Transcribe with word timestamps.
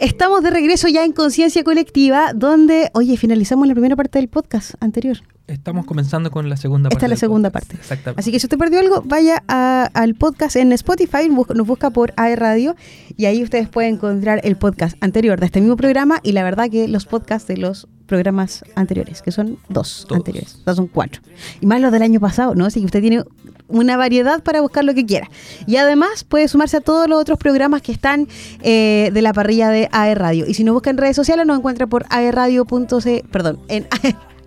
Estamos 0.00 0.42
de 0.42 0.48
regreso 0.50 0.88
ya 0.88 1.04
en 1.04 1.12
Conciencia 1.12 1.62
Colectiva, 1.62 2.32
donde, 2.34 2.90
oye, 2.94 3.18
finalizamos 3.18 3.68
la 3.68 3.74
primera 3.74 3.96
parte 3.96 4.18
del 4.18 4.28
podcast 4.28 4.72
anterior. 4.80 5.18
Estamos 5.46 5.84
comenzando 5.84 6.30
con 6.30 6.48
la 6.48 6.56
segunda 6.56 6.88
parte. 6.88 6.96
Esta 6.96 7.06
es 7.06 7.10
la 7.10 7.16
segunda 7.16 7.50
podcast. 7.50 7.68
parte. 7.72 7.82
Exactamente. 7.82 8.20
Así 8.20 8.32
que 8.32 8.40
si 8.40 8.46
usted 8.46 8.56
perdió 8.56 8.78
algo, 8.80 9.02
vaya 9.04 9.42
a- 9.46 9.90
al 9.92 10.14
podcast 10.14 10.56
en 10.56 10.72
Spotify, 10.72 11.28
nos 11.28 11.66
busca 11.66 11.90
por 11.90 12.14
AE 12.16 12.34
Radio 12.36 12.76
y 13.14 13.26
ahí 13.26 13.42
ustedes 13.42 13.68
pueden 13.68 13.96
encontrar 13.96 14.40
el 14.42 14.56
podcast 14.56 14.96
anterior 15.02 15.38
de 15.38 15.44
este 15.46 15.60
mismo 15.60 15.76
programa 15.76 16.20
y 16.22 16.32
la 16.32 16.44
verdad 16.44 16.70
que 16.70 16.88
los 16.88 17.04
podcasts 17.04 17.46
de 17.46 17.58
los 17.58 17.86
programas 18.10 18.64
anteriores, 18.74 19.22
que 19.22 19.30
son 19.30 19.56
dos 19.68 20.04
Todos. 20.08 20.18
anteriores, 20.18 20.56
o 20.60 20.64
sea, 20.64 20.74
son 20.74 20.88
cuatro. 20.88 21.22
Y 21.60 21.66
más 21.66 21.80
los 21.80 21.92
del 21.92 22.02
año 22.02 22.18
pasado, 22.18 22.56
¿no? 22.56 22.66
Así 22.66 22.80
que 22.80 22.86
usted 22.86 23.00
tiene 23.00 23.22
una 23.68 23.96
variedad 23.96 24.42
para 24.42 24.60
buscar 24.60 24.84
lo 24.84 24.94
que 24.94 25.06
quiera. 25.06 25.30
Y 25.68 25.76
además 25.76 26.24
puede 26.24 26.48
sumarse 26.48 26.78
a 26.78 26.80
todos 26.80 27.08
los 27.08 27.20
otros 27.20 27.38
programas 27.38 27.82
que 27.82 27.92
están 27.92 28.26
eh, 28.62 29.10
de 29.14 29.22
la 29.22 29.32
parrilla 29.32 29.68
de 29.68 29.88
AE 29.92 30.16
Radio. 30.16 30.44
Y 30.48 30.54
si 30.54 30.64
nos 30.64 30.74
busca 30.74 30.90
en 30.90 30.98
redes 30.98 31.14
sociales, 31.14 31.46
nos 31.46 31.56
encuentra 31.56 31.86
por 31.86 32.04
aeradio.c, 32.10 33.24
perdón, 33.30 33.60
en 33.68 33.86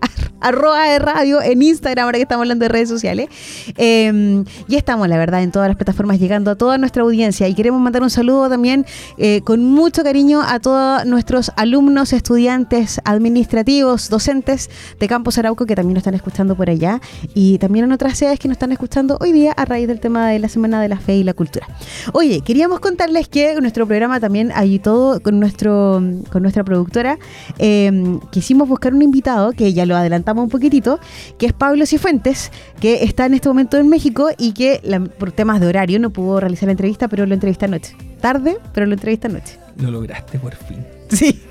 arroba 0.40 0.88
de 0.88 0.98
radio 0.98 1.42
en 1.42 1.62
Instagram, 1.62 2.04
ahora 2.04 2.18
que 2.18 2.22
estamos 2.22 2.42
hablando 2.42 2.64
de 2.64 2.68
redes 2.68 2.88
sociales. 2.88 3.28
Eh, 3.76 4.44
y 4.68 4.76
estamos, 4.76 5.08
la 5.08 5.16
verdad, 5.16 5.42
en 5.42 5.52
todas 5.52 5.68
las 5.68 5.76
plataformas 5.76 6.20
llegando 6.20 6.50
a 6.50 6.54
toda 6.54 6.78
nuestra 6.78 7.02
audiencia. 7.02 7.48
Y 7.48 7.54
queremos 7.54 7.80
mandar 7.80 8.02
un 8.02 8.10
saludo 8.10 8.48
también 8.48 8.84
eh, 9.18 9.40
con 9.44 9.64
mucho 9.64 10.02
cariño 10.02 10.42
a 10.42 10.60
todos 10.60 11.06
nuestros 11.06 11.50
alumnos, 11.56 12.12
estudiantes, 12.12 13.00
administrativos, 13.04 14.08
docentes 14.10 14.70
de 15.00 15.08
Campos 15.08 15.38
Arauco 15.38 15.66
que 15.66 15.74
también 15.74 15.94
nos 15.94 16.02
están 16.02 16.14
escuchando 16.14 16.56
por 16.56 16.68
allá. 16.68 17.00
Y 17.34 17.58
también 17.58 17.86
en 17.86 17.92
otras 17.92 18.18
sedes 18.18 18.38
que 18.38 18.48
nos 18.48 18.56
están 18.56 18.72
escuchando 18.72 19.16
hoy 19.20 19.32
día 19.32 19.52
a 19.52 19.64
raíz 19.64 19.88
del 19.88 20.00
tema 20.00 20.28
de 20.28 20.38
la 20.38 20.48
Semana 20.48 20.80
de 20.80 20.88
la 20.88 20.98
Fe 20.98 21.16
y 21.16 21.24
la 21.24 21.34
Cultura. 21.34 21.66
Oye, 22.12 22.42
queríamos 22.42 22.80
contarles 22.80 23.28
que 23.28 23.58
nuestro 23.60 23.86
programa 23.86 24.20
también 24.20 24.52
hay 24.54 24.78
todo 24.78 25.20
con 25.20 25.40
nuestro 25.40 26.02
con 26.30 26.42
nuestra 26.42 26.64
productora. 26.64 27.18
eh, 27.58 28.18
quisimos 28.30 28.68
buscar 28.68 28.94
un 28.94 29.02
invitado 29.02 29.52
que 29.52 29.72
ya 29.72 29.83
lo 29.86 29.96
adelantamos 29.96 30.44
un 30.44 30.50
poquitito, 30.50 30.98
que 31.38 31.46
es 31.46 31.52
Pablo 31.52 31.86
Cifuentes, 31.86 32.50
que 32.80 33.04
está 33.04 33.26
en 33.26 33.34
este 33.34 33.48
momento 33.48 33.76
en 33.78 33.88
México 33.88 34.28
y 34.38 34.52
que 34.52 34.80
la- 34.84 35.00
por 35.00 35.32
temas 35.32 35.60
de 35.60 35.66
horario 35.66 35.98
no 35.98 36.10
pudo 36.10 36.40
realizar 36.40 36.66
la 36.66 36.72
entrevista, 36.72 37.08
pero 37.08 37.26
lo 37.26 37.34
entrevista 37.34 37.66
anoche. 37.66 37.96
Tarde, 38.20 38.56
pero 38.72 38.86
lo 38.86 38.94
entrevista 38.94 39.28
anoche. 39.28 39.58
Lo 39.80 39.90
lograste 39.90 40.38
por 40.38 40.54
fin. 40.54 40.78
Sí. 41.10 41.42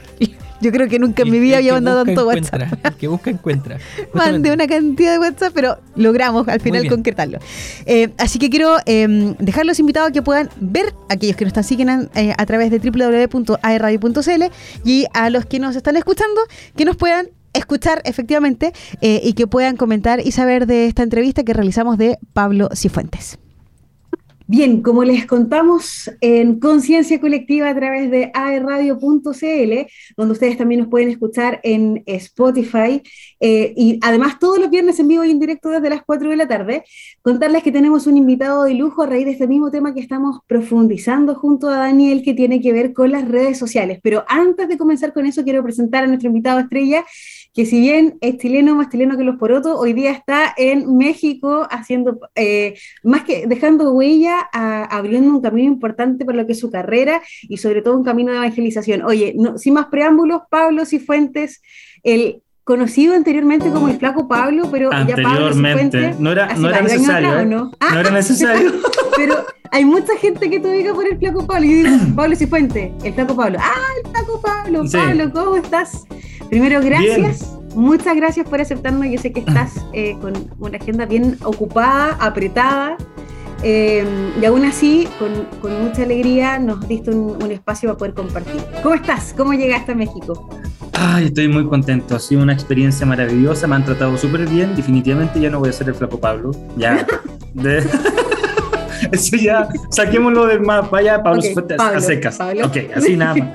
Yo 0.62 0.72
creo 0.72 0.88
que 0.88 0.98
nunca 0.98 1.24
en 1.24 1.30
mi 1.32 1.40
vida 1.40 1.58
había 1.58 1.74
mandado 1.74 2.06
tanto. 2.06 2.26
WhatsApp. 2.26 2.62
El 2.86 2.94
que 2.94 3.10
busca, 3.10 3.30
encuentra. 3.30 3.80
Mandé 4.14 4.54
una 4.54 4.66
cantidad 4.66 5.12
de 5.12 5.20
WhatsApp, 5.20 5.52
pero 5.54 5.78
logramos 5.98 6.48
al 6.48 6.62
final 6.62 6.88
concretarlo. 6.88 7.40
Eh, 7.86 8.12
así 8.18 8.40
que 8.40 8.50
quiero 8.50 8.78
eh, 8.86 9.36
dejarlos 9.40 9.78
invitados 9.82 10.12
a 10.12 10.14
que 10.14 10.22
puedan 10.22 10.48
ver, 10.62 10.94
aquellos 11.10 11.36
que 11.36 11.44
nos 11.44 11.50
están 11.50 11.66
siguen 11.66 12.10
eh, 12.16 12.34
a 12.38 12.46
través 12.46 12.72
de 12.72 12.80
www.aerradio.cl 12.80 14.44
y 14.86 15.06
a 15.14 15.30
los 15.30 15.46
que 15.46 15.60
nos 15.60 15.76
están 15.76 15.98
escuchando, 15.98 16.40
que 16.78 16.86
nos 16.86 16.96
puedan 16.96 17.28
escuchar 17.54 18.02
efectivamente 18.06 18.74
eh, 19.02 19.22
y 19.24 19.34
que 19.34 19.48
puedan 19.48 19.78
comentar 19.78 20.20
y 20.26 20.32
saber 20.32 20.68
de 20.68 20.88
esta 20.88 21.04
entrevista 21.04 21.44
que 21.44 21.54
realizamos 21.54 21.98
de 21.98 22.18
Pablo 22.34 22.70
Cifuentes. 22.76 23.38
Bien, 24.46 24.82
como 24.82 25.06
les 25.06 25.26
contamos 25.26 26.12
en 26.20 26.60
Conciencia 26.60 27.22
Colectiva 27.22 27.70
a 27.70 27.76
través 27.76 28.12
de 28.12 28.30
aerradio.cl, 28.34 29.88
donde 30.18 30.34
ustedes 30.34 30.58
también 30.58 30.82
nos 30.82 30.90
pueden 30.90 31.10
escuchar 31.10 31.62
en 31.64 32.04
Spotify 32.06 33.02
eh, 33.40 33.74
y 33.78 34.00
además 34.02 34.40
todos 34.40 34.60
los 34.60 34.70
viernes 34.70 35.00
en 35.00 35.08
vivo 35.08 35.24
y 35.24 35.32
en 35.32 35.40
directo 35.40 35.70
desde 35.70 35.90
las 35.90 36.04
4 36.04 36.30
de 36.30 36.36
la 36.36 36.48
tarde, 36.48 36.84
contarles 37.22 37.64
que 37.64 37.72
tenemos 37.72 38.06
un 38.06 38.18
invitado 38.18 38.66
de 38.66 38.74
lujo 38.74 39.04
a 39.04 39.08
raíz 39.08 39.26
de 39.26 39.32
este 39.32 39.48
mismo 39.48 39.72
tema 39.72 39.94
que 39.94 40.02
estamos 40.02 40.42
profundizando 40.46 41.36
junto 41.36 41.70
a 41.70 41.78
Daniel 41.78 42.22
que 42.22 42.34
tiene 42.34 42.60
que 42.60 42.74
ver 42.74 42.92
con 42.92 43.12
las 43.14 43.26
redes 43.26 43.58
sociales. 43.58 44.02
Pero 44.04 44.26
antes 44.28 44.68
de 44.68 44.78
comenzar 44.78 45.14
con 45.14 45.26
eso, 45.26 45.46
quiero 45.46 45.64
presentar 45.64 46.04
a 46.04 46.08
nuestro 46.08 46.28
invitado 46.28 46.60
estrella, 46.60 47.06
que 47.54 47.66
si 47.66 47.80
bien 47.80 48.18
es 48.22 48.38
chileno, 48.38 48.76
más 48.76 48.90
chileno 48.90 49.18
que 49.18 49.24
los 49.24 49.38
porotos, 49.38 49.76
hoy 49.80 49.94
día 49.94 50.12
está 50.12 50.54
en 50.58 50.98
México 50.98 51.68
haciendo, 51.70 52.20
eh, 52.36 52.76
más 53.04 53.24
que 53.24 53.48
dejando 53.48 53.92
huella, 53.94 54.50
a- 54.54 54.86
abriendo 54.86 55.30
un 55.32 55.42
camino 55.42 55.68
importante 55.72 56.26
para 56.26 56.38
lo 56.40 56.46
que 56.46 56.54
es 56.54 56.60
su 56.60 56.72
carrera 56.72 57.22
y 57.44 57.58
sobre 57.58 57.82
todo 57.82 57.98
un 57.98 58.04
camino 58.04 58.32
de 58.32 58.38
evangelización. 58.40 59.04
Oye, 59.04 59.34
no, 59.38 59.58
sin 59.58 59.74
más 59.76 59.88
preámbulos, 59.88 60.42
Pablo 60.50 60.86
Cifuentes, 60.86 61.62
el 62.04 62.43
conocido 62.64 63.14
anteriormente 63.16 63.70
como 63.70 63.90
el 63.90 63.98
flaco 63.98 64.28
Pablo, 64.28 64.70
pero 64.72 64.90
ya 64.92 65.16
Pablo 65.16 65.50
No 66.20 66.32
era, 66.32 66.54
no 66.56 66.70
era 66.70 66.82
necesario. 66.82 67.30
atrás, 67.30 67.44
¿eh? 67.44 67.46
¿no? 67.46 67.72
Ah, 67.80 67.90
No 67.94 68.00
era 68.00 68.12
necesario. 68.12 68.72
pero 69.18 69.36
hay 69.72 69.86
mucha 69.86 70.16
gente 70.18 70.50
que 70.50 70.60
te 70.60 70.68
ubica 70.70 70.94
por 70.94 71.06
el 71.08 71.18
flaco 71.18 71.46
Pablo. 71.46 71.66
Y 71.66 71.74
digo, 71.74 71.90
Pablo 72.16 72.36
Cifuentes, 72.36 72.92
el 73.04 73.14
flaco 73.14 73.36
Pablo. 73.36 73.58
Ah, 73.62 73.74
el 74.04 74.10
flaco 74.12 74.42
Pablo. 74.42 74.88
Sí. 74.88 74.98
Pablo, 74.98 75.32
¿cómo 75.34 75.56
estás? 75.58 76.06
Primero, 76.50 76.82
gracias. 76.82 77.58
Muchas 77.76 78.16
gracias 78.16 78.48
por 78.48 78.62
aceptarnos. 78.62 79.08
Yo 79.10 79.18
sé 79.20 79.32
que 79.34 79.40
estás 79.42 79.74
eh, 79.94 80.16
con 80.22 80.34
una 80.60 80.78
agenda 80.78 81.06
bien 81.06 81.38
ocupada, 81.44 82.18
apretada. 82.22 82.96
eh, 83.64 84.06
y 84.42 84.46
aún 84.46 84.64
así, 84.66 85.08
con, 85.20 85.32
con 85.62 85.84
mucha 85.86 86.04
alegría, 86.04 86.60
nos 86.60 86.88
diste 86.88 87.10
un, 87.12 87.42
un 87.44 87.52
espacio 87.52 87.90
para 87.90 87.98
poder 87.98 88.14
compartir. 88.14 88.62
¿Cómo 88.84 88.96
estás? 88.96 89.34
¿Cómo 89.36 89.54
llegaste 89.54 89.92
a 89.94 89.96
México? 89.96 90.50
Ay, 90.94 91.26
estoy 91.26 91.48
muy 91.48 91.66
contento. 91.68 92.16
Ha 92.16 92.20
sido 92.20 92.42
una 92.44 92.54
experiencia 92.54 93.06
maravillosa. 93.06 93.68
Me 93.68 93.76
han 93.76 93.86
tratado 93.86 94.18
súper 94.18 94.48
bien. 94.48 94.76
Definitivamente 94.76 95.40
ya 95.40 95.50
no 95.50 95.60
voy 95.60 95.70
a 95.70 95.74
ser 95.74 95.90
el 95.90 95.96
flaco 95.96 96.20
Pablo. 96.20 96.52
Ya. 96.78 97.06
De- 97.54 97.84
Eso 99.12 99.36
ya. 99.36 99.68
Saquémoslo 99.90 100.46
del 100.48 100.62
mapa. 100.62 101.02
Ya, 101.02 101.22
Pablo 101.22 101.40
Ok, 101.40 101.46
se 101.46 101.54
fue 101.54 101.64
a- 101.74 101.78
Pablo, 101.78 101.98
a 101.98 102.02
secas. 102.02 102.38
Pablo. 102.38 102.66
Ok, 102.68 102.78
así 102.96 103.18
nada 103.18 103.36
más. 103.36 103.48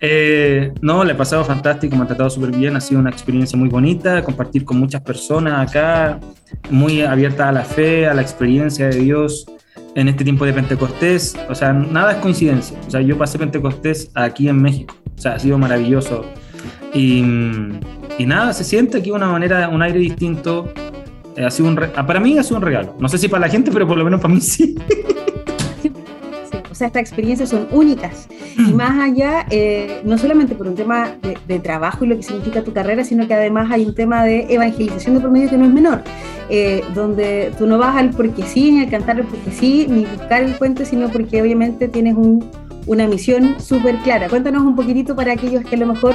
Eh, 0.00 0.72
no, 0.82 1.02
le 1.04 1.12
he 1.12 1.14
pasado 1.14 1.44
fantástico, 1.44 1.94
me 1.96 2.02
han 2.02 2.08
tratado 2.08 2.28
súper 2.28 2.50
bien, 2.50 2.76
ha 2.76 2.80
sido 2.80 3.00
una 3.00 3.08
experiencia 3.08 3.58
muy 3.58 3.70
bonita, 3.70 4.22
compartir 4.22 4.62
con 4.66 4.78
muchas 4.78 5.00
personas 5.00 5.66
acá, 5.66 6.20
muy 6.68 7.00
abierta 7.00 7.48
a 7.48 7.52
la 7.52 7.64
fe, 7.64 8.06
a 8.06 8.12
la 8.12 8.20
experiencia 8.20 8.88
de 8.88 8.96
Dios 8.96 9.46
en 9.94 10.08
este 10.08 10.22
tiempo 10.22 10.44
de 10.44 10.52
Pentecostés. 10.52 11.34
O 11.48 11.54
sea, 11.54 11.72
nada 11.72 12.12
es 12.12 12.18
coincidencia. 12.18 12.76
O 12.86 12.90
sea, 12.90 13.00
yo 13.00 13.16
pasé 13.16 13.38
Pentecostés 13.38 14.10
aquí 14.14 14.46
en 14.48 14.60
México. 14.60 14.94
O 15.16 15.18
sea, 15.20 15.34
ha 15.34 15.38
sido 15.38 15.56
maravilloso. 15.56 16.26
Y, 16.94 17.24
y 18.18 18.26
nada, 18.26 18.52
se 18.52 18.64
siente 18.64 18.98
aquí 18.98 19.10
una 19.10 19.26
manera, 19.26 19.68
un 19.68 19.82
aire 19.82 19.98
distinto. 19.98 20.72
Eh, 21.36 21.44
ha 21.44 21.50
sido 21.50 21.68
un 21.68 21.76
re- 21.76 21.88
para 21.88 22.20
mí 22.20 22.38
ha 22.38 22.42
sido 22.44 22.56
un 22.58 22.62
regalo. 22.62 22.94
No 23.00 23.08
sé 23.08 23.18
si 23.18 23.26
para 23.28 23.46
la 23.46 23.48
gente, 23.48 23.70
pero 23.72 23.86
por 23.86 23.98
lo 23.98 24.04
menos 24.04 24.20
para 24.20 24.32
mí 24.32 24.40
sí. 24.40 24.76
O 26.70 26.76
sea, 26.76 26.88
estas 26.88 27.02
experiencias 27.02 27.50
son 27.50 27.68
únicas. 27.70 28.28
Y 28.58 28.72
más 28.72 28.98
allá, 28.98 29.46
eh, 29.50 30.00
no 30.04 30.18
solamente 30.18 30.56
por 30.56 30.66
un 30.66 30.74
tema 30.74 31.12
de, 31.22 31.36
de 31.46 31.58
trabajo 31.60 32.04
y 32.04 32.08
lo 32.08 32.16
que 32.16 32.24
significa 32.24 32.62
tu 32.64 32.72
carrera, 32.72 33.04
sino 33.04 33.28
que 33.28 33.34
además 33.34 33.70
hay 33.70 33.84
un 33.86 33.94
tema 33.94 34.24
de 34.24 34.52
evangelización 34.52 35.14
de 35.14 35.20
por 35.20 35.30
medio 35.30 35.48
que 35.50 35.56
no 35.56 35.64
es 35.66 35.72
menor, 35.72 36.02
eh, 36.50 36.82
donde 36.94 37.52
tú 37.58 37.66
no 37.68 37.78
vas 37.78 37.94
al 37.96 38.10
porque 38.10 38.42
sí, 38.42 38.72
ni 38.72 38.80
al 38.80 38.90
cantar 38.90 39.18
el 39.20 39.24
porque 39.26 39.52
sí, 39.52 39.86
ni 39.88 40.04
buscar 40.04 40.42
el 40.42 40.52
puente, 40.54 40.84
sino 40.84 41.08
porque 41.10 41.40
obviamente 41.40 41.86
tienes 41.86 42.16
un- 42.16 42.44
una 42.86 43.06
misión 43.06 43.60
súper 43.60 43.96
clara. 43.98 44.28
Cuéntanos 44.28 44.62
un 44.62 44.76
poquitito 44.76 45.16
para 45.16 45.32
aquellos 45.32 45.64
que 45.64 45.76
a 45.76 45.78
lo 45.78 45.86
mejor 45.86 46.14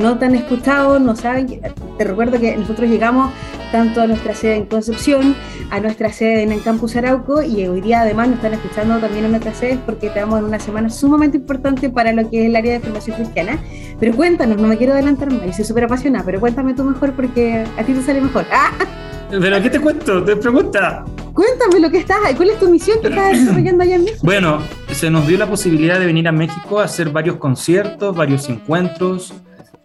no 0.00 0.18
te 0.18 0.26
han 0.26 0.34
escuchado, 0.34 0.98
no 0.98 1.16
saben. 1.16 1.60
Te 1.98 2.04
recuerdo 2.04 2.38
que 2.38 2.56
nosotros 2.56 2.88
llegamos 2.88 3.32
tanto 3.72 4.02
a 4.02 4.06
nuestra 4.06 4.34
sede 4.34 4.56
en 4.56 4.66
Concepción, 4.66 5.36
a 5.70 5.80
nuestra 5.80 6.12
sede 6.12 6.42
en 6.42 6.52
el 6.52 6.62
Campus 6.62 6.96
Arauco 6.96 7.42
y 7.42 7.66
hoy 7.66 7.80
día 7.80 8.02
además 8.02 8.28
nos 8.28 8.36
están 8.36 8.54
escuchando 8.54 8.98
también 8.98 9.24
en 9.24 9.34
otras 9.34 9.56
sedes 9.56 9.78
porque 9.84 10.08
estamos 10.08 10.38
en 10.38 10.44
una 10.44 10.58
semana 10.58 10.90
sumamente 10.90 11.38
importante 11.38 11.90
para 11.90 12.12
lo 12.12 12.28
que 12.28 12.42
es 12.42 12.46
el 12.46 12.56
área 12.56 12.72
de 12.72 12.80
formación 12.80 13.16
cristiana. 13.16 13.58
Pero 13.98 14.14
cuéntanos, 14.16 14.56
no 14.60 14.66
me 14.68 14.76
quiero 14.76 14.92
adelantar 14.92 15.30
más, 15.30 15.56
soy 15.56 15.64
súper 15.64 15.84
apasionada, 15.84 16.24
pero 16.24 16.40
cuéntame 16.40 16.74
tú 16.74 16.84
mejor 16.84 17.12
porque 17.12 17.64
a 17.76 17.82
ti 17.84 17.92
te 17.92 18.02
sale 18.02 18.20
mejor. 18.20 18.46
¡Ah! 18.50 18.72
¿Pero 19.30 19.62
qué 19.62 19.70
te 19.70 19.80
cuento? 19.80 20.22
Te 20.24 20.36
pregunta. 20.36 21.04
Cuéntame 21.32 21.80
lo 21.80 21.90
que 21.90 21.98
estás, 21.98 22.18
cuál 22.36 22.50
es 22.50 22.58
tu 22.58 22.68
misión 22.68 22.98
que 23.00 23.08
estás 23.08 23.32
desarrollando 23.38 23.82
allá 23.84 23.94
en 23.96 24.04
México. 24.04 24.20
Bueno, 24.24 24.58
se 24.90 25.10
nos 25.10 25.26
dio 25.26 25.38
la 25.38 25.46
posibilidad 25.46 25.98
de 26.00 26.06
venir 26.06 26.26
a 26.28 26.32
México 26.32 26.80
a 26.80 26.84
hacer 26.84 27.10
varios 27.10 27.36
conciertos, 27.36 28.14
varios 28.16 28.48
encuentros. 28.48 29.32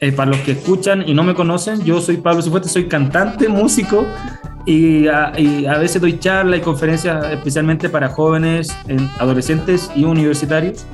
Eh, 0.01 0.11
para 0.11 0.31
los 0.31 0.39
que 0.41 0.51
escuchan 0.51 1.07
y 1.07 1.13
no 1.13 1.23
me 1.23 1.33
conocen, 1.33 1.81
yo 1.85 2.01
soy 2.01 2.17
Pablo 2.17 2.41
Cifuentes, 2.41 2.69
soy 2.71 2.87
cantante, 2.89 3.47
músico 3.47 4.05
y 4.65 5.07
a, 5.07 5.31
y 5.39 5.65
a 5.67 5.77
veces 5.77 6.01
doy 6.01 6.19
charlas 6.19 6.59
y 6.59 6.63
conferencias 6.63 7.25
especialmente 7.31 7.87
para 7.87 8.09
jóvenes, 8.09 8.75
en- 8.89 9.09
adolescentes 9.19 9.89
y 9.95 10.03
universitarios 10.03 10.85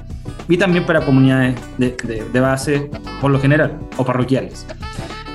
y 0.48 0.56
también 0.58 0.86
para 0.86 1.02
comunidades 1.04 1.56
de, 1.80 1.98
de- 2.04 2.24
de 2.32 2.40
base 2.40 2.92
por 3.20 3.32
lo 3.32 3.40
general 3.40 3.80
o 3.98 4.06
parroquiales. 4.06 4.68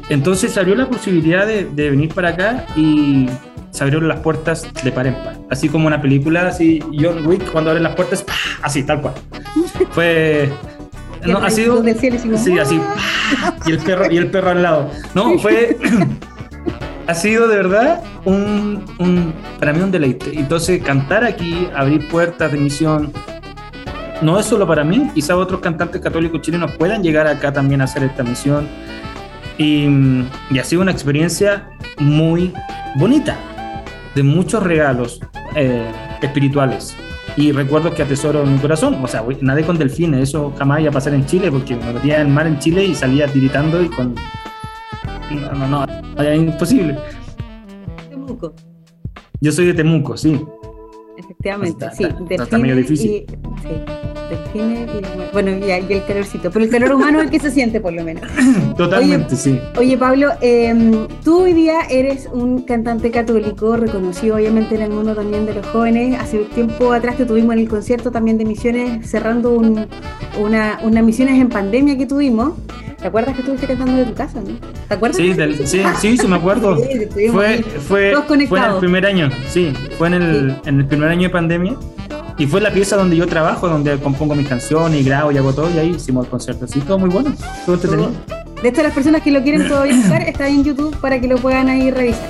Entonces 0.09 0.53
se 0.53 0.61
abrió 0.61 0.75
la 0.75 0.89
posibilidad 0.89 1.47
de, 1.47 1.65
de 1.65 1.91
venir 1.91 2.13
para 2.15 2.31
acá 2.31 2.65
y 2.77 3.27
se 3.71 3.83
abrieron 3.85 4.09
las 4.09 4.21
puertas 4.21 4.67
de 4.85 4.93
par 4.93 5.07
en 5.07 5.15
par. 5.15 5.37
Así 5.51 5.69
como 5.69 5.87
una 5.87 6.01
película, 6.01 6.47
así 6.49 6.81
John 6.99 7.27
Wick 7.27 7.51
cuando 7.51 7.71
abren 7.71 7.83
las 7.83 7.95
puertas, 7.95 8.23
¡pah! 8.23 8.33
así, 8.63 8.83
tal 8.85 9.01
cual. 9.01 9.15
Fue... 9.91 10.51
No, 11.25 11.39
ha 11.39 11.51
sido... 11.51 11.77
como, 11.77 12.39
Sí, 12.39 12.59
así. 12.59 12.79
¡pah! 12.79 13.55
Y 13.67 13.73
el 13.73 13.79
perro, 13.79 14.11
y 14.11 14.17
el 14.17 14.31
perro 14.31 14.51
al 14.51 14.63
lado. 14.63 14.91
No, 15.15 15.39
fue... 15.39 15.77
ha 17.09 17.15
sido 17.15 17.49
de 17.49 17.57
verdad 17.57 18.03
un, 18.25 18.85
un- 18.99 19.35
para 19.59 19.73
mí 19.73 19.81
un 19.81 19.91
deleite. 19.91 20.39
Entonces, 20.39 20.81
cantar 20.83 21.25
aquí, 21.25 21.69
abrir 21.75 22.07
puertas 22.09 22.53
de 22.53 22.59
misión, 22.59 23.13
no 24.23 24.39
es 24.39 24.47
solo 24.47 24.67
para 24.67 24.85
mí, 24.85 25.11
quizá 25.15 25.37
otros 25.37 25.61
cantantes 25.61 26.01
católicos 26.01 26.41
chilenos 26.43 26.71
puedan 26.73 27.03
llegar 27.03 27.27
acá 27.27 27.53
también 27.53 27.81
a 27.81 27.85
hacer 27.85 28.05
esta 28.05 28.23
misión. 28.23 28.69
Y, 29.59 29.87
y 30.51 30.59
ha 30.59 30.65
sido 30.65 30.83
una 30.83 30.93
experiencia 30.93 31.71
muy 31.99 32.53
bonita, 32.97 33.37
de 34.15 34.23
muchos 34.23 34.63
regalos 34.63 35.21
eh, 35.55 35.91
espirituales 36.21 36.97
y 37.37 37.53
recuerdos 37.53 37.95
que 37.95 38.03
atesoro 38.03 38.43
en 38.43 38.55
mi 38.55 38.59
corazón. 38.59 38.99
O 39.03 39.07
sea, 39.07 39.25
nadé 39.41 39.65
con 39.65 39.79
delfines, 39.79 40.29
eso 40.29 40.53
jamás 40.59 40.81
iba 40.81 40.91
a 40.91 40.93
pasar 40.93 41.15
en 41.15 41.27
Chile 41.27 41.51
porque 41.51 41.77
me 41.77 41.93
metía 41.93 42.17
en 42.21 42.29
el 42.29 42.33
mar 42.33 42.47
en 42.47 42.59
Chile 42.59 42.85
y 42.85 42.95
salía 42.95 43.29
tiritando 43.29 43.83
y 43.83 43.89
con. 43.89 44.15
No, 45.31 45.53
no, 45.53 45.87
no, 45.87 46.23
era 46.23 46.35
imposible. 46.35 46.97
Temuco, 48.09 48.55
Yo 49.41 49.53
soy 49.53 49.67
de 49.67 49.75
Temuco, 49.75 50.17
sí. 50.17 50.41
Efectivamente, 51.17 51.85
Está- 51.87 51.91
sí. 51.97 52.05
está- 52.05 52.45
está 52.45 52.59
medio 52.59 52.77
difícil. 52.77 53.11
Y, 53.11 53.27
sí, 53.63 53.69
delfines 54.29 54.89
y, 54.91 55.33
bueno, 55.33 55.51
y, 55.53 55.65
y 55.69 55.71
el 55.95 56.05
calorcito. 56.07 56.51
Pero 56.51 56.65
el 56.65 56.71
calor 56.71 56.93
humano 56.95 57.19
es 57.21 57.25
el 57.27 57.31
que 57.31 57.39
se 57.41 57.51
siente, 57.51 57.81
por 57.81 57.93
lo 57.93 58.03
menos. 58.05 58.23
Totalmente, 58.77 59.37
sí. 59.37 59.59
Oye, 59.79 59.97
Pablo, 59.97 60.31
eh, 60.41 60.75
tú 61.25 61.43
hoy 61.43 61.53
día 61.53 61.81
eres 61.91 62.29
un 62.33 62.63
cantante 62.63 63.11
católico, 63.11 63.77
reconocido 63.77 64.37
obviamente 64.37 64.75
en 64.75 64.83
el 64.83 64.91
mundo 64.91 65.15
también 65.15 65.47
de 65.47 65.55
los 65.55 65.67
jóvenes. 65.67 66.19
Hace 66.21 66.39
tiempo 66.55 66.93
atrás 66.93 67.17
te 67.17 67.25
tuvimos 67.27 67.55
en 67.55 67.61
el 67.61 67.69
concierto 67.69 68.11
también 68.11 68.39
de 68.39 68.45
Misiones, 68.45 69.09
cerrando 69.09 69.53
un- 69.53 69.87
una, 70.41 70.79
unas 70.83 71.05
misiones 71.05 71.41
en 71.41 71.49
pandemia 71.49 71.97
que 71.97 72.07
tuvimos. 72.07 72.55
¿Te 73.07 73.11
acuerdas 73.11 73.35
que 73.37 73.41
estuviste 73.43 73.69
cantando 73.69 73.93
de 73.99 74.05
tu 74.05 74.15
casa, 74.15 74.41
no? 74.41 74.49
¿Te 74.89 74.95
acuerdas? 74.95 75.17
Sí, 75.17 75.33
del- 75.33 75.65
sí, 75.65 75.81
sí, 76.01 76.19
sí, 76.19 76.27
me 76.27 76.35
acuerdo. 76.35 76.77
Sí, 77.15 77.29
Fue, 77.29 77.63
fue, 77.63 78.15
fue 78.49 78.59
en 78.59 78.65
el 78.65 78.79
primer 78.81 79.07
año, 79.07 79.31
sí, 79.49 79.73
fue 79.97 80.09
en 80.09 80.15
el, 80.15 80.57
en 80.65 80.81
el 80.81 80.87
primer 80.87 81.11
año 81.11 81.23
de 81.23 81.31
pandemia. 81.31 81.77
Y 82.37 82.49
fue 82.49 82.61
la 82.61 82.73
pieza 82.73 82.97
donde 82.97 83.15
yo 83.15 83.29
trabajo, 83.29 83.69
donde 83.69 83.97
compongo 83.99 84.35
mis 84.35 84.49
canciones 84.49 85.01
y 85.01 85.05
grabo 85.05 85.31
y 85.31 85.39
hago 85.39 85.53
todo, 85.53 85.71
y 85.73 85.79
ahí 85.79 85.91
hicimos 85.91 86.25
el 86.25 86.31
concierto. 86.33 86.65
Así, 86.65 86.81
todo 86.81 86.99
muy 86.99 87.09
bueno, 87.09 87.33
todo 87.65 87.77
entretenido. 87.77 88.11
De 88.61 88.69
hecho, 88.71 88.83
las 88.83 88.93
personas 88.93 89.23
que 89.23 89.31
lo 89.31 89.41
quieren 89.45 89.69
todavía 89.69 89.95
buscar, 89.95 90.23
está 90.23 90.47
ahí 90.47 90.57
en 90.57 90.65
YouTube 90.65 90.97
para 90.97 91.21
que 91.21 91.29
lo 91.29 91.37
puedan 91.37 91.69
ahí 91.69 91.93
revisar. 91.93 92.29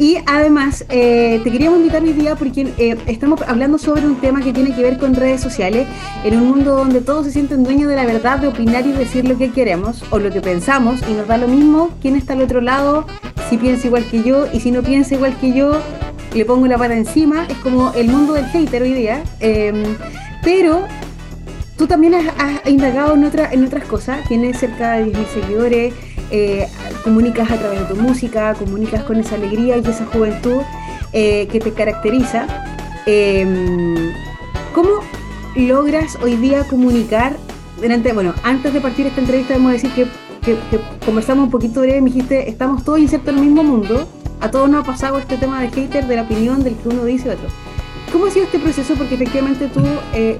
Y 0.00 0.16
además, 0.24 0.86
eh, 0.88 1.42
te 1.44 1.50
queríamos 1.50 1.78
invitar 1.80 2.02
hoy 2.02 2.14
día 2.14 2.34
porque 2.34 2.72
eh, 2.78 2.96
estamos 3.06 3.42
hablando 3.42 3.76
sobre 3.76 4.06
un 4.06 4.16
tema 4.16 4.40
que 4.40 4.50
tiene 4.50 4.74
que 4.74 4.80
ver 4.80 4.96
con 4.96 5.14
redes 5.14 5.42
sociales, 5.42 5.86
en 6.24 6.38
un 6.38 6.48
mundo 6.48 6.74
donde 6.74 7.02
todos 7.02 7.26
se 7.26 7.32
sienten 7.32 7.64
dueños 7.64 7.90
de 7.90 7.96
la 7.96 8.06
verdad, 8.06 8.38
de 8.38 8.48
opinar 8.48 8.86
y 8.86 8.92
decir 8.92 9.28
lo 9.28 9.36
que 9.36 9.50
queremos 9.50 10.02
o 10.08 10.18
lo 10.18 10.30
que 10.30 10.40
pensamos, 10.40 11.02
y 11.06 11.12
nos 11.12 11.28
da 11.28 11.36
lo 11.36 11.48
mismo 11.48 11.90
quién 12.00 12.16
está 12.16 12.32
al 12.32 12.40
otro 12.40 12.62
lado, 12.62 13.06
si 13.50 13.58
piensa 13.58 13.88
igual 13.88 14.06
que 14.10 14.22
yo, 14.22 14.46
y 14.50 14.60
si 14.60 14.70
no 14.70 14.82
piensa 14.82 15.16
igual 15.16 15.36
que 15.38 15.52
yo, 15.52 15.78
le 16.32 16.46
pongo 16.46 16.66
la 16.66 16.78
pata 16.78 16.96
encima. 16.96 17.44
Es 17.50 17.58
como 17.58 17.92
el 17.92 18.08
mundo 18.08 18.32
del 18.32 18.46
hater 18.46 18.80
hoy 18.82 18.94
día. 18.94 19.22
Eh, 19.40 19.96
pero 20.42 20.86
tú 21.76 21.86
también 21.86 22.14
has, 22.14 22.24
has 22.38 22.66
indagado 22.66 23.14
en, 23.14 23.24
otra, 23.24 23.52
en 23.52 23.66
otras 23.66 23.84
cosas, 23.84 24.26
tienes 24.28 24.58
cerca 24.58 24.92
de 24.92 25.12
10.000 25.12 25.26
seguidores, 25.26 25.94
eh, 26.30 26.68
comunicas 27.04 27.50
a 27.50 27.56
través 27.56 27.80
de 27.80 27.94
tu 27.94 27.96
música, 27.96 28.54
comunicas 28.54 29.04
con 29.04 29.18
esa 29.18 29.34
alegría 29.34 29.76
y 29.76 29.80
esa 29.80 30.06
juventud 30.06 30.62
eh, 31.12 31.48
que 31.50 31.60
te 31.60 31.72
caracteriza. 31.72 32.46
Eh, 33.06 34.12
¿Cómo 34.74 35.00
logras 35.56 36.16
hoy 36.22 36.36
día 36.36 36.64
comunicar? 36.64 37.36
Delante, 37.80 38.12
bueno, 38.12 38.34
antes 38.42 38.72
de 38.72 38.80
partir 38.80 39.06
esta 39.06 39.20
entrevista, 39.20 39.54
debemos 39.54 39.72
decir 39.72 39.90
que 39.92 40.56
conversamos 41.04 41.44
un 41.44 41.50
poquito 41.50 41.80
breve, 41.80 42.00
me 42.00 42.10
dijiste, 42.10 42.48
estamos 42.48 42.84
todos 42.84 42.98
insertos 42.98 43.32
en 43.32 43.38
el 43.38 43.46
mismo 43.46 43.62
mundo, 43.62 44.06
a 44.40 44.50
todos 44.50 44.70
nos 44.70 44.82
ha 44.82 44.86
pasado 44.86 45.18
este 45.18 45.36
tema 45.36 45.60
de 45.60 45.68
hater, 45.70 46.06
de 46.06 46.16
la 46.16 46.22
opinión, 46.22 46.62
del 46.62 46.76
que 46.76 46.88
uno 46.88 47.04
dice 47.04 47.30
otro. 47.30 47.48
¿Cómo 48.12 48.26
ha 48.26 48.30
sido 48.30 48.46
este 48.46 48.58
proceso? 48.58 48.94
Porque 48.94 49.14
efectivamente 49.14 49.68
tú 49.68 49.80
eh, 50.14 50.38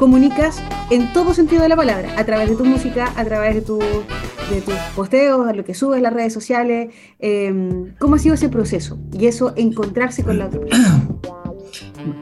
comunicas 0.00 0.62
en 0.88 1.12
todo 1.12 1.34
sentido 1.34 1.62
de 1.62 1.68
la 1.68 1.76
palabra, 1.76 2.14
a 2.16 2.24
través 2.24 2.48
de 2.48 2.56
tu 2.56 2.64
música, 2.64 3.12
a 3.16 3.24
través 3.26 3.54
de, 3.54 3.60
tu, 3.60 3.78
tus 3.78 4.74
posteos, 4.96 5.46
a 5.46 5.52
lo 5.52 5.62
que 5.62 5.74
subes, 5.74 6.00
las 6.00 6.14
redes 6.14 6.32
sociales. 6.32 6.88
eh, 7.18 7.52
¿Cómo 7.98 8.14
ha 8.14 8.18
sido 8.18 8.34
ese 8.34 8.48
proceso? 8.48 8.98
Y 9.12 9.26
eso, 9.26 9.52
encontrarse 9.56 10.24
con 10.24 10.38
la 10.38 10.46
otra 10.46 10.60
persona. 10.60 11.06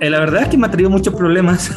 Eh, 0.00 0.10
la 0.10 0.18
verdad 0.18 0.42
es 0.42 0.48
que 0.48 0.58
me 0.58 0.66
ha 0.66 0.70
traído 0.70 0.90
muchos 0.90 1.14
problemas. 1.14 1.70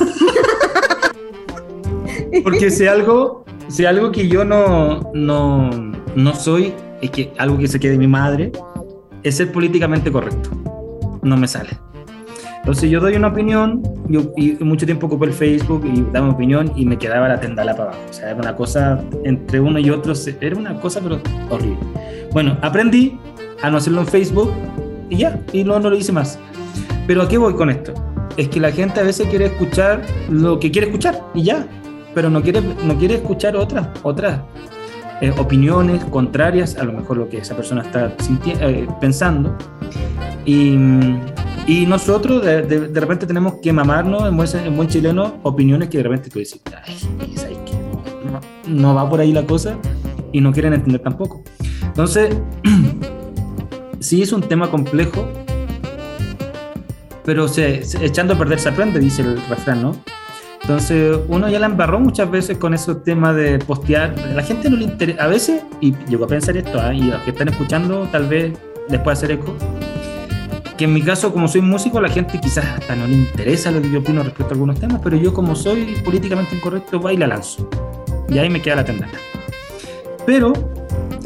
Porque 2.43 2.71
si 2.71 2.87
algo, 2.87 3.45
si 3.69 3.85
algo 3.85 4.11
que 4.11 4.27
yo 4.27 4.43
no, 4.43 5.11
no, 5.13 5.69
no 6.15 6.35
soy, 6.35 6.73
es 7.01 7.11
que 7.11 7.31
algo 7.37 7.59
que 7.59 7.67
se 7.67 7.79
quede 7.79 7.93
de 7.93 7.97
mi 7.99 8.07
madre, 8.07 8.51
es 9.23 9.37
ser 9.37 9.51
políticamente 9.51 10.11
correcto. 10.11 10.49
No 11.21 11.37
me 11.37 11.47
sale. 11.47 11.69
Entonces 12.61 12.91
yo 12.91 12.99
doy 12.99 13.15
una 13.15 13.29
opinión, 13.29 13.81
yo 14.07 14.21
y 14.37 14.53
mucho 14.63 14.85
tiempo 14.85 15.07
ocupé 15.07 15.25
el 15.25 15.33
Facebook 15.33 15.83
y 15.83 16.05
daba 16.13 16.27
mi 16.27 16.33
opinión 16.33 16.71
y 16.75 16.85
me 16.85 16.95
quedaba 16.95 17.27
la 17.27 17.39
tendala 17.39 17.75
para 17.75 17.89
abajo. 17.89 18.03
O 18.07 18.13
sea, 18.13 18.29
era 18.29 18.39
una 18.39 18.55
cosa, 18.55 19.03
entre 19.23 19.59
uno 19.59 19.79
y 19.79 19.89
otro, 19.89 20.13
era 20.39 20.55
una 20.55 20.79
cosa 20.79 21.01
pero 21.01 21.19
horrible. 21.49 21.79
Bueno, 22.31 22.57
aprendí 22.61 23.17
a 23.63 23.71
no 23.71 23.77
hacerlo 23.77 24.01
en 24.01 24.07
Facebook 24.07 24.53
y 25.09 25.17
ya, 25.17 25.39
y 25.51 25.63
no, 25.63 25.79
no 25.79 25.89
lo 25.89 25.95
hice 25.95 26.11
más. 26.11 26.37
Pero 27.07 27.23
¿a 27.23 27.27
qué 27.27 27.39
voy 27.39 27.55
con 27.55 27.71
esto? 27.71 27.93
Es 28.37 28.47
que 28.47 28.59
la 28.59 28.71
gente 28.71 28.99
a 28.99 29.03
veces 29.03 29.27
quiere 29.27 29.45
escuchar 29.45 30.03
lo 30.29 30.59
que 30.59 30.69
quiere 30.69 30.87
escuchar 30.87 31.19
y 31.33 31.43
ya, 31.43 31.67
pero 32.13 32.29
no 32.29 32.43
quiere, 32.43 32.61
no 32.61 32.95
quiere 32.95 33.15
escuchar 33.15 33.55
otras, 33.55 33.87
otras 34.03 34.39
eh, 35.21 35.33
opiniones 35.37 36.03
contrarias 36.05 36.77
a 36.77 36.83
lo 36.83 36.93
mejor 36.93 37.17
lo 37.17 37.29
que 37.29 37.39
esa 37.39 37.55
persona 37.55 37.81
está 37.81 38.13
eh, 38.45 38.87
pensando. 38.99 39.57
Y, 40.45 40.77
y 41.67 41.85
nosotros 41.85 42.43
de, 42.43 42.61
de- 42.63 42.87
de 42.87 42.99
repente 42.99 43.25
tenemos 43.25 43.55
que 43.61 43.71
mamarnos 43.71 44.27
en 44.27 44.35
buen, 44.35 44.49
en 44.65 44.75
buen 44.75 44.87
chileno 44.89 45.35
opiniones 45.43 45.89
que 45.89 45.97
de 45.97 46.03
repente 46.03 46.29
tú 46.29 46.39
dices, 46.39 46.61
ay. 46.85 46.97
No, 48.31 48.39
no 48.67 48.95
va 48.95 49.09
por 49.09 49.19
ahí 49.19 49.31
la 49.33 49.43
cosa 49.45 49.75
y 50.31 50.39
no 50.41 50.51
quieren 50.53 50.73
entender 50.73 51.01
tampoco. 51.01 51.43
Entonces, 51.83 52.35
sí 53.99 54.21
es 54.21 54.31
un 54.31 54.41
tema 54.41 54.69
complejo, 54.71 55.27
pero 57.25 57.47
se, 57.47 57.83
se- 57.83 58.03
echando 58.05 58.33
a 58.33 58.37
perder 58.37 58.59
se 58.59 58.69
aprende, 58.69 58.99
dice 58.99 59.21
el 59.21 59.41
refrán, 59.47 59.81
¿no? 59.81 59.95
Entonces, 60.61 61.17
uno 61.27 61.49
ya 61.49 61.59
la 61.59 61.65
embarró 61.65 61.99
muchas 61.99 62.29
veces 62.29 62.57
con 62.57 62.73
esos 62.73 63.03
temas 63.03 63.35
de 63.35 63.57
postear. 63.59 64.13
A 64.19 64.33
la 64.33 64.43
gente 64.43 64.69
no 64.69 64.77
le 64.77 64.83
interesa, 64.85 65.23
a 65.23 65.27
veces, 65.27 65.63
y 65.81 65.93
llegó 66.07 66.25
a 66.25 66.27
pensar 66.27 66.55
esto, 66.55 66.79
¿ah? 66.79 66.93
y 66.93 67.01
los 67.01 67.19
que 67.23 67.31
están 67.31 67.47
escuchando, 67.49 68.07
tal 68.11 68.27
vez 68.27 68.53
les 68.87 68.99
pueda 69.01 69.13
hacer 69.13 69.31
eco, 69.31 69.55
que 70.81 70.85
en 70.85 70.93
mi 70.95 71.03
caso, 71.03 71.31
como 71.31 71.47
soy 71.47 71.61
músico, 71.61 72.01
la 72.01 72.09
gente 72.09 72.39
quizás 72.41 72.65
hasta 72.65 72.95
no 72.95 73.05
le 73.05 73.13
interesa 73.13 73.69
lo 73.69 73.83
que 73.83 73.91
yo 73.91 73.99
opino 73.99 74.23
respecto 74.23 74.47
a 74.47 74.53
algunos 74.53 74.79
temas, 74.79 74.99
pero 75.03 75.15
yo, 75.15 75.31
como 75.31 75.55
soy 75.55 75.95
políticamente 76.03 76.55
incorrecto, 76.55 76.99
va 76.99 77.13
y 77.13 77.17
la 77.17 77.27
lanzo. 77.27 77.69
Y 78.27 78.39
ahí 78.39 78.49
me 78.49 78.63
queda 78.63 78.77
la 78.77 78.85
tendana. 78.85 79.13
Pero 80.25 80.53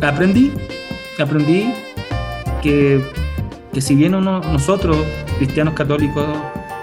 aprendí, 0.02 0.52
aprendí 1.18 1.74
que, 2.62 3.02
que 3.72 3.80
si 3.80 3.96
bien 3.96 4.14
uno, 4.16 4.42
nosotros, 4.42 4.98
cristianos 5.38 5.74
católicos, 5.74 6.28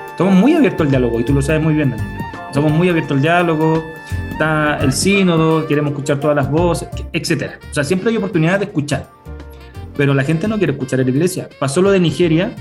estamos 0.09 0.33
muy 0.33 0.55
abiertos 0.55 0.87
al 0.87 0.91
diálogo, 0.93 1.21
y 1.21 1.25
tú 1.25 1.35
lo 1.35 1.43
sabes 1.43 1.63
muy 1.63 1.75
bien, 1.75 1.91
Daniel. 1.91 2.09
somos 2.55 2.73
muy 2.73 2.89
abiertos 2.89 3.19
al 3.19 3.23
diálogo, 3.23 3.85
está 4.31 4.79
el 4.81 4.95
sínodo, 4.95 5.67
queremos 5.67 5.91
escuchar 5.91 6.21
todas 6.21 6.37
las 6.37 6.51
voces, 6.51 6.89
etcétera. 7.13 7.59
O 7.71 7.75
sea, 7.75 7.85
siempre 7.85 8.09
hay 8.09 8.17
oportunidad 8.17 8.61
de 8.61 8.65
escuchar, 8.65 9.11
pero 9.97 10.15
la 10.15 10.25
gente 10.25 10.49
no 10.49 10.59
quiere 10.59 10.73
escuchar 10.73 11.01
en 11.01 11.07
la 11.07 11.13
iglesia. 11.13 11.49
Pasó 11.59 11.83
lo 11.83 11.91
de 11.91 12.01
Nigeria 12.01 12.55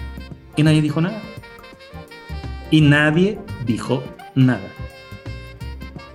y 0.56 0.64
nadie 0.64 0.82
dijo 0.82 1.02
nada. 1.02 1.22
Y 2.70 2.82
nadie 2.82 3.40
dijo 3.66 4.04
nada. 4.36 4.68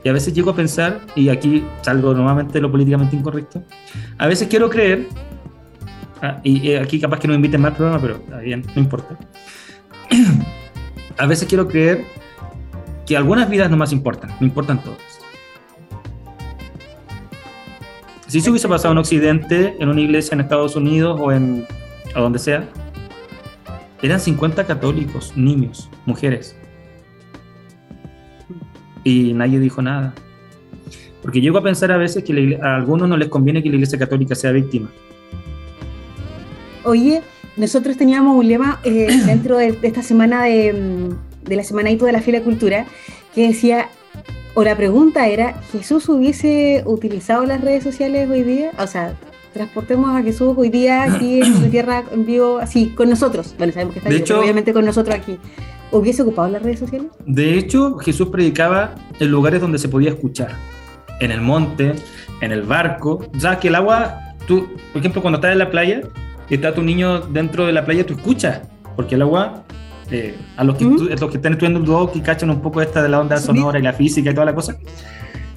Y 0.04 0.08
a 0.08 0.12
veces 0.12 0.32
llego 0.32 0.50
a 0.50 0.54
pensar, 0.54 1.00
y 1.16 1.30
aquí 1.30 1.64
salgo 1.82 2.14
nuevamente 2.14 2.52
de 2.54 2.61
lo 2.61 2.70
políticamente 2.70 3.16
incorrecto, 3.16 3.64
a 4.18 4.28
veces 4.28 4.46
quiero 4.46 4.70
creer, 4.70 5.08
ah, 6.23 6.38
y 6.44 6.75
aquí 6.75 7.00
capaz 7.00 7.18
que 7.18 7.26
no 7.26 7.32
me 7.32 7.37
inviten 7.38 7.61
más 7.61 7.73
al 7.73 7.76
programa, 7.76 8.00
pero 8.00 8.14
está 8.14 8.38
bien, 8.38 8.64
no 8.73 8.80
importa. 8.80 9.18
a 11.18 11.26
veces 11.26 11.49
quiero 11.49 11.66
creer 11.66 12.04
que 13.04 13.16
algunas 13.16 13.50
vidas 13.50 13.68
no 13.68 13.76
más 13.76 13.92
importan, 13.92 14.30
no 14.38 14.46
importan 14.46 14.80
todas. 14.80 15.06
Si 18.37 18.43
se 18.43 18.50
hubiese 18.50 18.69
pasado 18.69 18.93
en 18.93 18.99
Occidente, 18.99 19.76
en 19.78 19.88
una 19.88 20.02
iglesia 20.02 20.35
en 20.35 20.43
Estados 20.43 20.76
Unidos 20.76 21.19
o 21.19 21.33
en 21.33 21.66
o 22.14 22.21
donde 22.21 22.38
sea, 22.38 22.69
eran 24.02 24.21
50 24.21 24.66
católicos, 24.66 25.33
niños, 25.37 25.88
mujeres. 26.05 26.55
Y 29.05 29.33
nadie 29.33 29.59
dijo 29.59 29.81
nada. 29.81 30.14
Porque 31.23 31.40
llego 31.40 31.57
a 31.57 31.62
pensar 31.62 31.90
a 31.93 31.97
veces 31.97 32.25
que 32.25 32.59
a 32.62 32.76
algunos 32.76 33.09
no 33.09 33.16
les 33.16 33.31
conviene 33.31 33.62
que 33.62 33.71
la 33.71 33.76
iglesia 33.76 33.99
católica 33.99 34.35
sea 34.35 34.52
víctima. 34.52 34.90
Oye, 36.85 37.23
nosotros 37.57 37.97
teníamos 37.97 38.37
un 38.37 38.47
lema 38.47 38.81
eh, 38.85 39.19
dentro 39.25 39.57
de, 39.57 39.78
esta 39.81 40.02
semana 40.02 40.43
de, 40.45 40.75
mm, 40.75 41.49
de 41.49 41.57
la 41.57 41.64
semanito 41.64 42.05
de 42.05 42.12
la 42.12 42.21
Fiel 42.21 42.43
Cultura 42.43 42.85
que 43.35 43.49
decía, 43.49 43.88
o 44.57 44.65
la 44.65 44.77
pregunta 44.77 45.29
era, 45.29 45.55
¿Jesús 45.71 46.09
hubiese 46.09 46.83
utilizado 46.87 47.47
las 47.47 47.61
redes 47.61 47.85
sociales 47.85 48.29
hoy 48.29 48.43
día? 48.43 48.73
O 48.81 48.87
sea, 48.89 49.15
transportemos 49.53 50.11
a 50.17 50.23
Jesús 50.23 50.55
hoy 50.57 50.69
día 50.71 51.05
aquí 51.05 51.41
en 51.43 51.63
la 51.63 51.69
tierra 51.71 52.03
en 52.13 52.27
vivo, 52.27 52.59
así, 52.59 52.89
con 52.89 53.09
nosotros. 53.09 53.55
Bueno, 53.59 53.73
sabemos 53.73 53.93
que 53.95 53.99
está 54.01 54.11
De 54.11 54.17
hecho- 54.17 54.41
obviamente 54.41 54.73
con 54.73 54.85
nosotros 54.85 55.15
aquí. 55.15 55.39
hubiese 55.93 56.23
ocupado 56.23 56.49
las 56.49 56.63
redes 56.63 56.81
sociales? 56.81 57.09
De 57.27 57.57
hecho, 57.57 57.97
Jesús 57.99 58.29
predicaba 58.31 58.95
en 59.21 59.29
lugares 59.31 59.61
donde 59.61 59.79
se 59.79 59.89
podía 59.89 60.11
escuchar. 60.11 60.53
En 61.21 61.31
el 61.31 61.41
monte, 61.41 61.95
en 62.41 62.53
el 62.53 62.63
barco. 62.63 63.25
Ya 63.35 63.59
que 63.59 63.69
el 63.69 63.75
agua, 63.77 64.35
tú, 64.47 64.67
por 64.93 65.01
ejemplo, 65.01 65.23
cuando 65.23 65.37
estás 65.37 65.53
en 65.53 65.59
la 65.59 65.71
playa 65.71 66.01
y 66.51 66.55
está 66.57 66.75
tu 66.75 66.83
niño 66.83 67.21
dentro 67.21 67.65
de 67.67 67.73
la 67.73 67.85
playa, 67.87 68.05
tú 68.05 68.15
escuchas. 68.15 68.61
Porque 68.97 69.15
el 69.15 69.23
agua, 69.23 69.65
eh, 70.11 70.37
a 70.57 70.65
los 70.65 70.77
que, 70.77 70.85
¿Mm? 70.85 70.97
tú- 70.97 71.05
los 71.09 71.31
que 71.31 71.37
están 71.37 71.53
estudiando 71.55 71.81
el 71.81 71.85
blog 71.87 72.13
y 72.15 72.21
cachan 72.21 72.51
un 72.51 72.61
poco 72.61 72.81
esta 72.81 73.03
de 73.03 73.09
la 73.09 73.21
onda 73.21 73.37
sonora 73.39 73.79
y 73.79 73.83
la 73.83 73.93
física 73.93 74.31
y 74.31 74.35
toda 74.35 74.47
la 74.47 74.55
cosa, 74.55 74.77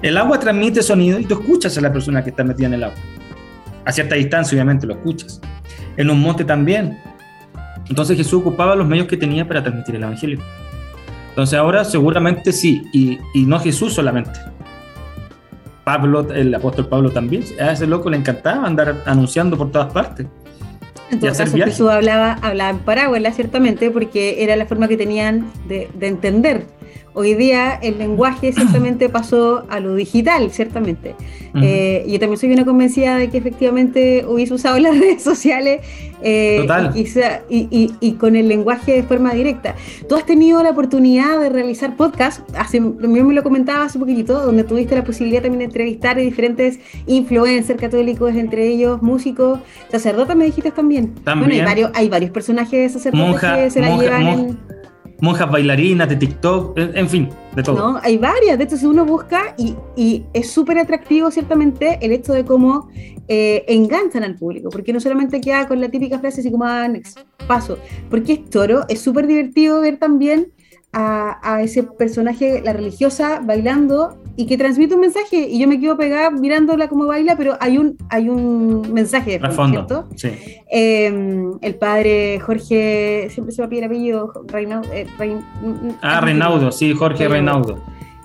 el 0.02 0.16
agua 0.16 0.38
transmite 0.40 0.82
sonido 0.82 1.18
y 1.18 1.24
tú 1.24 1.34
escuchas 1.34 1.76
a 1.78 1.80
la 1.80 1.92
persona 1.92 2.22
que 2.24 2.30
está 2.30 2.42
metida 2.44 2.66
en 2.68 2.74
el 2.74 2.84
agua. 2.84 2.96
A 3.84 3.92
cierta 3.92 4.14
distancia, 4.14 4.56
obviamente, 4.56 4.86
lo 4.86 4.94
escuchas. 4.94 5.40
En 5.96 6.10
un 6.10 6.20
monte 6.20 6.44
también. 6.44 6.98
Entonces 7.88 8.16
Jesús 8.16 8.34
ocupaba 8.40 8.74
los 8.76 8.86
medios 8.86 9.06
que 9.06 9.16
tenía 9.16 9.46
para 9.46 9.62
transmitir 9.62 9.96
el 9.96 10.02
Evangelio. 10.02 10.38
Entonces 11.30 11.58
ahora 11.58 11.84
seguramente 11.84 12.52
sí, 12.52 12.82
y, 12.92 13.18
y 13.34 13.44
no 13.46 13.58
Jesús 13.60 13.92
solamente. 13.94 14.38
Pablo, 15.84 16.26
el 16.32 16.54
apóstol 16.54 16.88
Pablo 16.88 17.10
también, 17.10 17.42
a 17.60 17.72
ese 17.72 17.86
loco 17.86 18.10
le 18.10 18.16
encantaba 18.18 18.66
andar 18.66 19.02
anunciando 19.06 19.56
por 19.56 19.70
todas 19.72 19.92
partes. 19.92 20.26
En 21.10 21.18
Y 21.18 21.20
todo 21.20 21.30
hacer 21.30 21.46
caso. 21.46 21.58
Jesús 21.58 21.90
hablaba, 21.90 22.34
hablaba 22.42 22.70
en 22.70 22.78
parábola, 22.78 23.32
ciertamente, 23.32 23.90
porque 23.90 24.42
era 24.42 24.56
la 24.56 24.66
forma 24.66 24.88
que 24.88 24.96
tenían 24.96 25.50
de, 25.66 25.88
de 25.94 26.06
entender. 26.06 26.66
Hoy 27.12 27.34
día 27.34 27.74
el 27.82 27.98
lenguaje 27.98 28.52
ciertamente 28.52 29.08
pasó 29.08 29.64
a 29.68 29.80
lo 29.80 29.94
digital, 29.94 30.50
ciertamente. 30.50 31.14
Ujú. 31.54 31.64
Eh, 31.64 32.04
yo 32.08 32.20
también 32.20 32.38
soy 32.38 32.52
una 32.52 32.64
convencida 32.64 33.16
de 33.16 33.28
que 33.30 33.38
efectivamente 33.38 34.24
hubiese 34.26 34.54
usado 34.54 34.78
las 34.80 34.98
redes 34.98 35.22
sociales 35.22 35.80
eh, 36.22 36.58
Total. 36.60 36.92
Y, 36.94 37.02
quizá- 37.04 37.40
y- 37.48 37.66
y- 37.70 37.92
y 38.00 38.12
con 38.12 38.36
el 38.36 38.46
lenguaje 38.48 38.92
de 38.92 39.02
forma 39.02 39.32
directa. 39.32 39.74
Tú 40.08 40.16
has 40.16 40.26
tenido 40.26 40.62
la 40.62 40.70
oportunidad 40.70 41.40
de 41.40 41.48
realizar 41.48 41.96
podcast, 41.96 42.40
hace, 42.58 42.78
también 42.80 43.26
me 43.26 43.32
lo 43.34 43.42
comentaba 43.42 43.84
hace 43.86 43.98
poquitito, 43.98 44.38
donde 44.44 44.64
tuviste 44.64 44.94
la 44.94 45.02
posibilidad 45.02 45.40
también 45.42 45.60
de 45.60 45.64
entrevistar 45.64 46.18
a 46.18 46.20
diferentes 46.20 46.78
influencers 47.06 47.80
católicos, 47.80 48.34
entre 48.34 48.66
ellos 48.68 49.00
músicos, 49.02 49.60
sacerdotes 49.90 50.36
me 50.36 50.44
dijiste 50.44 50.70
también. 50.70 51.14
También. 51.24 51.48
Bueno, 51.48 51.54
hay 51.62 51.66
varios, 51.66 51.90
hay 51.94 52.08
varios 52.08 52.30
personajes 52.30 52.92
sacerdotes 52.92 53.26
Monja- 53.42 53.56
que 53.64 53.70
se 53.70 53.80
la 53.80 53.88
monja- 53.88 54.02
llevan 54.02 54.22
monja- 54.24 54.40
en... 54.50 54.58
Monjas 55.20 55.50
bailarinas 55.50 56.08
de 56.08 56.16
TikTok, 56.16 56.78
en, 56.78 57.08
fin, 57.08 57.28
de 57.54 57.62
todo. 57.62 57.92
¿no? 57.92 58.00
Hay 58.02 58.16
varias, 58.16 58.58
de 58.58 58.64
hecho, 58.64 58.76
si 58.76 58.86
uno 58.86 59.04
busca, 59.04 59.54
y, 59.56 60.24
es 60.32 60.50
súper 60.50 60.78
atractivo, 60.78 61.30
ciertamente, 61.30 61.98
el 62.00 62.12
hecho 62.12 62.32
de 62.32 62.44
cómo 62.44 62.88
eh, 63.28 63.64
enganchan 63.68 64.24
al 64.24 64.36
público, 64.36 64.70
porque 64.70 64.92
no 64.92 65.00
solamente 65.00 65.40
queda 65.40 65.68
con 65.68 65.80
la 65.80 65.88
típica 65.88 66.18
frase 66.18 66.40
así 66.40 66.50
como 66.50 66.64
ah, 66.64 66.88
paso, 67.46 67.78
porque 68.08 68.32
es 68.32 68.50
toro, 68.50 68.84
es 68.88 69.00
súper 69.00 69.26
divertido 69.26 69.80
ver 69.80 69.98
también 69.98 70.52
a, 70.92 71.38
a 71.42 71.62
ese 71.62 71.82
personaje, 71.84 72.60
la 72.64 72.72
religiosa, 72.72 73.40
bailando 73.44 74.16
y 74.36 74.46
que 74.46 74.56
transmite 74.58 74.94
un 74.94 75.00
mensaje, 75.02 75.36
y 75.48 75.58
yo 75.60 75.68
me 75.68 75.78
quedo 75.78 75.96
pegada 75.96 76.30
mirándola 76.30 76.88
como 76.88 77.06
baila, 77.06 77.36
pero 77.36 77.56
hay 77.60 77.78
un, 77.78 77.96
hay 78.08 78.28
un 78.28 78.92
mensaje 78.92 79.38
de 79.38 79.50
fondo. 79.50 80.08
Eh, 80.70 81.44
el 81.60 81.74
padre 81.76 82.40
Jorge, 82.40 83.28
siempre 83.30 83.54
se 83.54 83.62
me 83.62 83.68
pide 83.68 83.80
el 83.80 83.84
apellido, 83.86 84.32
Reinau- 84.46 84.86
eh, 84.92 85.06
Rein- 85.18 85.42
Ah, 86.02 86.20
Reinaudo, 86.20 86.72
sí, 86.72 86.92
Jorge 86.94 87.28
Reinaudo. 87.28 87.78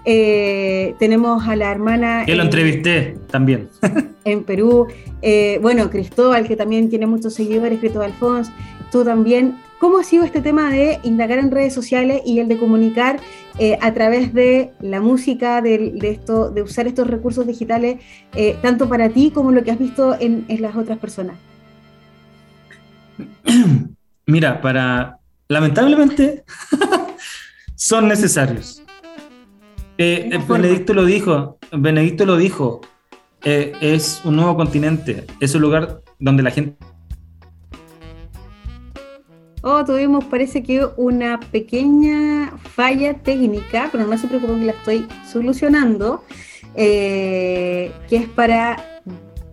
eh, 0.06 0.96
tenemos 1.00 1.48
a 1.48 1.56
la 1.56 1.72
hermana 1.72 2.24
Que 2.26 2.36
lo 2.36 2.42
en- 2.42 2.48
entrevisté 2.48 3.18
también. 3.32 3.68
en 4.26 4.44
Perú. 4.44 4.88
Eh, 5.22 5.60
bueno, 5.62 5.90
Cristóbal, 5.90 6.48
que 6.48 6.56
también 6.56 6.90
tiene 6.90 7.06
muchos 7.08 7.34
seguidores, 7.34 7.80
Cristóbal 7.80 8.14
Fons, 8.14 8.52
tú 8.92 9.04
también. 9.04 9.56
¿Cómo 9.80 9.98
ha 10.00 10.04
sido 10.04 10.24
este 10.24 10.42
tema 10.42 10.70
de 10.72 11.00
indagar 11.04 11.38
en 11.40 11.52
redes 11.52 11.74
sociales 11.74 12.22
y 12.26 12.40
el 12.40 12.48
de 12.48 12.58
comunicar 12.58 13.20
eh, 13.60 13.78
a 13.82 13.94
través 13.94 14.34
de 14.34 14.72
la 14.80 15.02
música, 15.02 15.62
de, 15.62 15.92
de 15.94 16.10
esto, 16.12 16.50
de 16.50 16.62
usar 16.62 16.88
estos 16.88 17.08
recursos 17.08 17.46
digitales, 17.46 17.98
eh, 18.34 18.58
tanto 18.62 18.88
para 18.90 19.10
ti 19.10 19.32
como 19.32 19.52
lo 19.52 19.64
que 19.64 19.72
has 19.72 19.80
visto 19.80 20.16
en, 20.20 20.46
en 20.48 20.62
las 20.62 20.76
otras 20.76 20.98
personas? 20.98 21.38
Mira, 24.26 24.62
para. 24.62 25.20
Lamentablemente, 25.48 26.44
son 27.76 28.08
necesarios. 28.08 28.82
Eh, 29.98 30.30
eh. 30.32 30.40
Benedicto 30.48 30.94
lo 30.94 31.06
dijo. 31.06 31.60
Benedicto 31.72 32.26
lo 32.26 32.38
dijo. 32.38 32.82
eh, 33.44 33.74
es 33.82 34.22
un 34.26 34.36
nuevo 34.38 34.56
continente. 34.58 35.26
Es 35.40 35.54
un 35.54 35.62
lugar 35.62 36.02
donde 36.20 36.44
la 36.44 36.52
gente. 36.52 36.76
Oh, 39.68 39.84
tuvimos, 39.84 40.24
parece 40.26 40.62
que 40.62 40.86
una 40.96 41.40
pequeña 41.40 42.54
falla 42.76 43.16
técnica, 43.16 43.90
pero 43.92 44.06
no 44.06 44.16
se 44.16 44.28
preocupen 44.28 44.60
que 44.60 44.66
la 44.68 44.74
estoy 44.74 45.08
solucionando, 45.28 46.24
eh, 46.76 47.92
que 48.08 48.18
es 48.18 48.30
para 48.30 49.02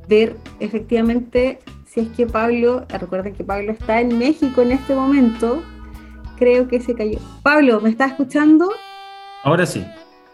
ver 0.09 0.37
efectivamente 0.61 1.61
si 1.87 2.01
es 2.01 2.09
que 2.09 2.27
Pablo, 2.27 2.85
recuerden 2.91 3.33
que 3.33 3.43
Pablo 3.43 3.73
está 3.73 4.03
en 4.03 4.19
México 4.19 4.61
en 4.61 4.73
este 4.73 4.95
momento, 4.95 5.63
creo 6.39 6.69
que 6.69 6.79
se 6.83 6.95
cayó. 6.95 7.19
Pablo, 7.43 7.81
¿me 7.81 7.89
estás 7.89 8.11
escuchando? 8.11 8.71
Ahora 9.45 9.65
sí. 9.65 9.83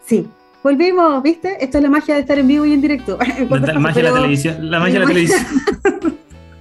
Sí. 0.05 0.27
Volvimos, 0.61 1.23
¿viste? 1.23 1.55
Esto 1.63 1.77
es 1.77 1.83
la 1.83 1.89
magia 1.89 2.15
de 2.15 2.21
estar 2.21 2.37
en 2.37 2.49
vivo 2.49 2.65
y 2.65 2.73
en 2.73 2.81
directo. 2.81 3.17
La, 3.49 3.79
magia 3.79 4.03
de 4.03 4.09
la 4.09 4.15
televisión. 4.15 4.69
La 4.69 4.79
magia 4.81 4.99
de 4.99 4.99
la 4.99 5.07
televisión. 5.13 5.45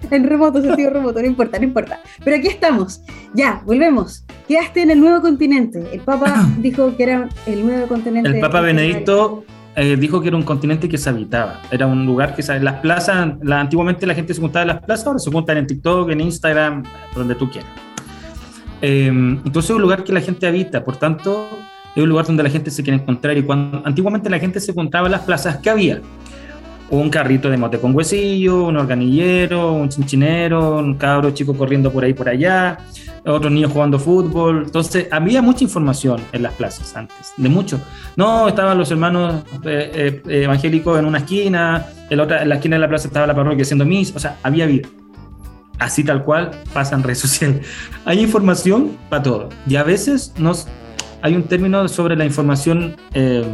en 0.17 0.25
remoto, 0.25 0.61
sentido 0.63 0.91
remoto, 0.91 1.21
no 1.21 1.27
importa, 1.27 1.59
no 1.59 1.65
importa. 1.65 2.01
Pero 2.25 2.37
aquí 2.37 2.49
estamos. 2.49 3.03
Ya, 3.35 3.63
volvemos. 3.65 4.25
Quedaste 4.47 4.83
en 4.83 4.91
el 4.91 5.01
nuevo 5.01 5.21
continente. 5.21 5.85
El 5.93 6.01
Papa 6.01 6.47
dijo 6.59 6.97
que 6.97 7.03
era 7.03 7.29
el 7.47 7.67
nuevo 7.67 7.87
continente. 7.87 8.29
El 8.29 8.41
Papa 8.41 8.61
Benedicto 8.61 9.45
eh, 9.77 9.97
dijo 9.97 10.21
que 10.21 10.29
era 10.29 10.37
un 10.37 10.43
continente 10.43 10.89
que 10.89 10.99
se 10.99 11.11
habitaba. 11.11 11.61
Era 11.71 11.87
un 11.87 12.07
lugar 12.07 12.35
que 12.35 12.43
se, 12.43 12.59
las 12.61 12.81
plazas, 12.81 13.35
la, 13.43 13.61
antiguamente 13.61 14.07
la 14.07 14.15
gente 14.15 14.35
se 14.35 14.41
juntaba 14.41 14.63
en 14.63 14.69
las 14.69 14.83
plazas, 14.83 15.07
ahora 15.07 15.19
se 15.19 15.31
juntan 15.31 15.59
en 15.59 15.67
TikTok, 15.67 16.11
en 16.11 16.21
Instagram, 16.21 16.85
donde 17.15 17.35
tú 17.35 17.51
quieras. 17.51 17.71
Eh, 18.81 19.09
entonces 19.09 19.71
es 19.71 19.77
un 19.77 19.83
lugar 19.83 20.05
que 20.05 20.13
la 20.13 20.21
gente 20.21 20.47
habita, 20.47 20.85
por 20.85 20.97
tanto 20.97 21.49
es 21.97 22.03
un 22.03 22.09
lugar 22.09 22.27
donde 22.27 22.45
la 22.45 22.51
gente 22.51 22.71
se 22.71 22.83
quiere 22.85 23.01
encontrar 23.01 23.37
y 23.37 23.43
cuando 23.43 23.83
antiguamente 23.85 24.31
la 24.31 24.39
gente 24.39 24.61
se 24.61 24.73
juntaba 24.73 25.09
en 25.09 25.13
las 25.13 25.23
plazas 25.23 25.57
que 25.57 25.69
había 25.69 26.01
un 26.91 27.11
carrito 27.11 27.51
de 27.51 27.57
mote 27.57 27.79
con 27.79 27.95
huesillo, 27.95 28.65
un 28.65 28.77
organillero, 28.77 29.73
un 29.73 29.89
chinchinero, 29.89 30.79
un 30.79 30.95
cabro 30.95 31.31
chico 31.33 31.55
corriendo 31.55 31.93
por 31.93 32.05
ahí 32.05 32.15
por 32.15 32.29
allá, 32.29 32.79
otros 33.25 33.53
niños 33.53 33.73
jugando 33.73 33.99
fútbol. 33.99 34.65
Entonces 34.65 35.09
había 35.11 35.43
mucha 35.43 35.65
información 35.65 36.21
en 36.33 36.43
las 36.43 36.55
plazas 36.55 36.97
antes, 36.97 37.33
de 37.37 37.49
mucho. 37.49 37.81
No, 38.17 38.49
estaban 38.49 38.79
los 38.79 38.91
hermanos 38.91 39.45
eh, 39.65 40.23
eh, 40.27 40.43
evangélicos 40.43 40.99
en 40.99 41.05
una 41.05 41.19
esquina, 41.19 41.87
en 42.09 42.17
la, 42.17 42.25
otra, 42.25 42.43
en 42.43 42.49
la 42.49 42.55
esquina 42.57 42.77
de 42.77 42.81
la 42.81 42.89
plaza 42.89 43.09
estaba 43.09 43.27
la 43.27 43.35
parroquia 43.35 43.63
haciendo 43.63 43.85
mis, 43.85 44.15
o 44.15 44.19
sea, 44.19 44.39
había 44.43 44.67
vida. 44.67 44.89
Así 45.79 46.03
tal 46.03 46.25
cual 46.25 46.51
pasan 46.73 47.03
redes 47.03 47.19
sociales. 47.21 47.67
Hay 48.05 48.21
información 48.21 48.97
para 49.09 49.23
todo. 49.23 49.49
Y 49.67 49.77
a 49.77 49.85
veces 49.85 50.35
nos, 50.39 50.67
hay 51.23 51.35
un 51.35 51.45
término 51.45 51.87
sobre 51.89 52.17
la 52.17 52.25
información, 52.25 52.97
eh, 53.15 53.45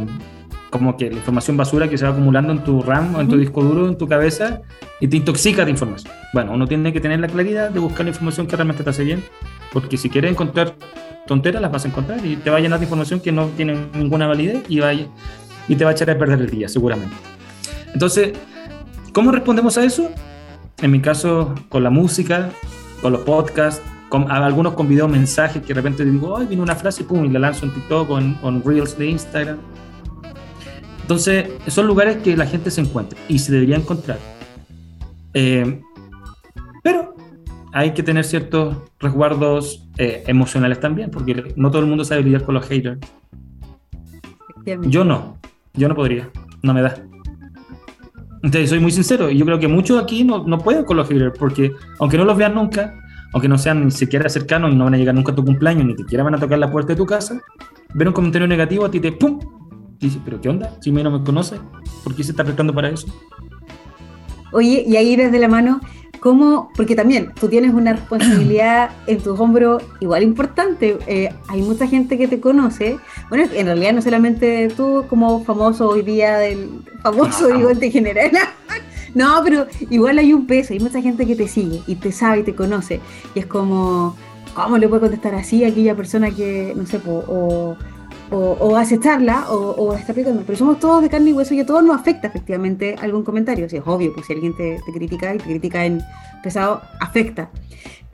como 0.77 0.97
que 0.97 1.09
la 1.09 1.17
información 1.17 1.57
basura 1.57 1.87
que 1.89 1.97
se 1.97 2.05
va 2.05 2.11
acumulando 2.11 2.51
en 2.51 2.63
tu 2.63 2.81
RAM 2.81 3.15
o 3.15 3.21
en 3.21 3.27
tu 3.27 3.37
disco 3.37 3.63
duro, 3.63 3.87
en 3.87 3.97
tu 3.97 4.07
cabeza, 4.07 4.61
y 4.99 5.07
te 5.07 5.17
intoxica 5.17 5.65
de 5.65 5.71
información. 5.71 6.13
Bueno, 6.33 6.53
uno 6.53 6.67
tiene 6.67 6.91
que 6.93 6.99
tener 6.99 7.19
la 7.19 7.27
claridad 7.27 7.69
de 7.69 7.79
buscar 7.79 8.05
la 8.05 8.09
información 8.11 8.47
que 8.47 8.55
realmente 8.55 8.83
te 8.83 8.89
hace 8.89 9.03
bien, 9.03 9.23
porque 9.73 9.97
si 9.97 10.09
quieres 10.09 10.31
encontrar 10.31 10.75
tonteras, 11.27 11.61
las 11.61 11.71
vas 11.71 11.85
a 11.85 11.87
encontrar 11.87 12.25
y 12.25 12.35
te 12.35 12.49
va 12.49 12.57
a 12.57 12.59
llenar 12.59 12.79
de 12.79 12.85
información 12.85 13.19
que 13.19 13.31
no 13.31 13.47
tiene 13.57 13.77
ninguna 13.93 14.27
validez 14.27 14.63
y, 14.69 14.79
va 14.79 14.89
a- 14.89 14.93
y 14.93 15.75
te 15.75 15.83
va 15.83 15.89
a 15.91 15.93
echar 15.93 16.09
a 16.09 16.17
perder 16.17 16.39
el 16.41 16.49
día, 16.49 16.67
seguramente. 16.69 17.15
Entonces, 17.93 18.33
¿cómo 19.13 19.31
respondemos 19.31 19.77
a 19.77 19.83
eso? 19.83 20.09
En 20.81 20.91
mi 20.91 20.99
caso, 20.99 21.55
con 21.69 21.83
la 21.83 21.89
música, 21.89 22.49
con 23.01 23.13
los 23.13 23.21
podcasts, 23.21 23.81
con, 24.09 24.29
algunos 24.31 24.73
con 24.73 24.87
video 24.87 25.07
mensajes 25.07 25.61
que 25.61 25.69
de 25.69 25.73
repente 25.73 26.05
digo, 26.05 26.37
ay, 26.37 26.45
viene 26.47 26.61
una 26.61 26.75
frase, 26.75 27.03
pum, 27.03 27.25
y 27.25 27.29
la 27.29 27.39
lanzo 27.39 27.65
en 27.65 27.73
TikTok 27.73 28.09
o 28.09 28.19
en, 28.19 28.37
o 28.43 28.49
en 28.49 28.63
Reels 28.63 28.97
de 28.97 29.07
Instagram. 29.07 29.57
Entonces, 31.05 31.49
son 31.67 31.85
lugares 31.85 32.17
que 32.23 32.35
la 32.35 32.47
gente 32.47 32.71
se 32.71 32.81
encuentra 32.81 33.19
y 33.27 33.37
se 33.37 33.51
debería 33.51 33.75
encontrar. 33.75 34.17
Eh, 35.35 35.79
pero 36.81 37.15
hay 37.71 37.93
que 37.93 38.01
tener 38.01 38.23
ciertos 38.25 38.75
resguardos 38.99 39.87
eh, 39.99 40.23
emocionales 40.25 40.79
también, 40.79 41.11
porque 41.11 41.53
no 41.57 41.69
todo 41.69 41.83
el 41.83 41.87
mundo 41.87 42.03
sabe 42.05 42.23
lidiar 42.23 42.43
con 42.43 42.55
los 42.55 42.65
haters. 42.65 42.97
Yo 44.87 45.05
no, 45.05 45.37
yo 45.75 45.87
no 45.87 45.93
podría, 45.93 46.31
no 46.63 46.73
me 46.73 46.81
da. 46.81 46.95
Entonces, 48.41 48.71
soy 48.71 48.79
muy 48.79 48.91
sincero, 48.91 49.29
y 49.29 49.37
yo 49.37 49.45
creo 49.45 49.59
que 49.59 49.67
muchos 49.67 50.01
aquí 50.01 50.23
no, 50.23 50.43
no 50.43 50.57
pueden 50.57 50.85
con 50.85 50.97
los 50.97 51.07
haters, 51.07 51.37
porque 51.37 51.71
aunque 51.99 52.17
no 52.17 52.25
los 52.25 52.35
vean 52.35 52.55
nunca, 52.55 52.95
aunque 53.31 53.47
no 53.47 53.59
sean 53.59 53.85
ni 53.85 53.91
siquiera 53.91 54.27
cercanos 54.27 54.71
y 54.71 54.75
no 54.75 54.85
van 54.85 54.95
a 54.95 54.97
llegar 54.97 55.13
nunca 55.13 55.33
a 55.33 55.35
tu 55.35 55.45
cumpleaños, 55.45 55.85
ni 55.85 55.95
siquiera 55.95 56.23
van 56.23 56.33
a 56.33 56.39
tocar 56.39 56.57
la 56.57 56.71
puerta 56.71 56.93
de 56.93 56.97
tu 56.97 57.05
casa, 57.05 57.39
ver 57.93 58.07
un 58.07 58.13
comentario 58.15 58.47
negativo 58.47 58.85
a 58.85 58.89
ti 58.89 58.99
te 58.99 59.11
¡pum! 59.11 59.39
Dice, 60.05 60.19
¿pero 60.23 60.39
qué 60.39 60.49
onda? 60.49 60.77
Si 60.81 60.91
mí 60.91 61.01
no 61.01 61.09
me 61.09 61.23
conoce, 61.23 61.55
¿por 62.03 62.13
qué 62.13 62.23
se 62.23 62.29
está 62.29 62.43
prestando 62.43 62.75
para 62.75 62.89
eso? 62.89 63.07
Oye, 64.51 64.85
y 64.87 64.95
ahí 64.97 65.15
desde 65.15 65.39
la 65.39 65.47
mano, 65.47 65.81
cómo, 66.19 66.69
porque 66.75 66.95
también 66.95 67.33
tú 67.33 67.47
tienes 67.47 67.73
una 67.73 67.93
responsabilidad 67.93 68.91
en 69.07 69.17
tus 69.17 69.39
hombros 69.39 69.81
igual 69.99 70.21
importante. 70.21 70.99
Eh, 71.07 71.33
hay 71.47 71.61
mucha 71.63 71.87
gente 71.87 72.19
que 72.19 72.27
te 72.27 72.39
conoce. 72.39 72.99
Bueno, 73.29 73.49
en 73.51 73.65
realidad 73.65 73.93
no 73.93 74.03
solamente 74.03 74.67
tú 74.77 75.05
como 75.09 75.43
famoso 75.43 75.89
hoy 75.89 76.03
día 76.03 76.37
del 76.37 76.69
famoso, 77.01 77.47
digo, 77.47 77.71
en 77.71 77.91
general. 77.91 78.29
no, 79.15 79.41
pero 79.43 79.65
igual 79.89 80.19
hay 80.19 80.33
un 80.33 80.45
peso, 80.45 80.73
hay 80.73 80.79
mucha 80.79 81.01
gente 81.01 81.25
que 81.25 81.35
te 81.35 81.47
sigue 81.47 81.81
y 81.87 81.95
te 81.95 82.11
sabe 82.11 82.41
y 82.41 82.43
te 82.43 82.53
conoce. 82.53 82.99
Y 83.33 83.39
es 83.39 83.47
como, 83.47 84.15
¿cómo 84.53 84.77
le 84.77 84.87
puedo 84.87 85.01
contestar 85.01 85.33
así 85.33 85.63
a 85.63 85.69
aquella 85.69 85.95
persona 85.95 86.29
que, 86.29 86.73
no 86.75 86.85
sé, 86.85 87.01
o 87.07 87.75
o, 88.31 88.57
o 88.59 88.75
acecharla 88.75 89.49
o, 89.49 89.71
o 89.71 89.93
está 89.93 90.11
aplicando. 90.11 90.43
Pero 90.45 90.57
somos 90.57 90.79
todos 90.79 91.01
de 91.01 91.09
carne 91.09 91.31
y 91.31 91.33
hueso 91.33 91.53
y 91.53 91.59
a 91.59 91.65
todos 91.65 91.83
nos 91.83 91.99
afecta 91.99 92.27
efectivamente 92.27 92.95
algún 93.01 93.23
comentario. 93.23 93.69
Si 93.69 93.77
es 93.77 93.83
obvio, 93.85 94.13
pues 94.13 94.25
si 94.25 94.33
alguien 94.33 94.55
te, 94.55 94.79
critica 94.93 95.35
y 95.35 95.37
te 95.37 95.43
critica 95.43 95.85
en 95.85 96.01
pesado, 96.43 96.81
afecta. 96.99 97.49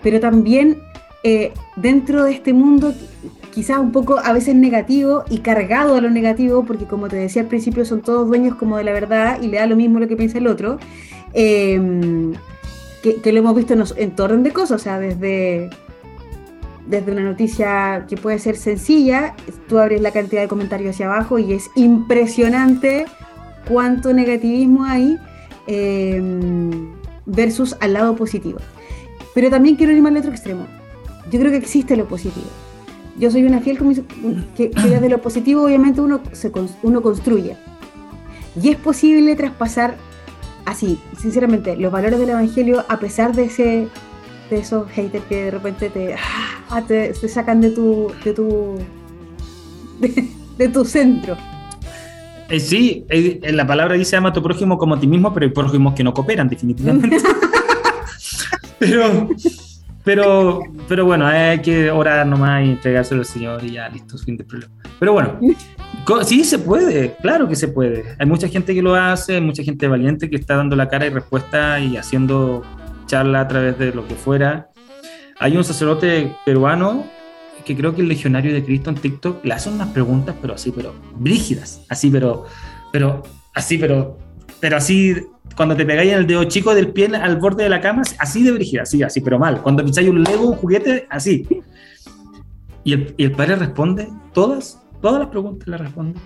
Pero 0.04 0.20
también 0.20 0.80
eh, 1.24 1.54
dentro 1.76 2.24
de 2.24 2.32
este 2.32 2.54
mundo 2.54 2.94
quizás 3.54 3.80
un 3.80 3.92
poco 3.92 4.18
a 4.18 4.32
veces 4.32 4.56
negativo 4.56 5.24
y 5.30 5.40
cargado 5.40 5.96
a 5.96 6.02
lo 6.02 6.10
negativo, 6.10 6.64
porque 6.64 6.86
como 6.86 7.10
te 7.10 7.18
decía 7.18 7.42
al 7.42 7.50
principio, 7.50 7.84
son 7.86 8.02
todos 8.02 8.28
dueños 8.28 8.56
como 8.56 8.78
de 8.78 8.86
la 8.86 8.94
verdad 8.94 9.42
y 9.42 9.48
le 9.48 9.58
da 9.58 9.68
lo 9.68 9.76
mismo 9.76 10.00
lo 10.00 10.08
que 10.08 10.16
piensa 10.16 10.38
el 10.38 10.48
otro. 10.48 10.78
Eh, 11.34 12.32
que, 13.02 13.32
lo 13.32 13.40
hemos 13.40 13.56
visto 13.56 13.74
en, 13.74 13.84
en 13.98 14.14
orden 14.20 14.44
de 14.44 14.52
cosas, 14.52 14.80
o 14.80 14.84
sea, 14.84 15.00
desde 15.00 15.70
desde 16.92 17.14
una 17.14 17.24
noticia 17.24 18.06
que 18.08 18.18
puede 18.18 18.38
ser 18.38 18.58
sencilla, 18.58 19.34
tú 19.70 19.80
abres 19.80 20.02
la 20.02 20.12
cantidad 20.12 20.42
de 20.42 20.50
comentarios 20.50 20.94
hacia 20.94 21.06
abajo 21.06 21.40
y 21.40 21.54
es 21.54 21.72
impresionante 21.76 23.06
cuánto 23.68 24.14
negativismo 24.14 24.84
hay 24.84 25.18
eh, 25.68 26.22
versus 27.26 27.78
al 27.80 27.94
lado 27.94 28.16
positivo. 28.16 28.60
Pero 29.34 29.50
también 29.50 29.78
quiero 29.78 29.94
ir 29.94 30.02
más 30.02 30.12
al 30.12 30.18
otro 30.18 30.32
extremo. 30.32 30.68
Yo 31.32 31.40
creo 31.40 31.52
que 31.52 31.58
existe 31.58 31.96
lo 31.96 32.08
positivo. 32.08 32.48
Yo 33.18 33.32
soy 33.32 33.46
una 33.46 33.62
fiel 33.62 33.78
que, 34.58 34.72
que 34.72 34.90
desde 34.90 35.08
lo 35.08 35.22
positivo 35.22 35.64
obviamente 35.64 36.02
uno, 36.02 36.20
se, 36.34 36.52
uno 36.84 37.02
construye. 37.02 37.56
Y 38.62 38.70
es 38.70 38.76
posible 38.76 39.38
traspasar 39.38 39.96
así, 40.66 41.00
sinceramente, 41.18 41.78
los 41.78 41.92
valores 41.92 42.20
del 42.20 42.32
Evangelio 42.32 42.84
a 42.90 43.00
pesar 43.00 43.34
de 43.34 43.46
ese 43.46 43.88
de 44.50 44.60
esos 44.60 44.90
haters 44.90 45.24
que 45.30 45.46
de 45.46 45.52
repente 45.52 45.90
te, 45.90 46.14
ah, 46.14 46.61
te, 46.88 47.14
te, 47.14 47.28
sacan 47.28 47.60
de 47.60 47.72
tu 47.72 48.12
de 48.24 48.34
tu 48.34 48.78
de, 50.00 50.28
de 50.58 50.68
tu 50.70 50.86
centro. 50.86 51.36
Eh, 52.52 52.60
sí, 52.60 53.06
eh, 53.08 53.40
la 53.54 53.66
palabra 53.66 53.96
dice 53.96 54.18
ama 54.18 54.30
a 54.30 54.34
tu 54.34 54.44
prójimo 54.44 54.78
como 54.78 54.96
a 54.96 55.00
ti 55.00 55.08
mismo, 55.08 55.34
pero 55.34 55.46
hay 55.46 55.52
prójimos 55.52 55.94
que 55.94 56.04
no 56.04 56.14
cooperan 56.14 56.50
definitivamente. 56.50 57.18
pero, 58.80 59.30
pero, 60.04 60.62
pero 60.90 61.06
bueno, 61.06 61.28
hay 61.28 61.62
que 61.62 61.90
orar 61.90 62.28
nomás 62.28 62.66
y 62.66 62.72
entregárselo 62.72 63.22
al 63.22 63.26
Señor 63.26 63.64
y 63.64 63.72
ya, 63.72 63.88
listo, 63.88 64.18
fin 64.18 64.36
de 64.36 64.44
problema. 64.44 64.74
Pero 65.00 65.14
bueno, 65.14 65.40
sí 66.26 66.44
se 66.44 66.60
puede, 66.60 67.16
claro 67.22 67.48
que 67.48 67.56
se 67.56 67.70
puede. 67.70 68.04
Hay 68.20 68.26
mucha 68.26 68.50
gente 68.50 68.76
que 68.76 68.82
lo 68.82 68.96
hace, 68.96 69.36
hay 69.36 69.42
mucha 69.42 69.64
gente 69.64 69.88
valiente 69.88 70.30
que 70.30 70.36
está 70.36 70.58
dando 70.58 70.76
la 70.76 70.90
cara 70.90 71.06
y 71.06 71.10
respuesta 71.10 71.80
y 71.80 71.96
haciendo 71.96 72.64
charla 73.06 73.42
a 73.42 73.48
través 73.48 73.80
de 73.80 73.94
lo 73.94 74.06
que 74.06 74.16
fuera. 74.16 74.71
Hay 75.42 75.58
un 75.58 75.64
sacerdote 75.64 76.36
peruano 76.46 77.04
que 77.66 77.76
creo 77.76 77.96
que 77.96 78.02
el 78.04 78.08
legionario 78.08 78.54
de 78.54 78.64
Cristo 78.64 78.92
en 78.92 78.96
TikTok 78.96 79.44
le 79.44 79.56
hace 79.56 79.70
unas 79.70 79.88
preguntas, 79.88 80.36
pero 80.40 80.54
así, 80.54 80.72
pero 80.72 80.94
brígidas, 81.16 81.84
así, 81.90 82.12
pero, 82.12 82.46
pero, 82.92 83.24
así, 83.56 83.80
pero, 83.80 84.20
pero 84.60 84.78
así, 84.78 85.16
cuando 85.56 85.76
te 85.76 85.84
pegáis 85.84 86.14
el 86.14 86.28
dedo 86.28 86.44
chico 86.44 86.76
del 86.76 86.90
pie 86.90 87.08
al 87.08 87.38
borde 87.38 87.64
de 87.64 87.70
la 87.70 87.82
cama, 87.82 88.04
así 88.20 88.44
de 88.44 88.52
brígida, 88.52 88.84
así, 88.84 89.02
así, 89.02 89.20
pero 89.20 89.40
mal. 89.40 89.64
Cuando 89.64 89.84
pincháis 89.84 90.10
un 90.10 90.24
Lego, 90.24 90.52
un 90.52 90.58
juguete, 90.58 91.08
así. 91.10 91.48
Y 92.84 92.94
el, 92.94 93.16
y 93.18 93.24
el 93.24 93.32
padre 93.32 93.56
responde 93.56 94.10
todas, 94.34 94.80
todas 95.02 95.22
las 95.22 95.30
preguntas 95.30 95.68
las 95.68 95.82
responde. 95.82 96.20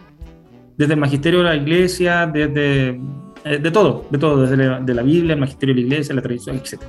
Desde 0.76 0.94
el 0.94 1.00
magisterio 1.00 1.40
de 1.40 1.46
la 1.46 1.56
iglesia, 1.56 2.28
desde 2.28 3.00
eh, 3.46 3.60
de 3.60 3.72
todo, 3.72 4.08
de 4.10 4.18
todo, 4.18 4.42
desde 4.42 4.58
la, 4.58 4.82
la 4.82 5.02
Biblia, 5.04 5.36
el 5.36 5.40
magisterio 5.40 5.74
de 5.74 5.82
la 5.82 5.88
iglesia, 5.88 6.14
la 6.16 6.22
tradición, 6.22 6.58
etc. 6.58 6.82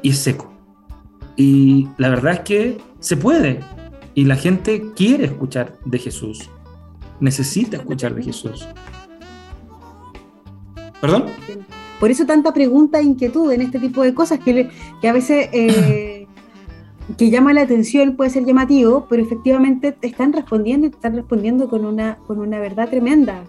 Y 0.00 0.08
es 0.08 0.18
seco. 0.18 0.53
Y 1.36 1.88
la 1.98 2.10
verdad 2.10 2.34
es 2.34 2.40
que 2.40 2.78
se 3.00 3.16
puede. 3.16 3.60
Y 4.14 4.24
la 4.24 4.36
gente 4.36 4.92
quiere 4.94 5.24
escuchar 5.24 5.76
de 5.84 5.98
Jesús. 5.98 6.50
Necesita 7.20 7.76
escuchar 7.76 8.14
de 8.14 8.22
Jesús. 8.22 8.68
¿Perdón? 11.00 11.24
Por 12.00 12.10
eso 12.10 12.24
tanta 12.26 12.52
pregunta 12.52 13.00
e 13.00 13.04
inquietud 13.04 13.50
en 13.52 13.62
este 13.62 13.78
tipo 13.78 14.02
de 14.02 14.14
cosas 14.14 14.38
que, 14.40 14.70
que 15.00 15.08
a 15.08 15.12
veces 15.12 15.48
eh, 15.52 16.26
que 17.18 17.30
llama 17.30 17.52
la 17.52 17.62
atención, 17.62 18.16
puede 18.16 18.30
ser 18.30 18.44
llamativo, 18.44 19.06
pero 19.08 19.22
efectivamente 19.22 19.96
están 20.02 20.32
respondiendo 20.32 20.86
y 20.86 20.90
están 20.90 21.16
respondiendo 21.16 21.68
con 21.68 21.84
una, 21.84 22.16
con 22.26 22.38
una 22.38 22.58
verdad 22.58 22.88
tremenda. 22.88 23.44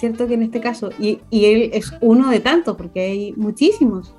¿cierto? 0.00 0.26
Que 0.26 0.34
en 0.34 0.42
este 0.42 0.60
caso, 0.60 0.90
y, 0.98 1.20
y, 1.30 1.44
él 1.44 1.70
es 1.74 1.92
uno 2.00 2.30
de 2.30 2.40
tantos, 2.40 2.76
porque 2.76 3.00
hay 3.00 3.34
muchísimos. 3.36 4.14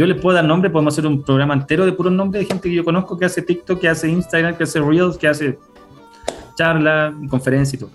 Yo 0.00 0.06
les 0.06 0.18
puedo 0.18 0.34
dar 0.34 0.46
nombre, 0.46 0.70
podemos 0.70 0.94
hacer 0.94 1.06
un 1.06 1.22
programa 1.22 1.52
entero 1.52 1.84
de 1.84 1.92
puros 1.92 2.10
nombres 2.10 2.42
de 2.42 2.46
gente 2.46 2.70
que 2.70 2.74
yo 2.74 2.82
conozco 2.86 3.18
que 3.18 3.26
hace 3.26 3.42
TikTok, 3.42 3.78
que 3.78 3.86
hace 3.86 4.08
Instagram, 4.08 4.56
que 4.56 4.62
hace 4.62 4.80
Reels, 4.80 5.18
que 5.18 5.28
hace 5.28 5.58
charla, 6.56 7.14
conferencia 7.28 7.76
y 7.76 7.80
todo. 7.80 7.90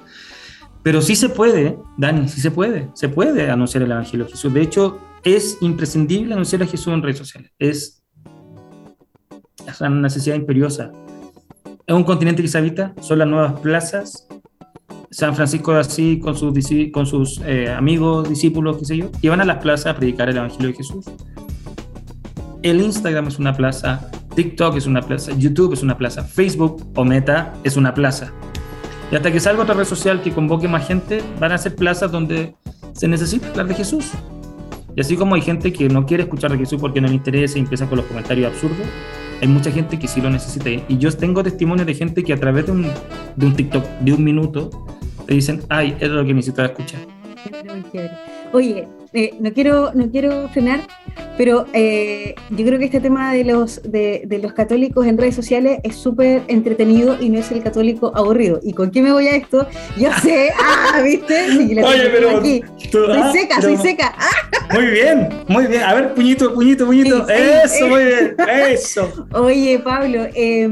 Pero 0.84 1.02
sí 1.02 1.16
se 1.16 1.30
puede, 1.30 1.80
Dani, 1.98 2.30
sí 2.30 2.42
se 2.42 2.52
puede, 2.52 2.90
se 2.94 3.10
puede 3.10 3.50
anunciar 3.50 3.82
el 3.82 3.90
Evangelio 3.90 4.28
de 4.28 4.32
Jesús. 4.34 4.54
De 4.54 4.62
hecho, 4.62 5.00
es 5.24 5.58
imprescindible 5.62 6.36
anunciar 6.36 6.62
a 6.62 6.68
Jesús 6.68 6.94
en 6.94 7.02
redes 7.02 7.18
sociales. 7.18 7.52
Es, 7.58 8.04
una 9.80 9.90
necesidad 9.90 10.36
imperiosa. 10.36 10.92
Es 11.88 11.96
un 11.96 12.04
continente 12.04 12.44
que 12.44 12.48
se 12.48 12.60
habita, 12.60 12.94
son 13.02 13.18
las 13.18 13.28
nuevas 13.28 13.60
plazas, 13.62 14.28
San 15.10 15.36
Francisco 15.36 15.74
de 15.74 15.80
Asís 15.80 16.22
con 16.22 16.38
sus, 16.38 16.54
con 16.94 17.08
sus 17.08 17.42
eh, 17.48 17.72
amigos, 17.72 18.30
discípulos, 18.30 18.78
qué 18.78 18.86
sé 18.86 18.98
yo, 18.98 19.10
y 19.24 19.28
van 19.28 19.42
a 19.42 19.46
las 19.46 19.58
plazas 19.58 19.88
a 19.88 19.96
predicar 19.96 20.30
el 20.30 20.38
Evangelio 20.38 20.68
de 20.68 20.76
Jesús. 20.76 21.04
El 22.66 22.82
Instagram 22.82 23.28
es 23.28 23.38
una 23.38 23.54
plaza, 23.54 24.10
TikTok 24.34 24.76
es 24.78 24.88
una 24.88 25.00
plaza, 25.00 25.32
YouTube 25.38 25.74
es 25.74 25.84
una 25.84 26.00
plaza, 26.00 26.24
Facebook 26.24 26.84
o 26.96 27.06
Meta 27.06 27.54
es 27.64 27.78
una 27.78 27.94
plaza. 27.94 28.34
Y 29.12 29.16
hasta 29.16 29.32
que 29.32 29.40
salga 29.40 29.62
otra 29.62 29.76
red 29.76 29.86
social 29.86 30.24
que 30.24 30.32
convoque 30.32 30.68
más 30.68 30.88
gente, 30.88 31.22
van 31.40 31.52
a 31.52 31.60
ser 31.60 31.76
plazas 31.76 32.12
donde 32.12 32.56
se 32.94 33.08
necesita 33.08 33.50
hablar 33.50 33.68
de 33.68 33.76
Jesús. 33.76 34.10
Y 34.96 35.02
así 35.02 35.16
como 35.16 35.36
hay 35.36 35.42
gente 35.42 35.72
que 35.72 35.88
no 35.90 36.08
quiere 36.08 36.24
escuchar 36.24 36.54
de 36.54 36.58
Jesús 36.58 36.82
porque 36.82 37.00
no 37.00 37.08
le 37.08 37.14
interesa 37.14 37.60
y 37.60 37.62
empieza 37.62 37.86
con 37.88 37.98
los 37.98 38.08
comentarios 38.08 38.52
absurdos, 38.52 38.88
hay 39.40 39.48
mucha 39.48 39.70
gente 39.70 40.00
que 40.00 40.08
sí 40.08 40.20
lo 40.20 40.32
necesita. 40.32 40.72
Y 40.72 40.98
yo 40.98 41.12
tengo 41.12 41.44
testimonios 41.44 41.86
de 41.86 41.94
gente 41.94 42.24
que 42.24 42.34
a 42.34 42.38
través 42.38 42.66
de 42.66 42.72
un, 42.72 42.88
de 43.36 43.46
un 43.46 43.56
TikTok 43.56 43.86
de 44.00 44.12
un 44.12 44.24
minuto 44.24 44.72
te 45.28 45.36
dicen, 45.36 45.62
ay, 45.70 45.96
es 46.00 46.10
lo 46.10 46.26
que 46.26 46.34
necesitaba 46.34 46.70
escuchar. 46.70 47.02
Oye, 48.54 48.88
eh, 49.14 49.36
no, 49.40 49.54
quiero, 49.54 49.92
no 49.94 50.10
quiero 50.10 50.50
frenar, 50.50 50.80
pero 51.38 51.66
eh, 51.74 52.36
yo 52.50 52.66
creo 52.66 52.80
que 52.80 52.86
este 52.86 53.00
tema 53.00 53.34
de 53.34 53.44
los, 53.44 53.82
de, 53.84 54.24
de 54.26 54.40
los 54.40 54.54
católicos 54.54 55.06
en 55.06 55.18
redes 55.18 55.36
sociales 55.36 55.80
es 55.84 55.96
súper 55.96 56.44
entretenido 56.48 57.18
y 57.20 57.30
no 57.30 57.40
es 57.40 57.52
el 57.52 57.62
católico 57.62 58.12
aburrido. 58.16 58.60
¿Y 58.64 58.74
con 58.74 58.92
qué 58.92 59.02
me 59.02 59.12
voy 59.12 59.28
a 59.28 59.36
esto? 59.36 59.68
Yo 59.98 60.10
sé, 60.22 60.52
ah, 60.60 61.02
¿viste? 61.02 61.50
Sí, 61.50 61.78
Oye, 61.80 62.10
pero... 62.12 62.38
Aquí. 62.38 62.62
Tú, 62.92 63.06
soy 63.06 63.18
ah, 63.18 63.32
seca, 63.32 63.56
pero... 63.60 63.76
soy 63.76 63.78
seca. 63.78 64.16
Ah. 64.18 64.56
Muy 64.74 64.86
bien, 64.88 65.30
muy 65.48 65.68
bien. 65.68 65.84
A 65.84 65.94
ver, 65.94 66.14
puñito, 66.14 66.54
puñito, 66.54 66.86
puñito. 66.86 67.26
Sí, 67.28 67.34
eso, 67.64 67.88
muy 67.88 68.04
bien, 68.04 68.36
eso. 68.70 69.28
Oye, 69.34 69.80
Pablo, 69.80 70.26
eh, 70.34 70.70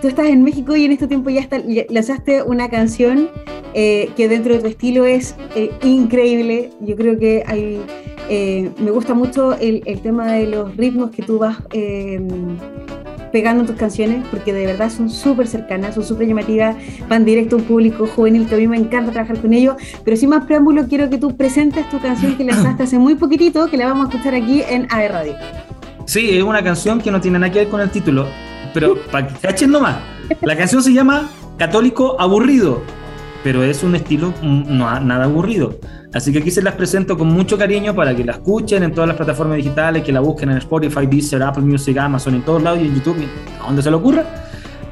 tú 0.00 0.08
estás 0.08 0.26
en 0.26 0.42
México 0.42 0.76
y 0.76 0.84
en 0.84 0.92
este 0.92 1.06
tiempo 1.06 1.30
ya, 1.30 1.40
está, 1.40 1.60
lanzaste 1.88 2.42
una 2.42 2.68
canción 2.68 3.30
eh, 3.74 4.10
que 4.16 4.28
dentro 4.28 4.54
de 4.54 4.60
tu 4.60 4.66
estilo 4.66 5.04
es 5.04 5.34
eh, 5.54 5.70
increíble. 5.82 6.70
Yo 6.80 6.96
creo 6.96 7.18
que 7.18 7.42
hay, 7.46 7.80
eh, 8.28 8.70
me 8.78 8.90
gusta 8.90 9.14
mucho 9.14 9.54
el, 9.54 9.82
tema 10.02 10.32
de 10.32 10.46
los 10.46 10.76
ritmos 10.76 11.10
que 11.10 11.22
tú 11.22 11.38
vas 11.38 11.58
pegando 13.32 13.62
en 13.62 13.66
tus 13.66 13.76
canciones, 13.76 14.24
porque 14.30 14.52
de 14.52 14.66
verdad 14.66 14.90
son 14.90 15.10
súper 15.10 15.46
cercanas, 15.46 15.94
son 15.94 16.04
súper 16.04 16.26
llamativas, 16.26 16.76
van 17.08 17.24
directo 17.24 17.56
a 17.56 17.58
un 17.58 17.64
público 17.64 18.06
juvenil, 18.06 18.46
que 18.46 18.54
a 18.54 18.58
mí 18.58 18.66
me 18.66 18.76
encanta 18.76 19.12
trabajar 19.12 19.38
con 19.40 19.52
ellos. 19.52 19.76
Pero 20.04 20.16
sin 20.16 20.30
más 20.30 20.44
preámbulo, 20.44 20.86
quiero 20.88 21.08
que 21.10 21.18
tú 21.18 21.36
presentes 21.36 21.88
tu 21.90 22.00
canción 22.00 22.36
que 22.36 22.44
lanzaste 22.44 22.82
hace 22.84 22.98
muy 22.98 23.14
poquitito, 23.14 23.68
que 23.68 23.76
la 23.76 23.86
vamos 23.86 24.06
a 24.06 24.10
escuchar 24.10 24.34
aquí 24.34 24.62
en 24.68 24.86
AE 24.90 25.08
Radio. 25.08 25.34
Sí, 26.06 26.36
es 26.36 26.42
una 26.42 26.62
canción 26.62 27.00
que 27.00 27.10
no 27.10 27.20
tiene 27.20 27.38
nada 27.38 27.52
que 27.52 27.60
ver 27.60 27.68
con 27.68 27.80
el 27.80 27.90
título, 27.90 28.26
pero 28.74 28.96
para 29.10 29.28
que 29.28 29.34
cachen 29.34 29.70
nomás. 29.70 29.98
La 30.42 30.56
canción 30.56 30.82
se 30.82 30.92
llama 30.92 31.28
Católico 31.56 32.20
Aburrido 32.20 32.82
pero 33.42 33.62
es 33.62 33.82
un 33.82 33.94
estilo 33.94 34.34
no, 34.42 35.00
nada 35.00 35.24
aburrido. 35.24 35.78
Así 36.12 36.32
que 36.32 36.40
aquí 36.40 36.50
se 36.50 36.60
las 36.60 36.74
presento 36.74 37.16
con 37.16 37.28
mucho 37.28 37.56
cariño 37.56 37.94
para 37.94 38.14
que 38.14 38.24
la 38.24 38.32
escuchen 38.32 38.82
en 38.82 38.92
todas 38.92 39.08
las 39.08 39.16
plataformas 39.16 39.56
digitales, 39.58 40.02
que 40.02 40.10
la 40.10 40.20
busquen 40.20 40.50
en 40.50 40.58
Spotify, 40.58 41.06
Deezer, 41.06 41.42
Apple 41.42 41.62
Music, 41.62 41.96
Amazon, 41.98 42.34
en 42.34 42.42
todos 42.42 42.62
lados 42.62 42.80
y 42.80 42.86
en 42.86 42.94
YouTube, 42.94 43.16
donde 43.64 43.82
se 43.82 43.90
le 43.90 43.96
ocurra. 43.96 44.24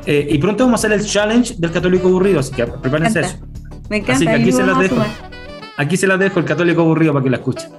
Eh, 0.07 0.29
y 0.31 0.39
pronto 0.39 0.65
vamos 0.65 0.85
a 0.85 0.87
hacer 0.87 0.99
el 0.99 1.05
challenge 1.05 1.55
del 1.59 1.73
católico 1.73 2.09
aburrido, 2.09 2.41
así 2.41 2.55
que 2.55 2.67
prepárense 2.67 3.21
eso. 3.21 3.37
Me 3.91 3.97
encanta. 3.97 4.15
Así 4.15 4.27
que 4.27 4.33
aquí 4.33 4.53
se 4.53 4.65
las 4.65 4.79
dejo. 4.79 4.97
Aquí 5.77 5.97
se 5.97 6.07
las 6.07 6.19
dejo 6.19 6.39
el 6.39 6.45
católico 6.45 6.83
aburrido 6.83 7.13
para 7.13 7.25
que 7.25 7.31
la 7.31 7.37
escuchen. 7.39 7.71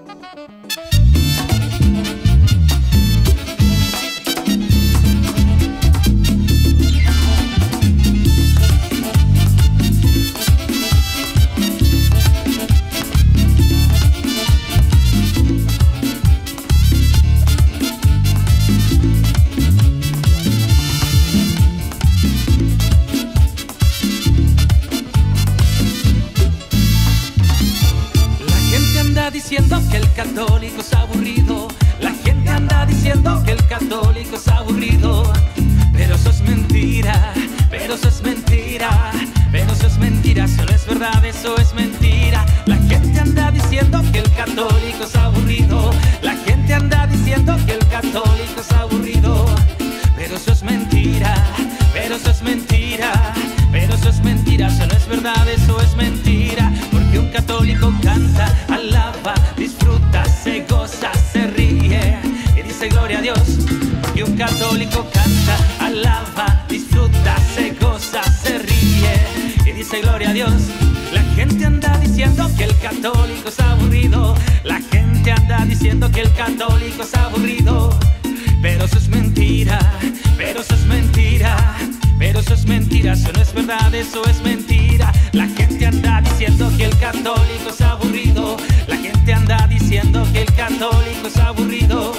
Es 87.70 87.82
aburrido, 87.82 88.58
la 88.88 88.98
gente 88.98 89.34
anda 89.34 89.68
diciendo 89.68 90.26
que 90.34 90.42
el 90.42 90.54
católico 90.54 91.28
es 91.28 91.38
aburrido, 91.38 92.14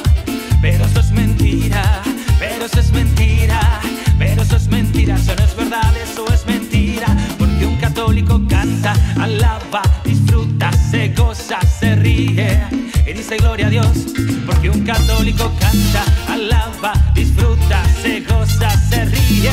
pero 0.61 0.85
eso 0.85 1.01
es 1.01 1.11
mentira, 1.11 2.03
pero 2.39 2.67
eso 2.67 2.81
es 2.81 2.93
mentira, 2.93 3.81
pero 4.19 4.43
eso 4.43 4.57
es 4.57 4.69
mentira, 4.69 5.17
eso 5.17 5.35
no 5.37 5.45
es 5.45 5.57
verdad, 5.57 5.93
eso 5.97 6.25
es 6.33 6.47
mentira, 6.47 7.17
porque 7.39 7.67
un 7.67 7.77
católico 7.77 8.41
canta, 8.49 8.95
alaba, 9.21 9.83
disfruta, 10.05 10.71
se 10.73 11.09
goza, 11.09 11.59
se 11.63 11.97
ríe 11.97 12.61
y 13.07 13.13
dice 13.13 13.37
gloria 13.39 13.67
a 13.67 13.71
Dios, 13.71 14.07
porque 14.47 14.71
un 14.71 14.85
católico 14.85 15.51
canta, 15.59 16.05
alaba, 16.29 16.93
disfruta, 17.15 17.83
se 18.03 18.21
goza, 18.21 18.71
se 18.89 19.05
ríe 19.05 19.51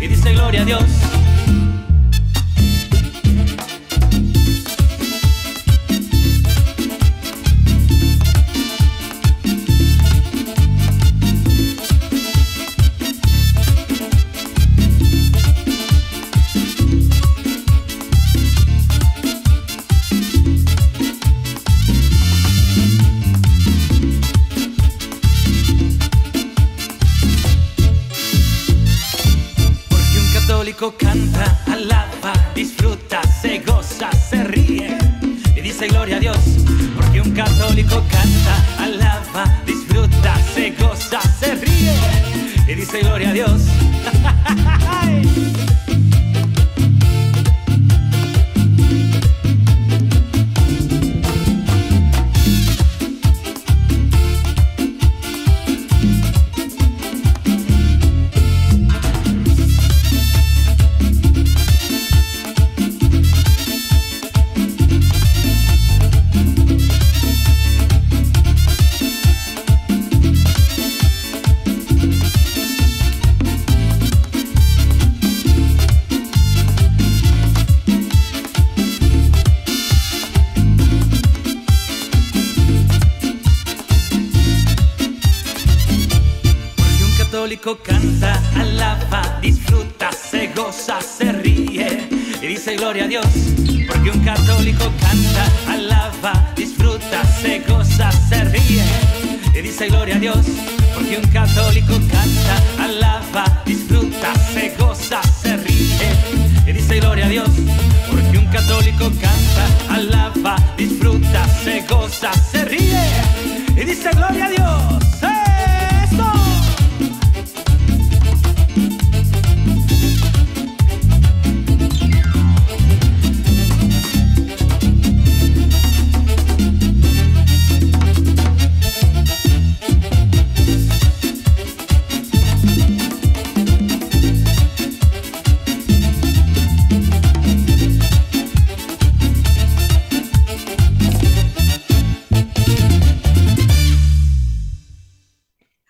y 0.00 0.06
dice 0.06 0.32
gloria 0.32 0.62
a 0.62 0.64
Dios. 0.64 0.84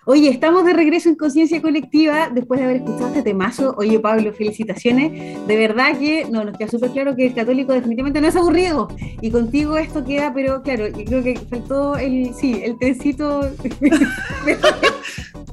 Oye, 0.07 0.29
estamos 0.29 0.67
de 0.67 0.75
regreso 0.75 1.09
en 1.09 1.15
Conciencia 1.15 1.63
Colectiva 1.63 2.29
después 2.31 2.61
de 2.61 2.65
haber 2.67 2.77
escuchado 2.77 3.07
este 3.09 3.23
temazo. 3.23 3.75
Oye, 3.79 3.99
Pablo, 3.99 4.35
felicitaciones. 4.35 5.39
De 5.47 5.57
verdad 5.57 5.99
que 5.99 6.27
no, 6.31 6.45
nos 6.45 6.59
queda 6.59 6.69
súper 6.69 6.91
claro 6.91 7.17
que 7.17 7.27
el 7.29 7.35
católico 7.35 7.73
definitivamente 7.73 8.21
no 8.21 8.29
es 8.29 8.37
aburrido. 8.37 8.89
Y 9.23 9.31
contigo 9.31 9.79
esto 9.79 10.05
queda, 10.05 10.35
pero 10.35 10.61
claro, 10.63 10.89
yo 10.89 11.05
creo 11.07 11.23
que 11.23 11.37
faltó 11.49 11.97
el, 11.97 12.35
sí, 12.35 12.61
el 12.63 12.79
trencito. 12.79 13.49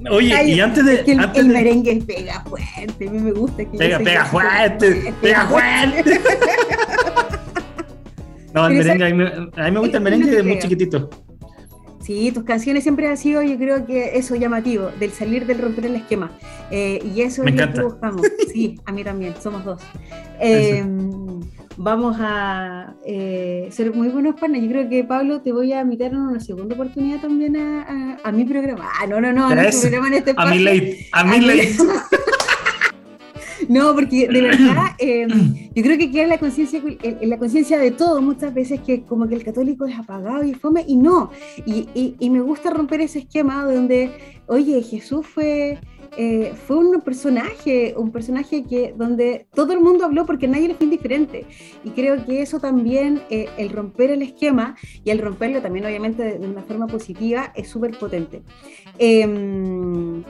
Oye, 0.09 0.33
Ay, 0.33 0.53
y 0.55 0.59
antes 0.59 0.83
de. 0.83 0.95
es 0.95 1.01
que 1.03 1.11
el, 1.13 1.19
antes 1.21 1.39
el 1.41 1.47
de- 1.47 1.53
merengue 1.53 2.01
pega 2.05 2.43
fuerte, 2.43 3.07
a 3.07 3.11
mí 3.11 3.19
me 3.19 3.31
gusta. 3.31 3.57
Que 3.63 3.77
Pega, 3.77 3.99
pega 3.99 4.25
fuerte, 4.25 5.13
pega 5.21 5.45
fuerte. 5.47 6.19
No, 8.53 8.67
el 8.67 8.73
merengue, 8.79 9.05
a 9.05 9.09
mí, 9.09 9.13
me, 9.15 9.27
a 9.27 9.65
mí 9.65 9.71
me 9.71 9.79
gusta 9.79 9.95
el 9.97 10.03
merengue 10.07 10.29
de 10.29 10.43
muy 10.43 10.59
chiquitito. 10.59 11.09
Sí, 12.11 12.31
tus 12.33 12.43
canciones 12.43 12.83
siempre 12.83 13.07
han 13.07 13.15
sido, 13.15 13.41
yo 13.41 13.57
creo 13.57 13.85
que 13.85 14.17
eso 14.17 14.35
llamativo, 14.35 14.89
del 14.99 15.11
salir 15.11 15.45
del 15.45 15.59
romper 15.59 15.85
el 15.85 15.95
esquema. 15.95 16.29
Eh, 16.69 17.01
y 17.15 17.21
eso 17.21 17.41
Me 17.41 17.51
es 17.51 17.55
lo 17.55 17.61
encanta. 17.63 17.79
que 17.81 17.87
buscamos. 17.87 18.21
Sí, 18.51 18.75
a 18.85 18.91
mí 18.91 19.01
también, 19.01 19.33
somos 19.41 19.63
dos. 19.63 19.81
Eh, 20.41 20.83
vamos 21.77 22.17
a 22.19 22.93
eh, 23.05 23.69
ser 23.71 23.93
muy 23.95 24.09
buenos 24.09 24.37
panas. 24.37 24.61
Yo 24.61 24.67
creo 24.67 24.89
que, 24.89 25.05
Pablo, 25.05 25.39
te 25.41 25.53
voy 25.53 25.71
a 25.71 25.79
invitar 25.81 26.11
en 26.11 26.17
una 26.17 26.39
segunda 26.41 26.75
oportunidad 26.75 27.21
también 27.21 27.55
a, 27.55 27.83
a- 27.83 28.17
a 28.27 28.31
mi 28.33 28.43
programa. 28.43 28.89
Ah, 29.01 29.07
no, 29.07 29.21
no, 29.21 29.31
no, 29.31 29.47
a 29.47 29.63
Eso. 29.63 29.81
programa 29.83 30.07
en 30.09 30.13
este 30.15 30.33
A 30.35 30.45
mi 30.47 30.59
late, 30.59 31.07
a 31.13 31.23
mi 31.23 31.35
A 31.35 31.39
mi- 31.39 31.45
late. 31.45 31.75
No, 33.71 33.95
porque 33.95 34.27
de 34.27 34.41
verdad, 34.49 34.87
eh, 34.99 35.27
yo 35.73 35.81
creo 35.83 35.97
que 35.97 36.11
queda 36.11 36.23
en 36.23 36.29
la 36.29 36.39
conciencia 36.39 36.81
en 37.01 37.29
la 37.29 37.37
conciencia 37.37 37.79
de 37.79 37.91
todos 37.91 38.21
muchas 38.21 38.53
veces 38.53 38.81
que 38.81 39.03
como 39.03 39.27
que 39.29 39.35
el 39.35 39.43
católico 39.43 39.85
es 39.85 39.97
apagado 39.97 40.43
y 40.43 40.53
fome, 40.53 40.83
y 40.87 40.97
no. 40.97 41.31
Y, 41.65 41.87
y- 41.93 42.15
y 42.19 42.29
me 42.29 42.41
gusta 42.41 42.69
romper 42.71 42.99
ese 43.01 43.19
esquema 43.19 43.63
donde, 43.65 44.11
oye, 44.47 44.81
Jesús 44.81 45.25
fue, 45.25 45.79
eh, 46.17 46.51
fue 46.67 46.77
un 46.77 46.99
personaje, 47.01 47.93
un 47.97 48.11
personaje 48.11 48.63
que 48.65 48.93
donde 48.97 49.47
todo 49.53 49.71
el 49.71 49.79
mundo 49.79 50.03
habló 50.03 50.25
porque 50.25 50.47
nadie 50.49 50.67
le 50.67 50.75
fue 50.75 50.85
indiferente. 50.85 51.45
Y 51.85 51.91
creo 51.91 52.25
que 52.25 52.41
eso 52.41 52.59
también, 52.59 53.21
eh, 53.29 53.47
el 53.57 53.69
romper 53.69 54.11
el 54.11 54.21
esquema 54.21 54.75
y 55.05 55.09
el 55.11 55.19
romperlo 55.19 55.61
también 55.61 55.85
obviamente 55.85 56.23
de, 56.23 56.39
de 56.39 56.47
una 56.47 56.63
forma 56.63 56.87
positiva, 56.87 57.53
es 57.55 57.69
súper 57.69 57.97
potente. 57.97 58.41
Em, 58.99 60.23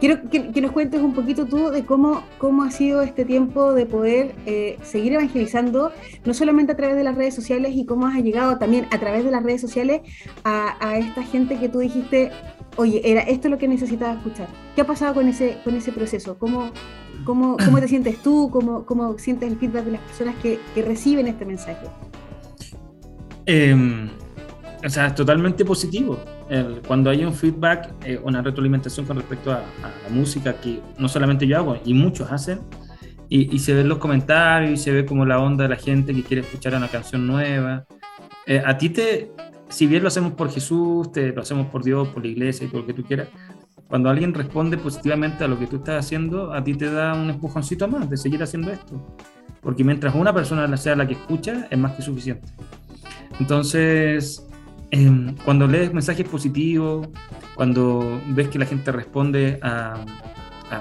quiero 0.00 0.28
que, 0.28 0.60
nos 0.60 0.72
cuentes 0.72 1.00
un 1.00 1.14
poquito 1.14 1.46
tú 1.46 1.70
de 1.70 1.84
cómo, 1.84 2.22
cómo 2.38 2.62
ha 2.62 2.70
sido 2.70 3.02
este 3.02 3.24
tiempo 3.24 3.72
de 3.72 3.86
poder 3.86 4.34
eh, 4.46 4.78
seguir 4.82 5.14
evangelizando, 5.14 5.92
no 6.24 6.34
solamente 6.34 6.72
a 6.72 6.76
través 6.76 6.96
de 6.96 7.04
las 7.04 7.14
redes 7.14 7.34
sociales 7.34 7.72
y 7.74 7.86
cómo 7.86 8.06
has 8.06 8.22
llegado 8.22 8.58
también 8.58 8.86
a 8.90 8.98
través 8.98 9.24
de 9.24 9.30
las 9.30 9.42
redes 9.42 9.60
sociales 9.60 10.02
a, 10.44 10.96
esta 10.98 11.22
gente 11.22 11.58
que 11.58 11.68
tú 11.68 11.78
dijiste, 11.78 12.30
oye, 12.76 13.00
era 13.04 13.20
esto 13.22 13.48
lo 13.48 13.58
que 13.58 13.68
necesitaba 13.68 14.14
escuchar. 14.14 14.48
¿Qué 14.74 14.82
ha 14.82 14.86
pasado 14.86 15.14
con 15.14 15.28
ese, 15.28 15.58
con 15.64 15.74
ese 15.74 15.92
proceso? 15.92 16.38
¿Cómo, 16.38 16.70
cómo, 17.24 17.56
cómo 17.62 17.80
te 17.80 17.88
sientes 17.88 18.22
tú? 18.22 18.50
¿Cómo, 18.50 18.84
¿Cómo 18.86 19.18
sientes 19.18 19.50
el 19.50 19.58
feedback 19.58 19.84
de 19.84 19.92
las 19.92 20.00
personas 20.02 20.36
que, 20.36 20.58
que 20.74 20.82
reciben 20.82 21.26
este 21.26 21.44
mensaje? 21.44 21.86
Eh, 23.46 24.08
o 24.84 24.88
sea, 24.88 25.06
es 25.06 25.14
totalmente 25.14 25.64
positivo. 25.64 26.18
El- 26.48 26.80
cuando 26.86 27.10
hay 27.10 27.24
un 27.24 27.32
feedback, 27.32 27.92
eh, 28.04 28.20
una 28.22 28.40
retroalimentación 28.42 29.06
con 29.06 29.16
respecto 29.16 29.50
a, 29.52 29.56
a 29.56 29.92
la 30.04 30.08
música 30.10 30.54
que 30.60 30.80
no 30.98 31.08
solamente 31.08 31.46
yo 31.46 31.56
hago 31.58 31.76
y 31.84 31.92
muchos 31.94 32.30
hacen, 32.30 32.60
y, 33.28 33.54
y 33.54 33.58
se 33.58 33.74
ven 33.74 33.88
los 33.88 33.98
comentarios 33.98 34.72
y 34.72 34.76
se 34.76 34.92
ve 34.92 35.04
como 35.04 35.24
la 35.26 35.40
onda 35.40 35.64
de 35.64 35.70
la 35.70 35.76
gente 35.76 36.14
que 36.14 36.22
quiere 36.22 36.42
escuchar 36.42 36.74
una 36.74 36.88
canción 36.88 37.26
nueva. 37.26 37.84
Eh, 38.46 38.62
a 38.64 38.78
ti 38.78 38.90
te, 38.90 39.32
si 39.68 39.88
bien 39.88 40.02
lo 40.02 40.08
hacemos 40.08 40.32
por 40.34 40.50
Jesús, 40.50 41.10
te, 41.10 41.32
lo 41.32 41.42
hacemos 41.42 41.66
por 41.66 41.82
Dios, 41.82 42.06
por 42.08 42.22
la 42.24 42.28
iglesia 42.30 42.66
y 42.66 42.68
por 42.68 42.82
lo 42.82 42.86
que 42.86 42.94
tú 42.94 43.02
quieras, 43.02 43.28
cuando 43.88 44.08
alguien 44.10 44.32
responde 44.32 44.78
positivamente 44.78 45.42
a 45.42 45.48
lo 45.48 45.58
que 45.58 45.66
tú 45.66 45.76
estás 45.76 46.04
haciendo, 46.04 46.52
a 46.52 46.62
ti 46.62 46.74
te 46.74 46.90
da 46.90 47.14
un 47.14 47.30
empujoncito 47.30 47.88
más 47.88 48.08
de 48.08 48.16
seguir 48.16 48.42
haciendo 48.42 48.70
esto. 48.70 49.16
Porque 49.60 49.82
mientras 49.82 50.14
una 50.14 50.32
persona 50.32 50.76
sea 50.76 50.94
la 50.94 51.06
que 51.08 51.14
escucha, 51.14 51.66
es 51.68 51.78
más 51.78 51.92
que 51.92 52.02
suficiente. 52.02 52.46
Entonces, 53.40 54.46
eh, 54.90 55.34
cuando 55.44 55.66
lees 55.66 55.92
mensajes 55.92 56.28
positivos, 56.28 57.08
cuando 57.54 58.20
ves 58.28 58.48
que 58.48 58.58
la 58.58 58.66
gente 58.66 58.92
responde 58.92 59.58
a, 59.62 60.04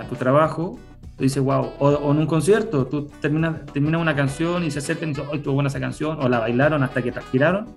tu 0.09 0.15
trabajo, 0.15 0.79
tú 1.15 1.23
dices, 1.23 1.41
wow, 1.41 1.71
o, 1.79 2.11
en 2.11 2.17
un 2.17 2.25
concierto, 2.25 2.87
tú 2.87 3.07
terminas 3.21 3.65
termina 3.67 3.99
una 3.99 4.15
canción 4.15 4.63
y 4.63 4.71
se 4.71 4.79
acercan 4.79 5.09
y 5.09 5.11
dicen, 5.13 5.25
¡ay, 5.31 5.37
estuvo 5.37 5.53
buena 5.53 5.69
esa 5.69 5.79
canción! 5.79 6.17
O 6.19 6.27
la 6.27 6.39
bailaron 6.39 6.81
hasta 6.83 7.01
que 7.01 7.11
transpiraron. 7.11 7.75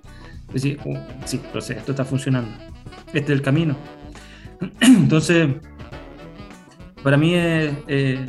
Decís, 0.51 0.77
"Oh, 0.83 0.97
sí, 1.25 1.39
entonces 1.43 1.77
esto 1.77 1.91
está 1.91 2.03
funcionando. 2.03 2.49
Este 3.13 3.19
es 3.19 3.29
el 3.29 3.41
camino. 3.43 3.75
Entonces, 4.81 5.47
para 7.03 7.17
mí 7.17 7.33
eh, 7.35 8.25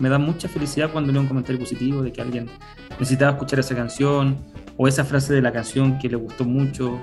me 0.00 0.08
da 0.08 0.18
mucha 0.18 0.48
felicidad 0.48 0.90
cuando 0.90 1.12
leo 1.12 1.22
un 1.22 1.28
comentario 1.28 1.60
positivo 1.60 2.02
de 2.02 2.12
que 2.12 2.20
alguien 2.20 2.48
necesitaba 2.98 3.32
escuchar 3.32 3.60
esa 3.60 3.76
canción 3.76 4.38
o 4.82 4.88
esa 4.88 5.04
frase 5.04 5.32
de 5.32 5.40
la 5.40 5.52
canción 5.52 5.96
que 6.00 6.08
le 6.08 6.16
gustó 6.16 6.44
mucho 6.44 6.98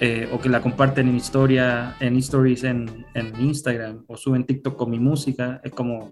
eh, 0.00 0.28
o 0.32 0.40
que 0.40 0.48
la 0.48 0.60
comparten 0.60 1.06
en 1.06 1.14
historia, 1.14 1.94
en 2.00 2.16
stories 2.16 2.64
en, 2.64 3.06
Instagram 3.38 4.02
o 4.08 4.16
suben 4.16 4.42
TikTok 4.42 4.74
con 4.74 4.90
mi 4.90 4.98
música. 4.98 5.60
Es 5.62 5.70
como, 5.70 6.10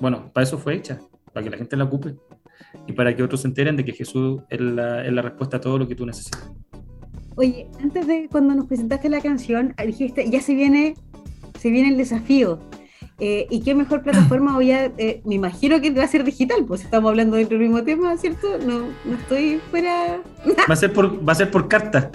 bueno, 0.00 0.32
para 0.32 0.42
eso 0.42 0.58
fue 0.58 0.74
hecha, 0.74 0.98
para 1.32 1.44
que 1.44 1.50
la 1.50 1.56
gente 1.56 1.76
la 1.76 1.84
ocupe 1.84 2.16
y 2.88 2.92
para 2.94 3.14
que 3.14 3.22
otros 3.22 3.42
se 3.42 3.46
enteren 3.46 3.76
de 3.76 3.84
que 3.84 3.92
Jesús 3.92 4.42
es 4.50 4.60
la, 4.60 5.06
es 5.06 5.12
la 5.12 5.22
respuesta 5.22 5.58
a 5.58 5.60
todo 5.60 5.78
lo 5.78 5.86
que 5.86 5.94
tú 5.94 6.04
necesitas. 6.04 6.50
Oye, 7.36 7.68
antes 7.80 8.08
de 8.08 8.28
cuando 8.28 8.52
nos 8.56 8.66
presentaste 8.66 9.08
la 9.08 9.20
canción, 9.20 9.72
dijiste, 9.86 10.28
ya 10.28 10.40
se 10.40 10.56
viene, 10.56 10.94
se 11.60 11.70
viene 11.70 11.90
el 11.90 11.96
desafío. 11.96 12.58
Eh, 13.20 13.46
¿Y 13.50 13.60
qué 13.60 13.74
mejor 13.74 14.02
plataforma 14.02 14.54
voy 14.54 14.72
a...? 14.72 14.86
eh, 14.96 15.20
me 15.24 15.34
imagino 15.34 15.80
que 15.80 15.90
va 15.90 16.04
a 16.04 16.08
ser 16.08 16.24
digital, 16.24 16.64
pues 16.66 16.82
estamos 16.82 17.10
hablando 17.10 17.36
del 17.36 17.58
mismo 17.58 17.82
tema, 17.82 18.16
¿cierto? 18.16 18.58
No, 18.66 18.80
no 19.04 19.16
estoy 19.16 19.60
fuera 19.70 20.20
Va 20.68 20.72
a 20.72 20.76
ser 20.76 20.92
por, 20.92 21.28
va 21.28 21.32
a 21.32 21.36
ser 21.36 21.50
por 21.50 21.68
carta. 21.68 22.10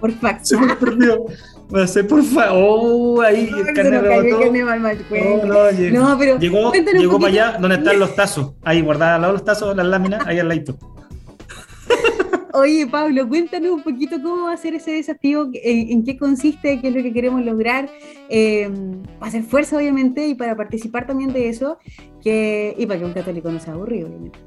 por 0.00 0.10
fax. 0.12 0.48
Se 0.48 0.56
me 0.56 0.74
perdió. 0.74 1.26
Va 1.74 1.84
a 1.84 1.86
ser 1.86 2.06
por 2.06 2.22
fa. 2.22 2.48
Oh, 2.52 3.20
ahí 3.20 3.48
cayó 3.48 3.66
el 3.66 3.74
carnet 3.74 4.02
Oh, 5.10 5.46
no, 5.46 5.70
llegó, 5.70 5.98
No, 5.98 6.18
pero 6.18 6.38
llegó, 6.38 6.72
llegó 6.72 7.18
para 7.18 7.32
allá 7.32 7.58
donde 7.58 7.76
están 7.76 7.98
los 7.98 8.14
tazos. 8.14 8.52
Ahí 8.62 8.80
guardadas 8.82 9.16
al 9.16 9.20
lado 9.22 9.32
de 9.34 9.38
los 9.38 9.44
tazos, 9.44 9.76
las 9.76 9.86
láminas, 9.86 10.26
ahí 10.26 10.38
al 10.38 10.48
ladito. 10.48 10.76
Oye, 12.54 12.86
Pablo, 12.86 13.26
cuéntanos 13.28 13.72
un 13.72 13.82
poquito 13.82 14.20
cómo 14.22 14.44
va 14.44 14.52
a 14.52 14.56
ser 14.56 14.74
ese 14.74 14.92
desafío, 14.92 15.50
en, 15.54 16.04
qué 16.04 16.18
consiste, 16.18 16.80
qué 16.80 16.88
es 16.88 16.94
lo 16.94 17.02
que 17.02 17.12
queremos 17.12 17.42
lograr, 17.44 17.88
para 19.18 19.28
hacer 19.28 19.42
fuerza, 19.42 19.76
obviamente, 19.78 20.26
y 20.28 20.34
para 20.34 20.54
participar 20.54 21.06
también 21.06 21.32
de 21.32 21.48
eso, 21.48 21.78
y 22.24 22.86
para 22.86 22.98
que 22.98 23.06
un 23.06 23.12
católico 23.12 23.50
no 23.50 23.58
sea 23.58 23.72
aburrido, 23.72 24.08
obviamente. 24.08 24.38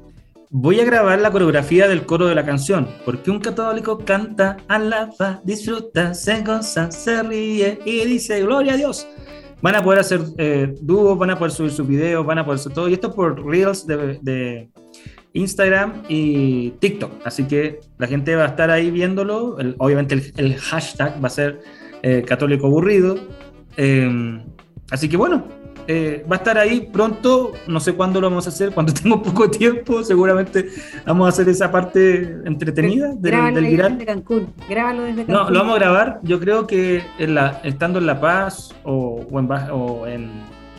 Voy 0.50 0.78
a 0.78 0.84
grabar 0.84 1.20
la 1.20 1.32
coreografía 1.32 1.88
del 1.88 2.06
coro 2.06 2.26
de 2.28 2.36
la 2.36 2.46
canción, 2.46 2.86
porque 3.04 3.32
un 3.32 3.40
católico 3.40 3.98
canta, 3.98 4.58
alaba, 4.68 5.40
disfruta, 5.42 6.14
se 6.14 6.42
goza, 6.42 6.92
se 6.92 7.22
ríe 7.24 7.80
y 7.84 8.04
dice 8.04 8.40
gloria 8.42 8.74
a 8.74 8.76
Dios. 8.76 9.08
Van 9.60 9.74
a 9.74 9.82
poder 9.82 10.00
hacer 10.00 10.20
eh, 10.38 10.72
dúos, 10.80 11.18
van 11.18 11.30
a 11.30 11.38
poder 11.38 11.50
subir 11.50 11.72
sus 11.72 11.88
videos, 11.88 12.24
van 12.24 12.38
a 12.38 12.44
poder 12.44 12.60
hacer 12.60 12.72
todo. 12.72 12.88
Y 12.88 12.92
esto 12.92 13.12
por 13.12 13.44
Reels 13.44 13.86
de, 13.86 14.18
de 14.22 14.70
Instagram 15.36 16.02
y 16.08 16.70
TikTok. 16.80 17.12
Así 17.24 17.44
que 17.44 17.80
la 17.98 18.06
gente 18.06 18.34
va 18.36 18.44
a 18.44 18.48
estar 18.48 18.70
ahí 18.70 18.90
viéndolo. 18.90 19.58
El- 19.58 19.74
obviamente 19.78 20.14
el, 20.14 20.32
el 20.36 20.56
hashtag 20.56 21.22
va 21.22 21.26
a 21.28 21.30
ser 21.30 21.60
eh, 22.02 22.22
católico 22.26 22.66
aburrido. 22.66 23.16
Eh, 23.76 24.40
así 24.90 25.08
que 25.08 25.16
bueno, 25.16 25.44
eh, 25.88 26.24
va 26.30 26.36
a 26.36 26.38
estar 26.38 26.58
ahí 26.58 26.88
pronto. 26.92 27.52
No 27.68 27.78
sé 27.80 27.92
cuándo 27.92 28.20
lo 28.20 28.28
vamos 28.28 28.46
a 28.46 28.50
hacer. 28.50 28.72
Cuando 28.72 28.92
tengo 29.02 29.22
poco 29.22 29.50
tiempo, 29.50 30.02
seguramente 30.02 30.68
vamos 31.06 31.26
a 31.26 31.28
hacer 31.28 31.48
esa 31.48 31.70
parte 31.70 32.22
entretenida 32.44 33.08
del, 33.14 33.32
Grábalo 33.32 33.54
del 33.56 33.64
ahí 33.66 33.70
viral. 33.72 33.92
desde 33.92 34.06
Cancún, 34.06 34.52
grábalo 34.68 35.02
desde 35.02 35.24
Cancún. 35.26 35.34
No, 35.34 35.50
lo 35.50 35.58
vamos 35.60 35.76
a 35.76 35.78
grabar. 35.78 36.20
Yo 36.22 36.40
creo 36.40 36.66
que 36.66 37.02
en 37.18 37.34
la, 37.34 37.60
estando 37.62 37.98
en 37.98 38.06
La 38.06 38.20
Paz 38.20 38.74
o, 38.84 39.26
o 39.30 39.38
en, 39.38 39.48
o 39.70 40.06
en, 40.06 40.30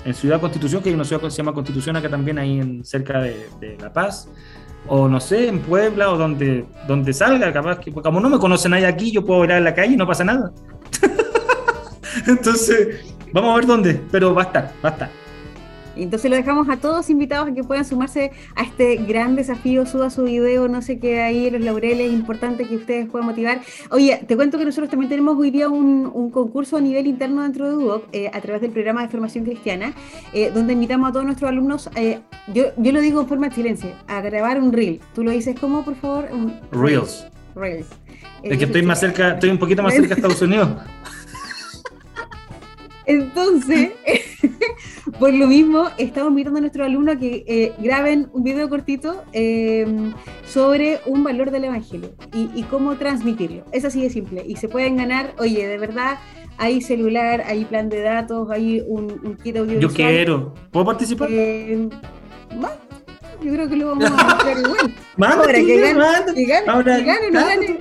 en 0.07 0.13
Ciudad 0.13 0.39
Constitución, 0.39 0.81
que 0.81 0.87
hay 0.87 0.95
una 0.95 1.03
ciudad 1.03 1.21
que 1.21 1.29
se 1.29 1.37
llama 1.37 1.53
Constitución 1.53 1.97
acá 1.97 2.09
también, 2.09 2.39
ahí 2.39 2.61
en, 2.61 2.85
cerca 2.85 3.19
de, 3.19 3.77
La 3.81 3.91
Paz, 3.91 4.29
o 4.87 5.09
no 5.09 5.19
sé, 5.19 5.49
en 5.49 5.59
Puebla 5.59 6.09
o 6.11 6.17
donde, 6.17 6.65
donde 6.87 7.11
salga, 7.11 7.51
capaz 7.51 7.79
que, 7.79 7.91
como 7.91 8.21
no 8.21 8.29
me 8.29 8.39
conocen 8.39 8.73
ahí 8.73 8.85
aquí, 8.85 9.11
yo 9.11 9.25
puedo 9.25 9.41
bailar 9.41 9.57
en 9.57 9.63
la 9.65 9.75
calle 9.75 9.95
y 9.95 9.97
no 9.97 10.07
pasa 10.07 10.23
nada. 10.23 10.53
Entonces, 12.27 13.13
vamos 13.33 13.51
a 13.51 13.55
ver 13.57 13.65
dónde, 13.65 14.01
pero 14.09 14.33
va 14.33 14.43
a 14.43 14.45
estar, 14.45 14.71
va 14.83 14.89
a 14.89 14.91
estar. 14.93 15.26
Entonces 16.03 16.29
lo 16.29 16.37
dejamos 16.37 16.69
a 16.69 16.77
todos 16.77 17.09
invitados 17.09 17.49
a 17.49 17.53
que 17.53 17.63
puedan 17.63 17.85
sumarse 17.85 18.31
a 18.55 18.63
este 18.63 18.97
gran 18.97 19.35
desafío, 19.35 19.85
suba 19.85 20.09
su 20.09 20.23
video, 20.23 20.67
no 20.67 20.81
sé 20.81 20.99
qué 20.99 21.21
ahí 21.21 21.47
en 21.47 21.53
los 21.53 21.61
laureles, 21.61 22.11
importante 22.11 22.67
que 22.67 22.75
ustedes 22.75 23.09
puedan 23.09 23.27
motivar. 23.27 23.61
Oye, 23.91 24.23
te 24.27 24.35
cuento 24.35 24.57
que 24.57 24.65
nosotros 24.65 24.89
también 24.89 25.09
tenemos 25.09 25.37
hoy 25.37 25.51
día 25.51 25.69
un, 25.69 26.09
un 26.13 26.31
concurso 26.31 26.77
a 26.77 26.81
nivel 26.81 27.07
interno 27.07 27.43
dentro 27.43 27.67
de 27.67 27.75
UDOC, 27.75 28.05
eh, 28.13 28.31
a 28.33 28.41
través 28.41 28.61
del 28.61 28.71
programa 28.71 29.01
de 29.01 29.09
formación 29.09 29.43
cristiana, 29.43 29.93
eh, 30.33 30.51
donde 30.53 30.73
invitamos 30.73 31.09
a 31.09 31.11
todos 31.11 31.25
nuestros 31.25 31.49
alumnos, 31.49 31.89
eh, 31.95 32.19
yo, 32.53 32.65
yo 32.77 32.91
lo 32.91 33.01
digo 33.01 33.21
en 33.21 33.27
forma 33.27 33.49
chilense, 33.49 33.93
a 34.07 34.21
grabar 34.21 34.61
un 34.61 34.73
reel. 34.73 34.99
¿Tú 35.13 35.23
lo 35.23 35.31
dices 35.31 35.55
cómo, 35.59 35.83
por 35.83 35.95
favor? 35.95 36.29
Un 36.31 36.59
Reels. 36.71 37.27
Reels. 37.55 37.87
Es 38.43 38.57
que 38.57 38.65
estoy 38.65 38.83
más 38.83 38.99
cerca, 38.99 39.31
estoy 39.31 39.49
un 39.49 39.57
poquito 39.57 39.83
más 39.83 39.93
cerca 39.93 40.09
de 40.09 40.13
Estados 40.15 40.41
Unidos. 40.41 40.69
Entonces, 43.05 43.91
por 45.19 45.33
lo 45.33 45.47
mismo, 45.47 45.89
estamos 45.97 46.31
invitando 46.31 46.57
a 46.57 46.61
nuestros 46.61 46.85
alumnos 46.85 47.15
a 47.15 47.19
que 47.19 47.43
eh, 47.47 47.73
graben 47.79 48.29
un 48.33 48.43
video 48.43 48.69
cortito 48.69 49.23
eh, 49.33 49.85
sobre 50.45 50.99
un 51.05 51.23
valor 51.23 51.51
del 51.51 51.65
Evangelio 51.65 52.13
y, 52.33 52.49
y 52.53 52.63
cómo 52.63 52.95
transmitirlo. 52.95 53.63
Es 53.71 53.85
así 53.85 54.01
de 54.01 54.09
simple. 54.09 54.43
Y 54.45 54.55
se 54.57 54.67
pueden 54.67 54.97
ganar, 54.97 55.33
oye, 55.39 55.67
de 55.67 55.77
verdad, 55.77 56.17
hay 56.57 56.81
celular, 56.81 57.43
hay 57.45 57.65
plan 57.65 57.89
de 57.89 58.01
datos, 58.01 58.49
hay 58.49 58.83
un, 58.87 59.19
un 59.23 59.37
kit 59.37 59.57
audiovisual. 59.57 59.81
Yo 59.81 59.89
quiero. 59.89 60.53
¿Puedo 60.71 60.85
participar? 60.85 61.29
Eh, 61.31 61.89
bueno, 62.49 62.75
yo 63.41 63.53
creo 63.53 63.69
que 63.69 63.75
lo 63.75 63.87
vamos 63.87 64.11
a 64.11 64.15
hacer 64.37 64.57
igual. 64.57 64.95
Mándate, 65.17 65.41
Ahora 65.41 65.53
que 65.53 65.79
gane, 65.81 66.33
que 66.33 66.45
gane, 66.45 66.67
Ahora, 66.67 66.97
que 66.97 67.03
gane, 67.03 67.31
no 67.31 67.45
gane. 67.45 67.79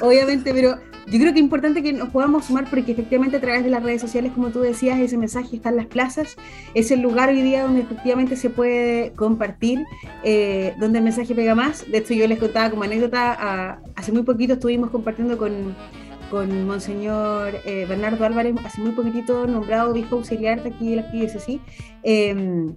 Obviamente, 0.00 0.52
pero 0.52 0.76
yo 1.10 1.18
creo 1.18 1.32
que 1.32 1.38
es 1.40 1.44
importante 1.44 1.82
que 1.82 1.92
nos 1.92 2.08
podamos 2.10 2.44
sumar 2.46 2.68
porque 2.70 2.92
efectivamente 2.92 3.36
a 3.36 3.40
través 3.40 3.64
de 3.64 3.70
las 3.70 3.82
redes 3.82 4.00
sociales, 4.00 4.32
como 4.32 4.50
tú 4.50 4.60
decías, 4.60 4.98
ese 5.00 5.16
mensaje 5.18 5.56
está 5.56 5.70
en 5.70 5.76
las 5.76 5.86
plazas, 5.86 6.36
es 6.74 6.90
el 6.90 7.00
lugar 7.00 7.28
hoy 7.30 7.42
día 7.42 7.62
donde 7.64 7.80
efectivamente 7.80 8.36
se 8.36 8.50
puede 8.50 9.12
compartir, 9.16 9.84
eh, 10.24 10.74
donde 10.78 10.98
el 10.98 11.04
mensaje 11.04 11.34
pega 11.34 11.54
más. 11.54 11.84
De 11.90 11.98
hecho, 11.98 12.14
yo 12.14 12.26
les 12.28 12.38
contaba 12.38 12.70
como 12.70 12.84
anécdota, 12.84 13.32
a- 13.32 13.80
hace 13.96 14.12
muy 14.12 14.22
poquito 14.22 14.54
estuvimos 14.54 14.90
compartiendo 14.90 15.36
con, 15.36 15.74
con 16.30 16.66
Monseñor 16.66 17.54
eh, 17.64 17.86
Bernardo 17.88 18.24
Álvarez, 18.24 18.54
hace 18.64 18.80
muy 18.80 18.92
poquitito 18.92 19.46
nombrado 19.46 19.90
obispo 19.90 20.16
auxiliar 20.16 20.62
de 20.62 20.70
aquí 20.70 20.90
de 20.90 20.96
la 20.96 21.02
arquidiócesis. 21.02 21.60
Eh, 22.02 22.70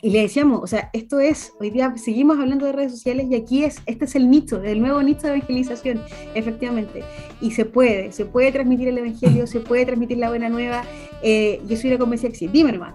y 0.00 0.10
le 0.10 0.20
decíamos, 0.20 0.60
o 0.62 0.66
sea, 0.66 0.90
esto 0.92 1.18
es, 1.18 1.52
hoy 1.58 1.70
día 1.70 1.92
seguimos 1.96 2.38
hablando 2.38 2.66
de 2.66 2.72
redes 2.72 2.92
sociales 2.92 3.26
y 3.30 3.34
aquí 3.34 3.64
es, 3.64 3.82
este 3.86 4.04
es 4.04 4.14
el 4.14 4.30
nicho, 4.30 4.62
el 4.62 4.80
nuevo 4.80 5.02
nicho 5.02 5.26
de 5.26 5.34
evangelización, 5.34 6.00
efectivamente. 6.34 7.02
Y 7.40 7.50
se 7.50 7.64
puede, 7.64 8.12
se 8.12 8.24
puede 8.24 8.52
transmitir 8.52 8.88
el 8.88 8.98
evangelio, 8.98 9.46
se 9.48 9.58
puede 9.58 9.86
transmitir 9.86 10.18
la 10.18 10.28
buena 10.28 10.48
nueva. 10.48 10.84
Eh, 11.22 11.60
yo 11.66 11.76
soy 11.76 11.90
una 11.90 11.98
convencida 11.98 12.30
que 12.30 12.36
sí. 12.36 12.46
Dime 12.46 12.72
nomás, 12.72 12.94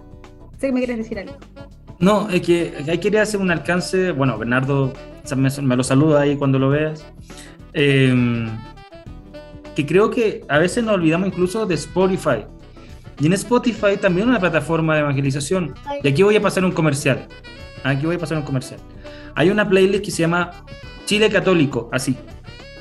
sé 0.58 0.68
que 0.68 0.72
me 0.72 0.80
quieres 0.80 0.96
decir 0.96 1.18
algo. 1.18 1.34
No, 1.98 2.30
es 2.30 2.40
que 2.40 2.72
hay 2.88 2.98
quería 2.98 3.22
hacer 3.22 3.38
un 3.38 3.50
alcance. 3.50 4.10
Bueno, 4.12 4.38
Bernardo, 4.38 4.94
me, 5.36 5.76
lo 5.76 5.84
saluda 5.84 6.22
ahí 6.22 6.36
cuando 6.36 6.58
lo 6.58 6.70
veas. 6.70 7.04
Eh, 7.74 8.48
que 9.74 9.84
creo 9.84 10.10
que 10.10 10.42
a 10.48 10.58
veces 10.58 10.84
nos 10.84 10.94
olvidamos 10.94 11.28
incluso 11.28 11.66
de 11.66 11.74
Spotify. 11.74 12.46
Y 13.20 13.26
en 13.26 13.32
Spotify 13.34 13.96
también 14.00 14.28
una 14.28 14.40
plataforma 14.40 14.94
de 14.94 15.00
evangelización. 15.00 15.74
Y 16.02 16.08
aquí 16.08 16.22
voy 16.22 16.36
a 16.36 16.42
pasar 16.42 16.64
un 16.64 16.72
comercial. 16.72 17.26
Aquí 17.84 18.06
voy 18.06 18.16
a 18.16 18.18
pasar 18.18 18.38
un 18.38 18.44
comercial. 18.44 18.80
Hay 19.34 19.50
una 19.50 19.68
playlist 19.68 20.04
que 20.04 20.10
se 20.10 20.22
llama 20.22 20.50
Chile 21.06 21.28
Católico, 21.30 21.88
así. 21.92 22.16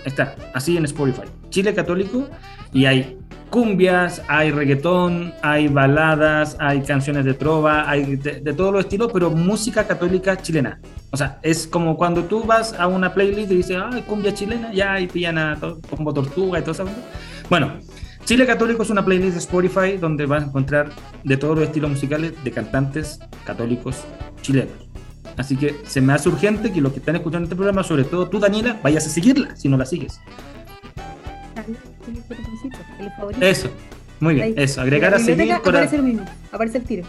Está, 0.05 0.35
así 0.53 0.75
en 0.77 0.85
Spotify. 0.85 1.21
Chile 1.49 1.73
Católico 1.73 2.27
y 2.73 2.85
hay 2.85 3.17
cumbias, 3.49 4.23
hay 4.27 4.49
reggaetón, 4.49 5.31
hay 5.43 5.67
baladas, 5.67 6.57
hay 6.59 6.81
canciones 6.81 7.23
de 7.23 7.35
trova, 7.35 7.87
hay 7.87 8.15
de, 8.15 8.41
de 8.41 8.53
todos 8.53 8.73
los 8.73 8.85
estilos, 8.85 9.11
pero 9.13 9.29
música 9.29 9.85
católica 9.85 10.35
chilena. 10.41 10.79
O 11.11 11.17
sea, 11.17 11.37
es 11.43 11.67
como 11.67 11.95
cuando 11.95 12.23
tú 12.23 12.43
vas 12.43 12.73
a 12.73 12.87
una 12.87 13.13
playlist 13.13 13.51
y 13.51 13.57
dices, 13.57 13.77
ah, 13.79 13.91
cumbia 14.07 14.33
chilena, 14.33 14.73
ya, 14.73 14.99
y 14.99 15.05
pillan 15.07 15.37
a 15.37 15.55
to- 15.59 15.79
como 15.89 16.11
tortuga 16.11 16.57
y 16.57 16.61
todo 16.63 16.71
eso. 16.71 16.85
Bueno, 17.49 17.73
Chile 18.25 18.45
Católico 18.45 18.83
es 18.83 18.89
una 18.89 19.03
playlist 19.03 19.33
de 19.33 19.39
Spotify 19.39 19.97
donde 19.99 20.25
vas 20.25 20.43
a 20.43 20.45
encontrar 20.45 20.89
de 21.23 21.35
todos 21.37 21.57
los 21.57 21.67
estilos 21.67 21.91
musicales 21.91 22.31
de 22.43 22.51
cantantes 22.51 23.19
católicos 23.45 24.03
chilenos. 24.41 24.73
Así 25.35 25.57
que 25.57 25.81
se 25.85 25.99
me 25.99 26.13
hace 26.13 26.29
urgente 26.29 26.71
que 26.71 26.79
los 26.79 26.93
que 26.93 26.99
están 26.99 27.15
escuchando 27.15 27.45
este 27.45 27.55
programa, 27.55 27.83
sobre 27.83 28.05
todo 28.05 28.29
tú, 28.29 28.39
Daniela, 28.39 28.79
vayas 28.81 29.05
a 29.07 29.09
seguirla 29.09 29.55
si 29.55 29.67
no 29.67 29.77
la 29.77 29.85
sigues. 29.85 30.21
Eso, 33.41 33.69
muy 34.19 34.35
bien, 34.35 34.53
eso, 34.57 34.81
agregar 34.81 35.13
a 35.13 35.19
seguir. 35.19 35.51
Aparece 35.51 35.97
lo 35.97 36.03
mismo, 36.03 36.25
aparece 36.51 36.77
el 36.77 36.83
tiro. 36.85 37.03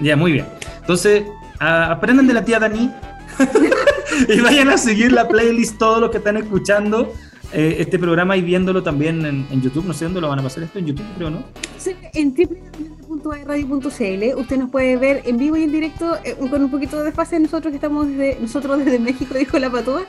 Ya, 0.00 0.16
muy 0.16 0.32
bien. 0.32 0.46
Entonces, 0.80 1.24
aprendan 1.60 2.26
de 2.26 2.34
la 2.34 2.44
tía 2.44 2.58
Dani 2.58 2.90
y 4.28 4.40
vayan 4.40 4.70
a 4.70 4.78
seguir 4.78 5.12
la 5.12 5.28
playlist, 5.28 5.78
todos 5.78 6.00
los 6.00 6.10
que 6.10 6.18
están 6.18 6.36
escuchando 6.36 7.12
eh, 7.52 7.76
este 7.78 7.98
programa 7.98 8.36
y 8.36 8.42
viéndolo 8.42 8.82
también 8.82 9.24
en, 9.24 9.62
YouTube. 9.62 9.86
No 9.86 9.94
sé 9.94 10.04
dónde 10.04 10.20
lo 10.20 10.28
van 10.28 10.38
a 10.38 10.42
pasar 10.42 10.64
esto, 10.64 10.78
en 10.78 10.86
YouTube 10.86 11.06
creo, 11.16 11.30
¿no? 11.30 11.44
Sí, 11.78 11.94
En 12.14 12.34
www.radio.cl 12.34 14.38
usted 14.38 14.56
nos 14.56 14.70
puede 14.70 14.96
ver 14.96 15.22
en 15.24 15.38
vivo 15.38 15.56
y 15.56 15.62
en 15.62 15.72
directo 15.72 16.16
eh, 16.24 16.36
con 16.36 16.62
un 16.62 16.70
poquito 16.70 16.98
de 16.98 17.04
desfase 17.04 17.40
nosotros 17.40 17.70
que 17.70 17.76
estamos 17.76 18.08
desde, 18.08 18.38
nosotros 18.40 18.84
desde 18.84 18.98
México, 18.98 19.34
dijo 19.38 19.58
la 19.58 19.70
patúa. 19.70 20.04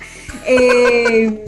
Eh, 0.47 1.45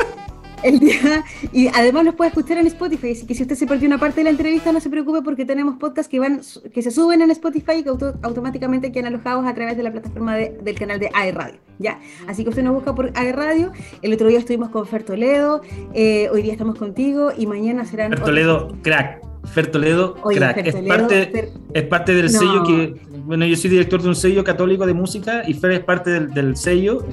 el 0.64 0.80
día, 0.80 1.24
y 1.52 1.68
además 1.68 2.06
nos 2.06 2.16
puede 2.16 2.30
escuchar 2.30 2.58
en 2.58 2.68
Spotify, 2.68 3.12
así 3.12 3.26
que 3.26 3.34
si 3.36 3.44
usted 3.44 3.56
se 3.56 3.66
perdió 3.68 3.88
una 3.88 3.98
parte 3.98 4.22
de 4.22 4.26
la 4.26 4.30
entrevista 4.30 4.72
no 4.72 4.80
se 4.80 4.90
preocupe 4.90 5.22
porque 5.22 5.46
tenemos 5.46 5.78
podcasts 5.78 6.10
que 6.10 6.20
van 6.20 6.42
que 6.74 6.82
se 6.82 6.92
suben 6.92 7.22
en 7.22 7.32
Spotify 7.32 7.74
y 7.80 7.84
que 7.84 7.90
auto- 7.90 8.14
automáticamente 8.22 8.92
quedan 8.92 9.08
alojados 9.08 9.46
a 9.46 9.54
través 9.54 9.78
de 9.78 9.84
la 9.84 9.92
plataforma 9.92 10.36
de- 10.36 10.58
del 10.64 10.76
canal 10.76 11.00
de 11.00 11.10
AE 11.14 11.32
Radio, 11.32 11.60
¿ya? 11.80 12.00
Así 12.28 12.44
que 12.44 12.50
usted 12.50 12.64
nos 12.64 12.74
busca 12.74 12.94
por 12.96 13.12
AE 13.16 13.32
Radio, 13.32 13.72
el 14.02 14.14
otro 14.14 14.28
día 14.28 14.40
estuvimos 14.40 14.70
con 14.70 14.86
Fer 14.86 15.04
Toledo, 15.04 15.62
eh, 15.94 16.30
hoy 16.32 16.42
día 16.42 16.52
estamos 16.54 16.78
contigo 16.78 17.32
y 17.38 17.46
mañana 17.48 17.86
serán... 17.86 18.10
Fer 18.12 18.20
otros- 18.20 18.26
Toledo, 18.30 18.78
crack. 18.82 19.22
Fer 19.54 19.72
Toledo, 19.72 20.16
Oye, 20.22 20.38
crack. 20.38 20.56
Fer 20.64 20.68
es, 20.68 20.76
parte, 20.88 21.32
Fer- 21.34 21.50
es 21.74 21.84
parte 21.88 22.14
del 22.14 22.32
No. 22.32 22.40
sello 22.40 22.64
que. 22.64 22.96
Bueno, 23.26 23.44
yo 23.48 23.56
soy 23.56 23.72
director 23.72 24.00
de 24.00 24.08
un 24.10 24.16
sello 24.16 24.44
católico 24.44 24.86
de 24.86 24.94
música 24.94 25.42
y 25.48 25.56
Fer 25.56 25.72
es 25.72 25.80
parte 25.80 26.12
del, 26.12 26.32
del 26.32 26.56
sello. 26.56 27.04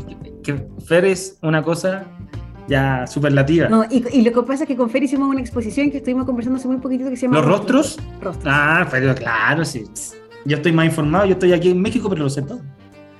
Que 0.42 0.66
Fer 0.86 1.06
es 1.06 1.38
una 1.40 1.62
cosa 1.62 2.04
ya 2.68 3.06
superlativa. 3.06 3.68
No, 3.68 3.84
y, 3.90 4.04
y 4.12 4.22
lo 4.22 4.32
que 4.32 4.42
pasa 4.42 4.64
es 4.64 4.68
que 4.68 4.76
con 4.76 4.90
Fer 4.90 5.02
hicimos 5.02 5.28
una 5.28 5.40
exposición 5.40 5.90
que 5.90 5.96
estuvimos 5.98 6.26
conversando 6.26 6.58
hace 6.58 6.68
muy 6.68 6.76
poquitito 6.78 7.10
que 7.10 7.16
se 7.16 7.22
llama 7.22 7.38
¿Los 7.38 7.46
rostros? 7.46 7.98
Rostros. 8.20 8.46
Ah, 8.46 8.86
pero 8.90 9.14
claro, 9.14 9.64
sí. 9.64 9.84
Yo 10.44 10.56
estoy 10.58 10.72
más 10.72 10.86
informado, 10.86 11.24
yo 11.26 11.32
estoy 11.32 11.52
aquí 11.52 11.70
en 11.70 11.80
México, 11.80 12.08
pero 12.08 12.22
lo 12.24 12.30
sé 12.30 12.42
todo. 12.42 12.60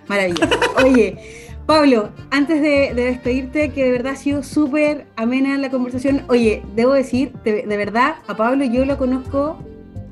Maravilloso. 0.08 0.48
Oye, 0.84 1.18
Pablo, 1.66 2.10
antes 2.30 2.62
de, 2.62 2.94
de 2.94 3.04
despedirte, 3.04 3.70
que 3.72 3.84
de 3.84 3.90
verdad 3.92 4.12
ha 4.12 4.16
sido 4.16 4.42
súper 4.42 5.06
amena 5.16 5.58
la 5.58 5.70
conversación. 5.70 6.22
Oye, 6.28 6.62
debo 6.74 6.92
decir, 6.94 7.32
de, 7.44 7.66
de 7.66 7.76
verdad, 7.76 8.16
a 8.26 8.36
Pablo 8.36 8.64
yo 8.64 8.84
lo 8.84 8.96
conozco, 8.96 9.58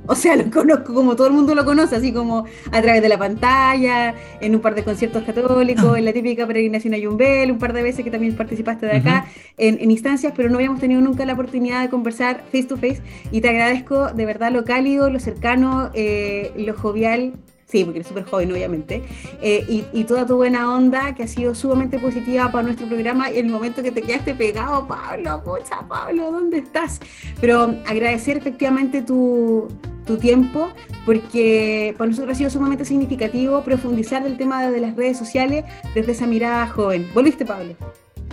o 0.06 0.14
sea, 0.14 0.36
lo 0.36 0.50
conozco 0.50 0.94
como 0.94 1.16
todo 1.16 1.26
el 1.26 1.32
mundo 1.32 1.54
lo 1.54 1.64
conoce, 1.64 1.96
así 1.96 2.12
como 2.12 2.44
a 2.72 2.82
través 2.82 3.02
de 3.02 3.08
la 3.08 3.18
pantalla, 3.18 4.14
en 4.40 4.54
un 4.54 4.60
par 4.60 4.74
de 4.74 4.84
conciertos 4.84 5.24
católicos, 5.24 5.96
en 5.96 6.04
la 6.04 6.12
típica 6.12 6.46
peregrinación 6.46 6.94
a 6.94 6.98
Yumbel, 6.98 7.50
un 7.50 7.58
par 7.58 7.72
de 7.72 7.82
veces 7.82 8.04
que 8.04 8.10
también 8.10 8.34
participaste 8.36 8.86
de 8.86 8.96
acá, 8.96 9.26
en, 9.56 9.78
en 9.80 9.90
instancias, 9.90 10.32
pero 10.36 10.48
no 10.48 10.56
habíamos 10.56 10.80
tenido 10.80 11.00
nunca 11.00 11.24
la 11.24 11.34
oportunidad 11.34 11.82
de 11.82 11.88
conversar 11.88 12.44
face 12.52 12.64
to 12.64 12.76
face. 12.76 13.02
Y 13.30 13.40
te 13.40 13.48
agradezco 13.48 14.12
de 14.12 14.26
verdad 14.26 14.52
lo 14.52 14.64
cálido, 14.64 15.10
lo 15.10 15.20
cercano, 15.20 15.90
eh, 15.94 16.52
lo 16.56 16.74
jovial. 16.74 17.32
Sí, 17.68 17.82
porque 17.82 17.98
eres 17.98 18.06
súper 18.08 18.24
joven, 18.24 18.52
obviamente. 18.52 19.02
eh, 19.42 19.64
y, 19.68 19.84
y 19.92 20.04
toda 20.04 20.24
tu 20.24 20.36
buena 20.36 20.72
onda 20.72 21.14
que 21.16 21.24
ha 21.24 21.28
sido 21.28 21.52
sumamente 21.52 21.98
positiva 21.98 22.50
para 22.52 22.62
nuestro 22.62 22.86
programa. 22.86 23.30
Y 23.32 23.38
el 23.38 23.48
momento 23.48 23.82
que 23.82 23.90
te 23.90 24.02
quedaste 24.02 24.34
pegado, 24.34 24.86
Pablo, 24.86 25.42
pucha, 25.44 25.80
Pablo, 25.88 26.30
¿dónde 26.30 26.58
estás? 26.58 27.00
Pero 27.40 27.74
agradecer 27.84 28.36
efectivamente 28.36 29.02
tu, 29.02 29.66
tu 30.06 30.16
tiempo, 30.16 30.68
porque 31.04 31.92
para 31.98 32.08
nosotros 32.10 32.34
ha 32.36 32.38
sido 32.38 32.50
sumamente 32.50 32.84
significativo 32.84 33.62
profundizar 33.64 34.22
del 34.22 34.36
tema 34.36 34.70
de 34.70 34.80
las 34.80 34.94
redes 34.94 35.18
sociales 35.18 35.64
desde 35.92 36.12
esa 36.12 36.26
mirada 36.28 36.68
joven. 36.68 37.08
¿Volviste, 37.14 37.44
Pablo? 37.44 37.74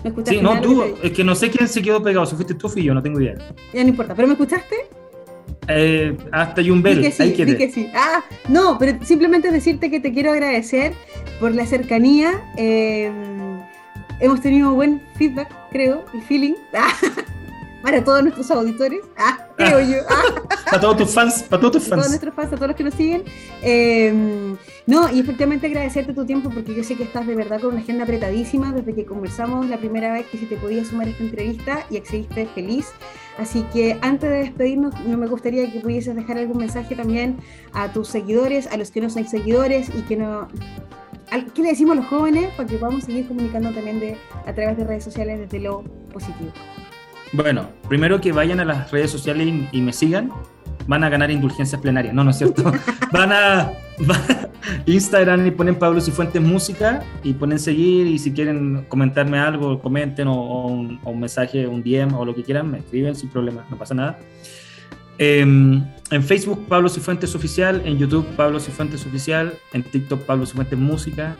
¿Me 0.03 0.09
escuchaste? 0.09 0.37
Sí, 0.37 0.43
no, 0.43 0.61
tú, 0.61 0.83
es 1.01 1.11
que 1.11 1.23
no 1.23 1.33
sé 1.33 1.49
quién 1.49 1.67
se 1.67 1.81
quedó 1.81 2.03
pegado, 2.03 2.25
si 2.27 2.35
fuiste 2.35 2.53
tú 2.53 2.67
o 2.67 2.69
fui 2.69 2.83
yo, 2.83 2.93
no 2.93 3.01
tengo 3.01 3.19
idea. 3.19 3.35
Ya 3.73 3.81
no 3.83 3.89
importa, 3.89 4.13
¿pero 4.13 4.27
me 4.27 4.33
escuchaste? 4.33 4.75
Eh, 5.67 6.17
hasta 6.31 6.61
Yumbel, 6.61 7.01
que 7.01 7.11
sí, 7.11 7.23
ahí 7.23 7.33
que 7.33 7.71
sí. 7.71 7.89
Ah, 7.93 8.23
no, 8.49 8.77
pero 8.77 9.03
simplemente 9.05 9.51
decirte 9.51 9.89
que 9.89 9.99
te 9.99 10.11
quiero 10.11 10.31
agradecer 10.31 10.93
por 11.39 11.53
la 11.53 11.65
cercanía. 11.65 12.41
eh, 12.57 13.11
hemos 14.19 14.41
tenido 14.41 14.73
buen 14.73 15.01
feedback, 15.15 15.49
creo, 15.71 16.05
y 16.13 16.21
feeling. 16.21 16.53
para 17.83 18.03
todos 18.03 18.23
nuestros 18.23 18.49
auditores. 18.49 19.01
Ah, 19.17 19.49
creo 19.57 19.81
yo. 19.81 19.97
Ah, 20.09 20.23
Para 20.65 20.81
todos 20.81 20.97
tus 20.97 21.13
fans, 21.13 21.43
para 21.43 21.59
todos 21.59 21.73
tus 21.73 21.85
a 21.85 21.89
todos 21.89 21.99
fans. 21.99 22.09
nuestros 22.09 22.33
fans, 22.33 22.53
a 22.53 22.55
todos 22.55 22.67
los 22.69 22.75
que 22.75 22.83
nos 22.83 22.93
siguen. 22.95 23.23
Eh, 23.61 24.55
no, 24.87 25.13
y 25.13 25.19
efectivamente 25.19 25.67
agradecerte 25.67 26.13
tu 26.13 26.25
tiempo 26.25 26.49
porque 26.49 26.73
yo 26.73 26.83
sé 26.83 26.95
que 26.95 27.03
estás 27.03 27.27
de 27.27 27.35
verdad 27.35 27.61
con 27.61 27.71
una 27.73 27.81
agenda 27.81 28.05
apretadísima 28.05 28.71
desde 28.71 28.95
que 28.95 29.05
conversamos 29.05 29.67
la 29.67 29.77
primera 29.77 30.11
vez 30.11 30.25
que 30.27 30.39
si 30.39 30.47
te 30.47 30.55
podías 30.55 30.87
sumar 30.87 31.05
a 31.05 31.09
esta 31.11 31.23
entrevista 31.23 31.85
y 31.91 31.97
accediste 31.97 32.47
feliz. 32.47 32.87
Así 33.37 33.63
que 33.71 33.99
antes 34.01 34.29
de 34.29 34.37
despedirnos, 34.37 34.99
no 35.01 35.17
me 35.17 35.27
gustaría 35.27 35.71
que 35.71 35.79
pudieses 35.79 36.15
dejar 36.15 36.39
algún 36.39 36.57
mensaje 36.57 36.95
también 36.95 37.37
a 37.73 37.91
tus 37.93 38.07
seguidores, 38.07 38.65
a 38.67 38.77
los 38.77 38.89
que 38.89 39.01
no 39.01 39.09
son 39.11 39.27
seguidores 39.27 39.89
y 39.95 40.01
que 40.03 40.15
no... 40.15 40.47
¿Qué 41.53 41.61
le 41.61 41.69
decimos 41.69 41.97
a 41.97 42.01
los 42.01 42.07
jóvenes 42.07 42.51
para 42.55 42.67
que 42.67 42.77
podamos 42.77 43.03
seguir 43.03 43.27
comunicando 43.27 43.71
también 43.71 43.99
de, 43.99 44.17
a 44.45 44.53
través 44.53 44.77
de 44.77 44.85
redes 44.85 45.03
sociales 45.03 45.39
desde 45.39 45.59
lo 45.59 45.83
positivo? 46.11 46.51
Bueno, 47.33 47.69
primero 47.89 48.21
que 48.21 48.31
vayan 48.31 48.59
a 48.59 48.65
las 48.65 48.91
redes 48.91 49.11
sociales 49.11 49.47
y, 49.47 49.77
y 49.77 49.81
me 49.81 49.91
sigan, 49.91 50.31
van 50.87 51.03
a 51.03 51.09
ganar 51.09 51.31
indulgencias 51.31 51.81
plenarias. 51.81 52.13
No, 52.13 52.23
no 52.23 52.31
es 52.31 52.37
cierto. 52.37 52.63
van 53.11 53.31
a, 53.31 53.71
van 53.99 54.21
a 54.21 54.49
Instagram 54.85 55.45
y 55.47 55.51
ponen 55.51 55.75
Pablo 55.75 55.99
Cifuentes 55.99 56.41
Música 56.41 57.03
y 57.23 57.33
ponen 57.33 57.59
seguir 57.59 58.07
y 58.07 58.19
si 58.19 58.31
quieren 58.31 58.85
comentarme 58.87 59.39
algo, 59.39 59.81
comenten 59.81 60.27
o, 60.27 60.33
o 60.33 60.67
un, 60.67 60.99
o 61.03 61.11
un 61.11 61.19
mensaje, 61.19 61.67
un 61.67 61.83
DM 61.83 62.13
o 62.13 62.23
lo 62.23 62.35
que 62.35 62.43
quieran, 62.43 62.71
me 62.71 62.79
escriben 62.79 63.15
sin 63.15 63.29
problema, 63.29 63.65
no 63.69 63.77
pasa 63.77 63.93
nada. 63.93 64.19
Em, 65.17 65.83
en 66.09 66.23
Facebook 66.23 66.65
Pablo 66.67 66.89
Cifuentes 66.89 67.35
Oficial, 67.35 67.81
en 67.85 67.97
YouTube 67.97 68.25
Pablo 68.35 68.59
Cifuentes 68.59 69.05
Oficial, 69.05 69.53
en 69.73 69.83
TikTok 69.83 70.21
Pablo 70.21 70.45
Cifuentes 70.45 70.77
Música, 70.77 71.35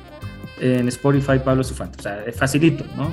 en 0.60 0.88
Spotify 0.88 1.40
Pablo 1.44 1.64
Cifuentes. 1.64 2.00
O 2.00 2.04
sea, 2.04 2.24
es 2.26 2.36
facilito, 2.36 2.86
¿no? 2.96 3.12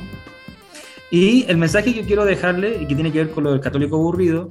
Y 1.11 1.45
el 1.49 1.57
mensaje 1.57 1.93
que 1.93 2.03
quiero 2.05 2.25
dejarle 2.25 2.79
y 2.83 2.87
que 2.87 2.95
tiene 2.95 3.11
que 3.11 3.19
ver 3.25 3.31
con 3.31 3.45
lo 3.45 3.51
del 3.53 3.61
católico 3.61 3.97
aburrido, 3.97 4.49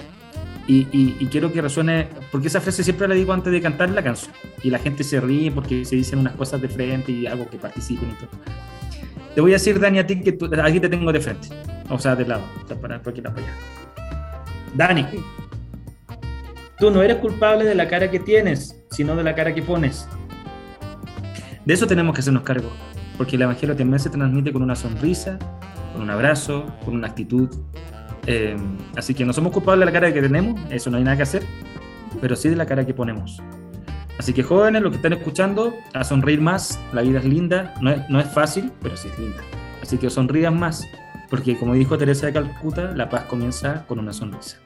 y, 0.67 0.87
y- 0.91 1.15
y 1.19 1.25
quiero 1.27 1.51
que 1.51 1.61
resuene, 1.61 2.07
porque 2.31 2.47
esa 2.47 2.61
frase 2.61 2.83
siempre 2.83 3.07
la 3.07 3.15
digo 3.15 3.33
antes 3.33 3.51
de 3.51 3.59
cantar 3.61 3.89
la 3.89 4.03
canción, 4.03 4.31
y 4.61 4.69
la 4.69 4.77
gente 4.77 5.03
se 5.03 5.19
ríe 5.19 5.51
porque 5.51 5.83
se 5.85 5.95
dicen 5.95 6.19
unas 6.19 6.33
cosas 6.35 6.61
de 6.61 6.67
frente 6.69 7.11
y 7.11 7.25
hago 7.27 7.49
que 7.49 7.57
participen 7.57 8.09
y 8.09 8.13
todo. 8.13 8.29
Te 9.33 9.41
voy 9.41 9.51
a 9.51 9.55
decir, 9.55 9.79
Dani, 9.79 9.99
a 9.99 10.05
ti 10.05 10.21
que 10.21 10.33
tú- 10.33 10.49
aquí 10.61 10.79
te 10.79 10.89
tengo 10.89 11.11
de 11.11 11.19
frente, 11.21 11.47
o 11.89 11.97
sea, 11.97 12.15
de 12.15 12.25
lado, 12.25 12.43
o 12.63 12.67
sea, 12.67 12.79
para, 12.79 13.01
para 13.01 13.13
que 13.15 13.21
la 13.21 13.29
apoyar. 13.29 13.49
Dani, 14.75 15.05
tú 16.77 16.91
no 16.91 17.01
eres 17.01 17.17
culpable 17.17 17.63
de 17.65 17.73
la 17.75 17.87
cara 17.87 18.11
que 18.11 18.19
tienes, 18.19 18.79
sino 18.91 19.15
de 19.15 19.23
la 19.23 19.33
cara 19.33 19.53
que 19.55 19.61
pones. 19.63 20.07
De 21.65 21.73
eso 21.73 21.87
tenemos 21.87 22.13
que 22.13 22.21
hacernos 22.21 22.43
cargo, 22.43 22.69
porque 23.17 23.37
el 23.37 23.41
Evangelio 23.43 23.75
también 23.75 23.99
se 23.99 24.09
transmite 24.09 24.51
con 24.53 24.61
una 24.61 24.75
sonrisa, 24.75 25.39
con 25.99 26.05
un 26.05 26.11
abrazo, 26.11 26.65
con 26.85 26.95
una 26.95 27.07
actitud. 27.07 27.49
Eh, 28.25 28.55
así 28.95 29.13
que 29.13 29.25
no 29.25 29.33
somos 29.33 29.51
culpables 29.51 29.81
de 29.81 29.85
la 29.87 29.91
cara 29.91 30.13
que 30.13 30.21
tenemos, 30.21 30.57
eso 30.69 30.89
no 30.89 30.95
hay 30.95 31.03
nada 31.03 31.17
que 31.17 31.23
hacer, 31.23 31.43
pero 32.21 32.37
sí 32.37 32.47
de 32.47 32.55
la 32.55 32.65
cara 32.65 32.85
que 32.85 32.93
ponemos. 32.93 33.41
Así 34.17 34.31
que 34.31 34.41
jóvenes, 34.41 34.81
los 34.81 34.91
que 34.91 34.95
están 34.95 35.11
escuchando, 35.11 35.73
a 35.93 36.05
sonreír 36.05 36.39
más, 36.39 36.79
la 36.93 37.01
vida 37.01 37.19
es 37.19 37.25
linda, 37.25 37.73
no 37.81 37.91
es, 37.91 38.09
no 38.09 38.21
es 38.21 38.27
fácil, 38.27 38.71
pero 38.81 38.95
sí 38.95 39.09
es 39.09 39.19
linda. 39.19 39.41
Así 39.81 39.97
que 39.97 40.09
sonrían 40.09 40.57
más, 40.57 40.87
porque 41.29 41.57
como 41.57 41.73
dijo 41.73 41.97
Teresa 41.97 42.27
de 42.27 42.33
Calcuta, 42.33 42.93
la 42.95 43.09
paz 43.09 43.23
comienza 43.25 43.85
con 43.85 43.99
una 43.99 44.13
sonrisa. 44.13 44.57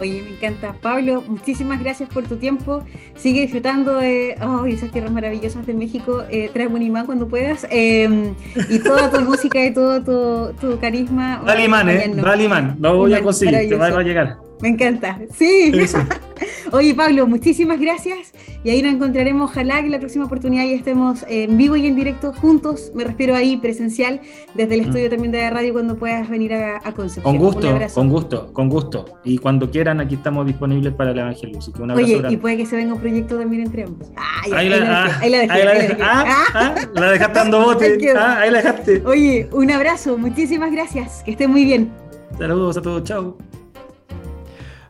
Oye, 0.00 0.22
me 0.22 0.30
encanta. 0.30 0.74
Pablo, 0.80 1.22
muchísimas 1.26 1.80
gracias 1.80 2.08
por 2.08 2.24
tu 2.24 2.36
tiempo. 2.36 2.82
Sigue 3.16 3.42
disfrutando 3.42 3.96
de 3.96 4.36
oh, 4.42 4.66
esas 4.66 4.90
tierras 4.90 5.12
maravillosas 5.12 5.66
de 5.66 5.74
México. 5.74 6.24
Eh, 6.30 6.50
trae 6.52 6.66
un 6.66 6.82
imán 6.82 7.06
cuando 7.06 7.28
puedas. 7.28 7.66
Eh, 7.70 8.32
y 8.68 8.78
toda 8.80 9.10
tu 9.10 9.20
música 9.30 9.64
y 9.64 9.72
todo 9.72 10.02
tu, 10.02 10.54
tu 10.60 10.78
carisma. 10.78 11.42
Dale 11.44 11.64
imán, 11.64 11.88
¿eh? 11.88 12.12
Dale 12.14 12.44
imán. 12.44 12.76
Lo 12.80 12.96
voy 12.96 13.14
a 13.14 13.22
conseguir, 13.22 13.68
te 13.68 13.76
va 13.76 13.86
a 13.86 14.02
llegar. 14.02 14.38
Me 14.64 14.70
encanta. 14.70 15.18
Sí. 15.36 15.70
Eso. 15.74 15.98
Oye, 16.72 16.94
Pablo, 16.94 17.26
muchísimas 17.26 17.78
gracias. 17.78 18.32
Y 18.64 18.70
ahí 18.70 18.80
nos 18.80 18.94
encontraremos. 18.94 19.50
Ojalá 19.50 19.82
que 19.82 19.90
la 19.90 19.98
próxima 19.98 20.24
oportunidad 20.24 20.64
ya 20.64 20.74
estemos 20.74 21.22
en 21.28 21.54
vivo 21.58 21.76
y 21.76 21.86
en 21.86 21.94
directo 21.94 22.32
juntos. 22.32 22.90
Me 22.94 23.04
refiero 23.04 23.36
ahí 23.36 23.58
presencial, 23.58 24.22
desde 24.54 24.74
el 24.76 24.80
estudio 24.80 25.10
también 25.10 25.32
de 25.32 25.50
radio, 25.50 25.74
cuando 25.74 25.96
puedas 25.96 26.30
venir 26.30 26.54
a, 26.54 26.78
a 26.82 26.92
Concepción. 26.92 27.24
Con 27.24 27.36
gusto, 27.36 27.78
con 27.94 28.08
gusto, 28.08 28.52
con 28.54 28.68
gusto. 28.70 29.04
Y 29.22 29.36
cuando 29.36 29.70
quieran, 29.70 30.00
aquí 30.00 30.14
estamos 30.14 30.46
disponibles 30.46 30.94
para 30.94 31.10
el 31.10 31.18
Evangelio. 31.18 31.58
Así 31.58 31.70
que 31.70 31.82
un 31.82 31.90
abrazo 31.90 32.16
Oye, 32.16 32.32
y 32.32 32.36
puede 32.38 32.56
que 32.56 32.64
se 32.64 32.76
venga 32.76 32.94
un 32.94 33.00
proyecto 33.00 33.38
también 33.38 33.64
entre 33.64 33.84
ambos. 33.84 34.08
Ah, 34.16 34.48
ya, 34.48 34.56
Ahí 34.56 34.68
la, 34.70 35.04
ah, 35.04 35.18
ahí 35.20 35.30
la 35.30 35.38
dejé, 35.40 35.52
ahí 35.52 35.64
la 35.66 35.74
dejé. 35.74 35.96
Ah, 36.00 36.44
Ah. 36.54 36.74
la 36.94 37.10
dejaste 37.10 37.38
dando 37.38 37.60
bote. 37.66 37.84
Ahí. 37.84 38.06
Ah, 38.16 38.46
la 38.50 38.62
dejaste. 38.62 39.02
Oye, 39.04 39.46
un 39.52 39.70
abrazo, 39.70 40.16
muchísimas 40.16 40.72
gracias, 40.72 41.22
que 41.22 41.32
estén 41.32 41.50
muy 41.50 41.66
bien. 41.66 41.92
Saludos 42.38 42.78
a 42.78 42.82
todos, 42.82 43.04
chao. 43.04 43.36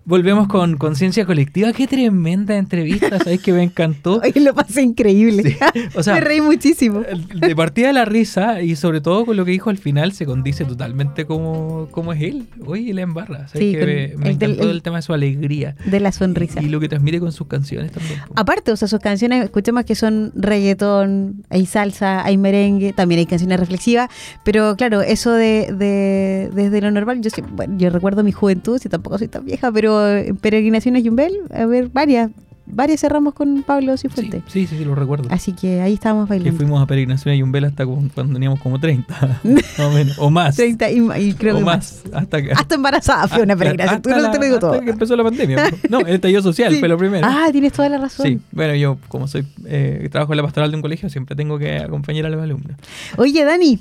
Volvemos 0.06 0.48
con 0.48 0.76
Conciencia 0.76 1.24
Colectiva. 1.24 1.72
Qué 1.72 1.86
tremenda 1.86 2.56
entrevista, 2.58 3.18
¿sabes 3.18 3.40
que 3.40 3.54
me 3.54 3.62
encantó? 3.62 4.20
Oye, 4.22 4.38
lo 4.40 4.54
pasé 4.54 4.82
increíble. 4.82 5.56
O 5.94 6.02
sea, 6.02 6.14
Me 6.16 6.20
reí 6.20 6.42
muchísimo. 6.42 7.00
de 7.34 7.56
partida 7.56 7.90
la 7.94 8.04
risa 8.04 8.60
y 8.60 8.76
sobre 8.76 9.00
todo 9.00 9.24
con 9.24 9.36
lo 9.38 9.46
que 9.46 9.52
dijo 9.52 9.70
al 9.70 9.78
final 9.78 10.12
se 10.12 10.26
condice 10.26 10.66
totalmente 10.66 11.24
como, 11.24 11.88
como 11.90 12.12
es 12.12 12.20
él. 12.22 12.46
Oye, 12.66 12.92
la 12.92 13.00
embarra. 13.00 13.48
¿sabes 13.48 13.60
Sí, 13.60 13.72
que 13.72 13.78
me, 13.78 14.24
me 14.24 14.30
el 14.32 14.38
del- 14.38 14.50
encantó 14.50 14.64
el- 14.70 14.76
el 14.76 14.82
tema 14.82 14.96
de 14.96 15.02
su 15.02 15.14
alegría. 15.14 15.74
De 15.86 16.00
la 16.00 16.12
sonrisa. 16.12 16.60
Y 16.62 16.66
lo 16.68 16.80
que 16.80 16.88
transmite 16.90 17.18
con 17.18 17.32
sus 17.32 17.46
canciones 17.46 17.90
también. 17.92 18.20
Aparte, 18.34 18.72
o 18.72 18.76
sea, 18.76 18.88
sus 18.88 19.00
canciones, 19.00 19.42
escuchemos 19.42 19.84
que 19.84 19.94
son 19.94 20.32
reggaetón, 20.34 21.44
hay 21.48 21.64
salsa, 21.64 22.24
hay 22.26 22.36
merengue, 22.36 22.92
también 22.92 23.20
hay 23.20 23.26
canciones 23.26 23.58
reflexivas, 23.58 24.10
pero 24.44 24.76
claro, 24.76 25.00
eso 25.00 25.32
de, 25.32 25.72
de- 25.72 26.50
desde 26.54 26.80
lo 26.82 26.90
normal, 26.90 27.22
yo, 27.22 27.30
bueno, 27.52 27.76
yo 27.78 27.88
recuerdo 27.88 28.22
mi 28.22 28.32
juventud, 28.32 28.78
si 28.78 28.88
tampoco 28.90 29.16
soy 29.18 29.28
tan 29.28 29.44
vieja, 29.46 29.72
pero 29.72 29.93
en 30.08 30.36
Peregrinaciones 30.36 31.02
Yumbel, 31.04 31.32
a 31.52 31.66
ver, 31.66 31.88
varias, 31.92 32.30
varias 32.66 33.00
cerramos 33.00 33.34
con 33.34 33.62
Pablo 33.62 33.96
Sí, 33.98 34.08
Cifuente. 34.08 34.42
sí, 34.48 34.66
sí, 34.66 34.76
sí, 34.78 34.84
lo 34.86 34.94
recuerdo. 34.94 35.28
Así 35.30 35.52
que 35.52 35.80
ahí 35.82 35.92
estábamos 35.94 36.26
Que 36.28 36.34
bailando. 36.36 36.56
fuimos 36.56 36.82
a 36.82 36.86
Peregrinación 36.86 37.34
a 37.34 37.36
Yumbel 37.36 37.64
hasta 37.66 37.84
cuando 37.86 38.32
teníamos 38.32 38.58
como 38.60 38.80
30, 38.80 39.40
más 39.44 39.78
o 39.80 39.90
menos, 39.90 40.18
o 40.18 40.30
más. 40.30 40.56
30 40.56 40.90
y, 40.90 40.98
y 41.28 41.32
creo 41.34 41.56
o 41.56 41.58
que 41.58 41.64
más. 41.64 42.02
Hasta 42.12 42.42
que, 42.42 42.52
Hasta 42.52 42.74
embarazada 42.74 43.28
fue 43.28 43.42
una 43.42 43.54
peregrinación, 43.54 44.00
tú 44.02 44.08
no 44.10 44.30
te 44.30 44.38
lo 44.38 44.44
digo 44.44 44.56
hasta 44.56 44.70
todo. 44.70 44.80
que 44.80 44.90
empezó 44.90 45.14
la 45.16 45.24
pandemia. 45.24 45.70
No, 45.90 46.00
el 46.00 46.14
estallido 46.14 46.40
social 46.42 46.72
Sí. 46.72 46.78
fue 46.80 46.88
lo 46.88 46.96
primero. 46.96 47.26
Ah, 47.28 47.48
tienes 47.52 47.72
toda 47.72 47.88
la 47.90 47.98
razón. 47.98 48.26
Sí, 48.26 48.40
bueno, 48.52 48.74
yo 48.74 48.96
como 49.08 49.28
soy 49.28 49.44
eh, 49.66 50.08
trabajo 50.10 50.32
en 50.32 50.38
la 50.38 50.42
pastoral 50.44 50.70
de 50.70 50.76
un 50.76 50.82
colegio, 50.82 51.10
siempre 51.10 51.36
tengo 51.36 51.58
que 51.58 51.76
acompañar 51.78 52.24
a 52.26 52.30
los 52.30 52.42
alumnos. 52.42 52.76
Oye, 53.18 53.44
Dani, 53.44 53.78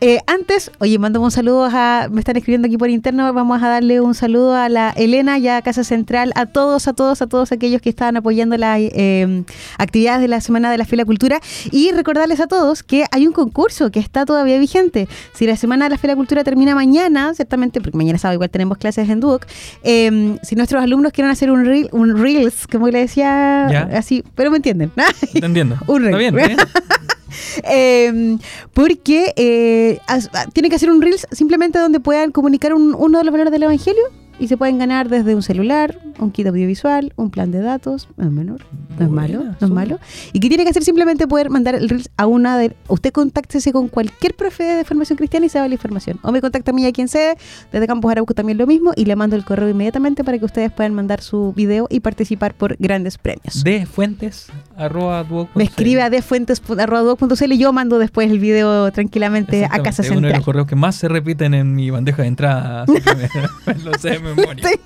eh, 0.00 0.20
antes, 0.26 0.70
oye, 0.78 0.98
mandamos 0.98 1.26
un 1.26 1.30
saludo 1.32 1.68
a, 1.72 2.08
me 2.10 2.20
están 2.20 2.36
escribiendo 2.36 2.66
aquí 2.66 2.76
por 2.78 2.88
interno, 2.88 3.32
vamos 3.32 3.60
a 3.62 3.68
darle 3.68 4.00
un 4.00 4.14
saludo 4.14 4.54
a 4.54 4.68
la 4.68 4.90
Elena 4.90 5.38
y 5.38 5.48
a 5.48 5.60
Casa 5.62 5.82
Central, 5.82 6.32
a 6.36 6.46
todos, 6.46 6.86
a 6.86 6.92
todos, 6.92 7.20
a 7.20 7.26
todos 7.26 7.50
aquellos 7.50 7.82
que 7.82 7.88
estaban 7.88 8.16
apoyando 8.16 8.56
las 8.56 8.78
eh, 8.80 9.42
actividades 9.76 10.20
de 10.20 10.28
la 10.28 10.40
Semana 10.40 10.70
de 10.70 10.78
la 10.78 10.84
Fe 10.84 10.94
y 10.94 10.98
la 10.98 11.04
Cultura 11.04 11.40
y 11.72 11.90
recordarles 11.92 12.38
a 12.40 12.46
todos 12.46 12.82
que 12.82 13.06
hay 13.10 13.26
un 13.26 13.32
concurso 13.32 13.90
que 13.90 13.98
está 14.00 14.24
todavía 14.24 14.58
vigente. 14.58 15.08
Si 15.34 15.46
la 15.46 15.56
Semana 15.56 15.86
de 15.86 15.90
la 15.90 15.98
Fe 15.98 16.06
y 16.06 16.10
la 16.10 16.16
Cultura 16.16 16.44
termina 16.44 16.74
mañana, 16.76 17.34
ciertamente, 17.34 17.80
porque 17.80 17.96
mañana 17.96 18.18
sábado 18.18 18.34
igual 18.34 18.50
tenemos 18.50 18.78
clases 18.78 19.08
en 19.08 19.20
Duoc, 19.20 19.46
eh, 19.82 20.38
si 20.42 20.54
nuestros 20.54 20.82
alumnos 20.82 21.12
quieren 21.12 21.30
hacer 21.32 21.50
un, 21.50 21.64
reel, 21.64 21.88
un 21.92 22.16
Reels, 22.16 22.66
como 22.68 22.88
le 22.88 23.00
decía, 23.00 23.66
Ya. 23.70 23.88
así, 23.98 24.22
pero 24.36 24.50
me 24.50 24.58
entienden. 24.58 24.92
Entendiendo. 25.34 25.76
Un 25.88 26.04
Está 26.04 26.16
reel. 26.16 26.34
bien, 26.34 26.56
¿eh? 27.64 28.36
Porque 28.74 29.32
eh, 29.36 29.98
ah, 30.08 30.18
tiene 30.52 30.68
que 30.70 30.76
hacer 30.76 30.90
un 30.90 31.02
Reels 31.02 31.26
simplemente 31.32 31.78
donde 31.78 32.00
puedan 32.00 32.30
comunicar 32.32 32.72
un- 32.74 32.94
uno 32.94 33.18
de 33.18 33.24
los 33.24 33.32
valores 33.32 33.52
del 33.52 33.62
Evangelio 33.64 34.04
y 34.38 34.48
se 34.48 34.56
pueden 34.56 34.78
ganar 34.78 35.08
desde 35.08 35.34
un 35.34 35.42
celular, 35.42 35.98
un 36.18 36.30
kit 36.30 36.46
audiovisual, 36.46 37.12
un 37.16 37.30
plan 37.30 37.50
de 37.50 37.60
datos, 37.60 38.08
no 38.16 38.24
es 38.26 38.30
menor, 38.30 38.60
no 38.98 39.04
es 39.04 39.10
malo, 39.10 39.44
no 39.60 39.66
es 39.66 39.72
malo. 39.72 39.98
Y 40.32 40.40
que 40.40 40.48
tiene 40.48 40.64
que 40.64 40.70
hacer 40.70 40.84
simplemente 40.84 41.26
poder 41.26 41.50
mandar 41.50 41.74
el 41.74 41.88
Reels 41.88 42.10
a 42.16 42.26
una 42.26 42.56
de... 42.58 42.74
Usted 42.88 43.12
contáctese 43.12 43.72
con 43.72 43.88
cualquier 43.88 44.34
profe 44.34 44.64
de 44.64 44.84
formación 44.84 45.16
cristiana 45.16 45.46
y 45.46 45.48
se 45.48 45.60
va 45.60 45.66
la 45.68 45.74
información. 45.74 46.18
O 46.22 46.32
me 46.32 46.40
contacta 46.40 46.70
a 46.70 46.74
mí 46.74 46.86
a 46.86 46.92
quien 46.92 47.08
sea, 47.08 47.34
desde 47.72 47.86
Campus 47.86 48.12
Arauco 48.12 48.34
también 48.34 48.58
lo 48.58 48.66
mismo, 48.66 48.92
y 48.96 49.04
le 49.04 49.16
mando 49.16 49.36
el 49.36 49.44
correo 49.44 49.68
inmediatamente 49.68 50.24
para 50.24 50.38
que 50.38 50.44
ustedes 50.44 50.72
puedan 50.72 50.94
mandar 50.94 51.20
su 51.20 51.52
video 51.54 51.86
y 51.90 52.00
participar 52.00 52.54
por 52.54 52.76
grandes 52.78 53.18
premios. 53.18 53.64
De 53.64 53.86
fuentes 53.86 54.48
arroba 54.76 55.26
Me 55.54 55.64
escribe 55.64 56.02
a 56.02 56.10
defuentes.cl 56.10 57.52
y 57.52 57.58
yo 57.58 57.72
mando 57.72 57.98
después 57.98 58.30
el 58.30 58.38
video 58.38 58.90
tranquilamente 58.92 59.64
a 59.64 59.82
Casa 59.82 60.02
Es 60.02 60.10
uno 60.10 60.20
de 60.20 60.26
los 60.26 60.30
Central. 60.30 60.44
correos 60.44 60.66
que 60.66 60.76
más 60.76 60.96
se 60.96 61.08
repiten 61.08 61.54
en 61.54 61.74
mi 61.74 61.90
bandeja 61.90 62.22
de 62.22 62.28
entrada, 62.28 62.82
así 62.82 63.00
que 63.00 63.14
me, 63.14 63.28
me 63.74 63.82
lo 63.82 63.94
sé 63.98 64.18
memoria. 64.34 64.64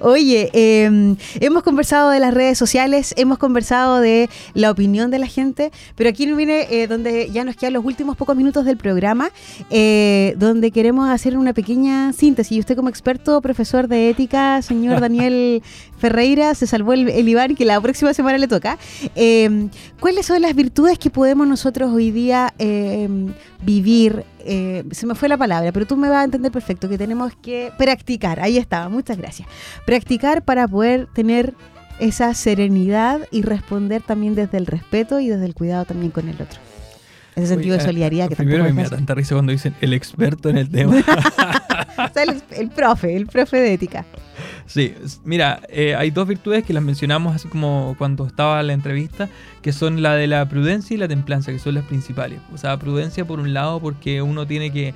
Oye, 0.00 0.50
eh, 0.52 1.16
hemos 1.40 1.62
conversado 1.62 2.10
de 2.10 2.20
las 2.20 2.32
redes 2.34 2.58
sociales, 2.58 3.14
hemos 3.16 3.38
conversado 3.38 4.00
de 4.00 4.28
la 4.54 4.70
opinión 4.70 5.10
de 5.10 5.18
la 5.18 5.26
gente, 5.26 5.70
pero 5.96 6.10
aquí 6.10 6.30
viene 6.32 6.66
eh, 6.70 6.86
donde 6.86 7.30
ya 7.30 7.44
nos 7.44 7.56
quedan 7.56 7.74
los 7.74 7.84
últimos 7.84 8.16
pocos 8.16 8.36
minutos 8.36 8.64
del 8.64 8.76
programa, 8.76 9.30
eh, 9.70 10.34
donde 10.38 10.70
queremos 10.70 11.08
hacer 11.10 11.36
una 11.36 11.52
pequeña 11.52 12.12
síntesis. 12.12 12.52
Y 12.52 12.60
usted 12.60 12.76
como 12.76 12.88
experto, 12.88 13.40
profesor 13.40 13.88
de 13.88 14.10
ética, 14.10 14.62
señor 14.62 15.00
Daniel 15.00 15.62
Ferreira, 15.98 16.54
se 16.54 16.66
salvó 16.66 16.92
el, 16.92 17.08
el 17.08 17.28
Iván, 17.28 17.54
que 17.54 17.64
la 17.64 17.80
próxima 17.80 18.14
semana 18.14 18.38
le 18.38 18.48
toca. 18.48 18.78
Eh, 19.14 19.68
¿Cuáles 20.00 20.26
son 20.26 20.40
las 20.42 20.54
virtudes 20.54 20.98
que 20.98 21.10
podemos 21.10 21.46
nosotros 21.46 21.92
hoy 21.92 22.10
día 22.10 22.54
eh, 22.58 23.08
vivir? 23.62 24.24
Eh, 24.44 24.84
se 24.90 25.06
me 25.06 25.14
fue 25.14 25.28
la 25.28 25.36
palabra, 25.36 25.72
pero 25.72 25.86
tú 25.86 25.96
me 25.96 26.08
vas 26.08 26.18
a 26.18 26.24
entender 26.24 26.52
perfecto, 26.52 26.88
que 26.88 26.98
tenemos 26.98 27.32
que 27.42 27.72
practicar. 27.78 28.40
Ahí 28.40 28.58
estaba, 28.58 28.88
muchas 28.88 29.18
gracias. 29.18 29.48
Practicar 29.86 30.42
para 30.42 30.66
poder 30.66 31.06
tener 31.14 31.54
esa 31.98 32.32
serenidad 32.34 33.20
y 33.30 33.42
responder 33.42 34.02
también 34.02 34.34
desde 34.34 34.58
el 34.58 34.66
respeto 34.66 35.20
y 35.20 35.28
desde 35.28 35.44
el 35.44 35.54
cuidado 35.54 35.84
también 35.84 36.10
con 36.10 36.28
el 36.28 36.34
otro. 36.34 36.58
Ese 37.36 37.46
sentido 37.46 37.76
de 37.76 37.82
Oye, 37.82 37.86
solidaridad 37.86 38.28
que 38.28 38.36
Primero 38.36 38.64
me 38.72 38.82
da 38.82 38.90
tanta 38.90 39.14
risa 39.14 39.34
cuando 39.34 39.52
dicen 39.52 39.74
el 39.80 39.92
experto 39.92 40.48
en 40.48 40.58
el 40.58 40.70
tema. 40.70 40.96
O 42.00 42.12
sea, 42.14 42.22
el, 42.22 42.42
el 42.52 42.70
profe, 42.70 43.14
el 43.14 43.26
profe 43.26 43.58
de 43.58 43.74
ética. 43.74 44.06
Sí, 44.70 44.94
mira, 45.24 45.62
eh, 45.68 45.96
hay 45.96 46.12
dos 46.12 46.28
virtudes 46.28 46.62
que 46.62 46.72
las 46.72 46.84
mencionamos 46.84 47.34
así 47.34 47.48
como 47.48 47.96
cuando 47.98 48.24
estaba 48.24 48.62
la 48.62 48.72
entrevista, 48.72 49.28
que 49.62 49.72
son 49.72 50.00
la 50.00 50.14
de 50.14 50.28
la 50.28 50.48
prudencia 50.48 50.94
y 50.94 50.96
la 50.96 51.08
templanza, 51.08 51.50
que 51.50 51.58
son 51.58 51.74
las 51.74 51.84
principales. 51.86 52.38
O 52.54 52.56
sea, 52.56 52.78
prudencia 52.78 53.24
por 53.24 53.40
un 53.40 53.52
lado 53.52 53.80
porque 53.80 54.22
uno 54.22 54.46
tiene 54.46 54.70
que 54.70 54.94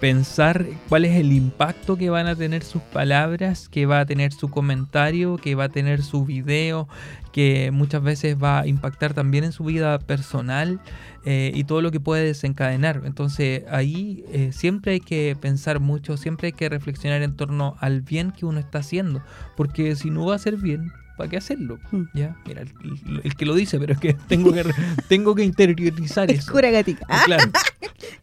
pensar 0.00 0.66
cuál 0.88 1.04
es 1.04 1.14
el 1.16 1.32
impacto 1.32 1.96
que 1.96 2.08
van 2.08 2.26
a 2.26 2.34
tener 2.34 2.64
sus 2.64 2.80
palabras, 2.80 3.68
que 3.68 3.84
va 3.84 4.00
a 4.00 4.06
tener 4.06 4.32
su 4.32 4.48
comentario, 4.50 5.36
que 5.36 5.54
va 5.54 5.64
a 5.64 5.68
tener 5.68 6.02
su 6.02 6.24
video, 6.24 6.88
que 7.32 7.70
muchas 7.70 8.02
veces 8.02 8.36
va 8.42 8.60
a 8.60 8.66
impactar 8.66 9.12
también 9.12 9.44
en 9.44 9.52
su 9.52 9.64
vida 9.64 9.98
personal 9.98 10.80
eh, 11.26 11.52
y 11.54 11.64
todo 11.64 11.82
lo 11.82 11.90
que 11.90 12.00
puede 12.00 12.24
desencadenar. 12.24 13.02
Entonces 13.04 13.64
ahí 13.70 14.24
eh, 14.32 14.50
siempre 14.52 14.92
hay 14.92 15.00
que 15.00 15.36
pensar 15.38 15.80
mucho, 15.80 16.16
siempre 16.16 16.46
hay 16.46 16.52
que 16.52 16.68
reflexionar 16.68 17.22
en 17.22 17.36
torno 17.36 17.76
al 17.80 18.00
bien 18.00 18.32
que 18.32 18.46
uno 18.46 18.58
está 18.58 18.78
haciendo, 18.78 19.22
porque 19.56 19.94
si 19.96 20.10
no 20.10 20.24
va 20.24 20.34
a 20.34 20.38
ser 20.38 20.56
bien, 20.56 20.92
¿para 21.20 21.28
qué 21.28 21.36
hacerlo? 21.36 21.78
Mm. 21.92 22.04
Ya, 22.14 22.34
mira, 22.46 22.62
el, 22.62 23.34
que 23.36 23.44
lo 23.44 23.54
dice, 23.54 23.78
pero 23.78 23.92
es 23.92 24.00
que 24.00 24.14
tengo 24.28 24.54
que, 24.54 24.64
tengo 25.06 25.34
que 25.34 25.44
interiorizar 25.44 26.30
Es 26.30 26.38
eso. 26.38 26.52
cura 26.52 26.70
gatica. 26.70 27.04
Ah, 27.10 27.24
Claro. 27.26 27.44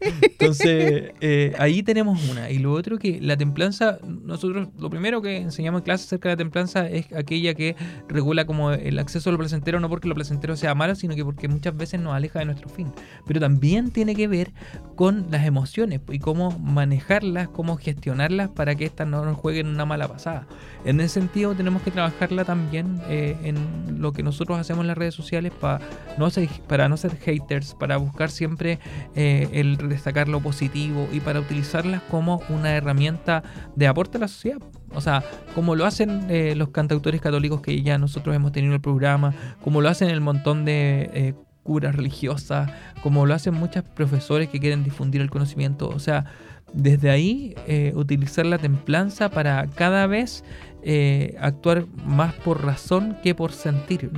Entonces, 0.00 1.12
eh, 1.20 1.54
ahí 1.58 1.84
tenemos 1.84 2.28
una. 2.28 2.50
Y 2.50 2.58
lo 2.58 2.72
otro 2.72 2.98
que 2.98 3.20
la 3.20 3.36
templanza, 3.36 3.98
nosotros 4.02 4.68
lo 4.78 4.90
primero 4.90 5.22
que 5.22 5.36
enseñamos 5.36 5.80
en 5.80 5.84
clase 5.84 6.04
acerca 6.06 6.28
de 6.28 6.34
la 6.34 6.38
templanza 6.38 6.88
es 6.88 7.12
aquella 7.12 7.54
que 7.54 7.76
regula 8.08 8.44
como 8.44 8.72
el 8.72 8.98
acceso 8.98 9.30
a 9.30 9.32
lo 9.32 9.38
placentero, 9.38 9.78
no 9.78 9.88
porque 9.88 10.08
lo 10.08 10.14
placentero 10.16 10.56
sea 10.56 10.74
malo, 10.74 10.96
sino 10.96 11.14
que 11.14 11.24
porque 11.24 11.46
muchas 11.46 11.76
veces 11.76 12.00
nos 12.00 12.14
aleja 12.14 12.40
de 12.40 12.46
nuestro 12.46 12.68
fin. 12.68 12.92
Pero 13.26 13.38
también 13.38 13.90
tiene 13.90 14.16
que 14.16 14.26
ver 14.26 14.52
con 14.96 15.26
las 15.30 15.46
emociones 15.46 16.00
y 16.10 16.18
cómo 16.18 16.58
manejarlas, 16.58 17.48
cómo 17.48 17.76
gestionarlas 17.76 18.50
para 18.50 18.74
que 18.74 18.84
éstas 18.84 19.06
no 19.06 19.24
nos 19.24 19.36
jueguen 19.36 19.68
una 19.68 19.84
mala 19.84 20.08
pasada. 20.08 20.46
En 20.84 21.00
ese 21.00 21.20
sentido 21.20 21.54
tenemos 21.54 21.82
que 21.82 21.90
trabajarla 21.90 22.44
también 22.44 22.87
eh, 23.08 23.36
en 23.42 24.00
lo 24.00 24.12
que 24.12 24.22
nosotros 24.22 24.58
hacemos 24.58 24.82
en 24.82 24.88
las 24.88 24.98
redes 24.98 25.14
sociales 25.14 25.52
para 25.52 25.80
no 26.18 26.30
ser, 26.30 26.48
para 26.66 26.88
no 26.88 26.96
ser 26.96 27.16
haters, 27.16 27.74
para 27.74 27.96
buscar 27.96 28.30
siempre 28.30 28.78
eh, 29.14 29.48
el 29.52 29.76
destacar 29.88 30.28
lo 30.28 30.40
positivo 30.40 31.08
y 31.12 31.20
para 31.20 31.40
utilizarlas 31.40 32.02
como 32.10 32.42
una 32.48 32.74
herramienta 32.74 33.42
de 33.76 33.86
aporte 33.86 34.18
a 34.18 34.20
la 34.20 34.28
sociedad. 34.28 34.58
O 34.94 35.00
sea, 35.00 35.22
como 35.54 35.74
lo 35.74 35.84
hacen 35.84 36.26
eh, 36.28 36.54
los 36.56 36.70
cantautores 36.70 37.20
católicos 37.20 37.60
que 37.60 37.82
ya 37.82 37.98
nosotros 37.98 38.34
hemos 38.34 38.52
tenido 38.52 38.72
en 38.72 38.76
el 38.76 38.80
programa, 38.80 39.34
como 39.62 39.80
lo 39.80 39.88
hacen 39.88 40.08
el 40.10 40.20
montón 40.20 40.64
de 40.64 41.34
curas 41.62 41.94
religiosas, 41.94 42.70
como 43.02 43.26
lo 43.26 43.34
hacen 43.34 43.54
muchos 43.54 43.84
profesores 43.84 44.48
que 44.48 44.60
quieren 44.60 44.84
difundir 44.84 45.20
el 45.20 45.30
conocimiento. 45.30 45.88
O 45.88 45.98
sea, 45.98 46.24
desde 46.72 47.10
ahí 47.10 47.54
utilizar 47.94 48.46
la 48.46 48.58
templanza 48.58 49.30
para 49.30 49.66
cada 49.66 50.06
vez 50.06 50.44
eh, 50.82 51.36
actuar 51.40 51.86
más 52.04 52.34
por 52.34 52.64
razón 52.64 53.16
que 53.22 53.34
por 53.34 53.52
sentir. 53.52 54.10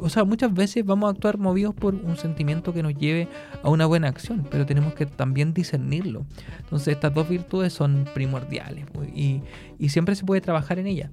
O 0.00 0.08
sea, 0.08 0.24
muchas 0.24 0.54
veces 0.54 0.84
vamos 0.84 1.08
a 1.08 1.10
actuar 1.10 1.38
movidos 1.38 1.74
por 1.74 1.94
un 1.94 2.16
sentimiento 2.16 2.72
que 2.72 2.82
nos 2.82 2.94
lleve 2.94 3.26
a 3.62 3.68
una 3.68 3.86
buena 3.86 4.08
acción, 4.08 4.46
pero 4.48 4.64
tenemos 4.64 4.94
que 4.94 5.06
también 5.06 5.52
discernirlo. 5.52 6.24
Entonces 6.60 6.94
estas 6.94 7.12
dos 7.12 7.28
virtudes 7.28 7.72
son 7.72 8.06
primordiales 8.14 8.86
y, 9.14 9.42
y 9.78 9.88
siempre 9.88 10.14
se 10.14 10.24
puede 10.24 10.40
trabajar 10.40 10.78
en 10.78 10.86
ellas. 10.86 11.10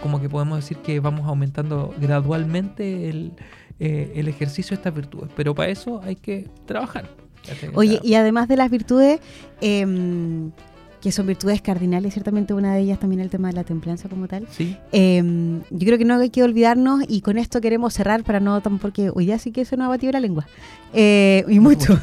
Como 0.00 0.20
que 0.20 0.28
podemos 0.28 0.58
decir 0.58 0.78
que 0.78 1.00
vamos 1.00 1.26
aumentando 1.26 1.94
gradualmente 2.00 3.10
el, 3.10 3.32
eh, 3.80 4.12
el 4.16 4.26
ejercicio 4.26 4.70
de 4.70 4.80
estas 4.80 4.94
virtudes, 4.94 5.30
pero 5.36 5.54
para 5.54 5.70
eso 5.70 6.00
hay 6.02 6.16
que 6.16 6.48
trabajar. 6.66 7.08
Oye, 7.74 8.00
y 8.02 8.14
además 8.14 8.48
de 8.48 8.56
las 8.56 8.70
virtudes, 8.70 9.20
em, 9.60 10.50
que 11.00 11.12
son 11.12 11.26
virtudes 11.26 11.62
cardinales, 11.62 12.12
ciertamente 12.14 12.54
una 12.54 12.74
de 12.74 12.80
ellas 12.80 12.98
también 12.98 13.20
el 13.20 13.30
tema 13.30 13.48
de 13.48 13.54
la 13.54 13.64
templanza 13.64 14.08
como 14.08 14.28
tal. 14.28 14.46
sí, 14.50 14.76
em, 14.92 15.60
yo 15.70 15.86
creo 15.86 15.98
que 15.98 16.04
no 16.04 16.18
hay 16.18 16.30
que 16.30 16.42
olvidarnos 16.42 17.02
y 17.08 17.20
con 17.20 17.38
esto 17.38 17.60
queremos 17.60 17.94
cerrar 17.94 18.24
para 18.24 18.40
no 18.40 18.60
tan 18.60 18.78
porque 18.78 19.10
hoy 19.14 19.26
día 19.26 19.38
sí 19.38 19.52
que 19.52 19.64
se 19.64 19.76
nos 19.76 19.86
ha 19.86 19.88
batido 19.88 20.12
la 20.12 20.20
lengua. 20.20 20.46
Eh, 20.92 21.44
y 21.48 21.60
mucho. 21.60 21.98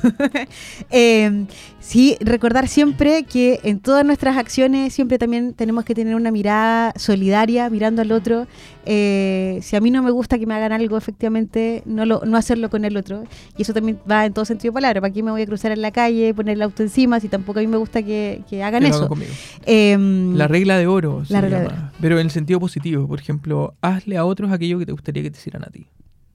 Em, 0.89 1.47
sí, 1.79 2.17
recordar 2.19 2.67
siempre 2.67 3.23
que 3.23 3.59
en 3.63 3.79
todas 3.79 4.05
nuestras 4.05 4.38
acciones 4.38 4.93
siempre 4.93 5.17
también 5.17 5.53
tenemos 5.53 5.86
que 5.86 5.95
tener 5.95 6.15
una 6.15 6.31
mirada 6.31 6.93
solidaria, 6.95 7.69
mirando 7.69 8.01
al 8.01 8.11
otro. 8.11 8.47
Eh, 8.86 9.59
si 9.61 9.75
a 9.75 9.81
mí 9.81 9.89
no 9.89 10.03
me 10.03 10.11
gusta 10.11 10.38
que 10.38 10.45
me 10.45 10.53
hagan 10.53 10.71
algo, 10.71 10.97
efectivamente, 10.97 11.81
no, 11.86 12.05
lo, 12.05 12.21
no 12.25 12.38
hacerlo 12.38 12.69
con 12.69 12.86
el 12.86 12.97
otro. 12.97 13.23
Y 13.57 13.63
eso 13.63 13.73
también 13.73 13.99
va 14.09 14.25
en 14.25 14.33
todo 14.33 14.45
sentido 14.45 14.71
de 14.71 14.75
palabra. 14.75 15.01
¿Para 15.01 15.13
qué 15.13 15.23
me 15.23 15.31
voy 15.31 15.41
a 15.41 15.45
cruzar 15.45 15.71
en 15.71 15.81
la 15.81 15.91
calle, 15.91 16.33
poner 16.33 16.55
el 16.55 16.61
auto 16.61 16.83
encima, 16.83 17.19
si 17.19 17.27
tampoco 17.27 17.59
a 17.59 17.61
mí 17.61 17.67
me 17.67 17.77
gusta 17.77 18.03
que, 18.03 18.43
que 18.49 18.63
hagan 18.63 18.83
que 18.83 18.89
lo 18.89 18.95
hagan 18.95 19.21
eso? 19.21 19.31
Em, 19.65 20.36
La 20.36 20.47
regla 20.47 20.77
de 20.77 20.88
oro. 20.88 21.25
se 21.25 21.33
La 21.33 21.41
regla 21.41 21.59
de. 21.59 21.69
Pero 21.99 22.19
en 22.19 22.27
el 22.27 22.31
sentido 22.31 22.59
positivo. 22.59 23.07
Por 23.07 23.19
ejemplo, 23.19 23.73
hazle 23.81 24.17
a 24.17 24.25
otros 24.25 24.51
aquello 24.51 24.77
que 24.79 24.86
te 24.86 24.91
gustaría 24.91 25.23
que 25.23 25.31
te 25.31 25.38
hicieran 25.38 25.63
a 25.63 25.67
ti. 25.67 25.88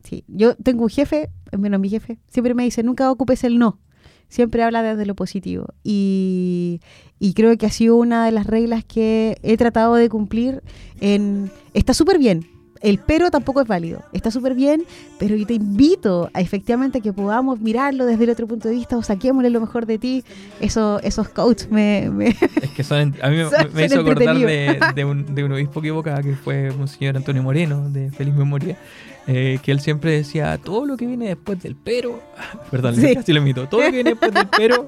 Sí, 0.03 0.25
yo 0.29 0.55
tengo 0.57 0.83
un 0.85 0.89
jefe, 0.91 1.31
menos 1.59 1.81
mi 1.81 1.89
jefe, 1.89 2.19
siempre 2.29 2.55
me 2.55 2.65
dice, 2.65 2.83
nunca 2.83 3.11
ocupes 3.11 3.45
el 3.45 3.59
no. 3.59 3.79
Siempre 4.29 4.63
habla 4.63 4.83
desde 4.83 5.07
lo 5.07 5.15
positivo. 5.17 5.67
Y, 5.83 6.81
y 7.19 7.35
creo 7.35 7.57
que 7.59 7.67
ha 7.67 7.71
sido 7.71 7.97
una 7.97 8.25
de 8.25 8.31
las 8.31 8.47
reglas 8.47 8.85
que 8.85 9.37
he 9.43 9.57
tratado 9.57 9.95
de 9.97 10.09
cumplir. 10.09 10.63
En, 11.01 11.51
está 11.75 11.95
súper 11.95 12.19
bien. 12.19 12.47
El 12.81 12.99
pero 12.99 13.31
tampoco 13.31 13.61
es 13.61 13.67
válido. 13.69 14.03
Está 14.15 14.31
súper 14.31 14.55
bien, 14.55 14.85
pero 15.19 15.35
yo 15.37 15.45
te 15.47 15.53
invito 15.55 16.31
a 16.33 16.41
efectivamente 16.41 17.03
que 17.03 17.13
podamos 17.13 17.61
mirarlo 17.61 18.07
desde 18.07 18.25
el 18.25 18.31
otro 18.31 18.47
punto 18.47 18.69
de 18.69 18.75
vista 18.75 18.97
o 18.97 19.03
saquémosle 19.03 19.51
lo 19.51 19.61
mejor 19.61 19.85
de 19.85 19.99
ti. 19.99 20.25
Eso, 20.61 20.99
esos 21.03 21.29
coaches 21.29 21.71
me, 21.71 22.09
me- 22.11 22.29
Es 22.63 22.71
que 22.75 22.83
son, 22.85 23.15
a 23.21 23.29
mí 23.29 23.37
me, 23.37 23.45
Son- 23.51 23.75
me 23.75 23.85
hizo 23.85 24.01
acordar 24.01 24.35
de, 24.39 25.05
un, 25.05 25.35
de 25.35 25.45
un 25.45 25.53
obispo 25.53 25.81
equivocado 25.81 26.23
que 26.23 26.35
fue 26.37 26.71
un 26.71 26.89
señor 26.89 27.17
Antonio 27.19 27.43
Moreno, 27.43 27.91
de 27.91 28.11
Feliz 28.13 28.33
Memoria, 28.35 28.79
eh, 29.33 29.59
que 29.63 29.71
él 29.71 29.81
siempre 29.81 30.11
decía, 30.11 30.59
todo 30.59 30.85
lo 30.87 30.97
que 30.97 31.07
viene 31.07 31.29
después 31.29 31.63
del 31.63 31.77
pero, 31.77 32.21
perdón, 32.71 32.97
Sí. 32.97 33.15
casi 33.15 33.33
lo 33.33 33.41
imito, 33.41 33.69
todo 33.69 33.81
lo 33.81 33.87
que 33.87 33.93
viene 33.93 34.11
después 34.11 34.33
del 34.35 34.49
pero 34.57 34.87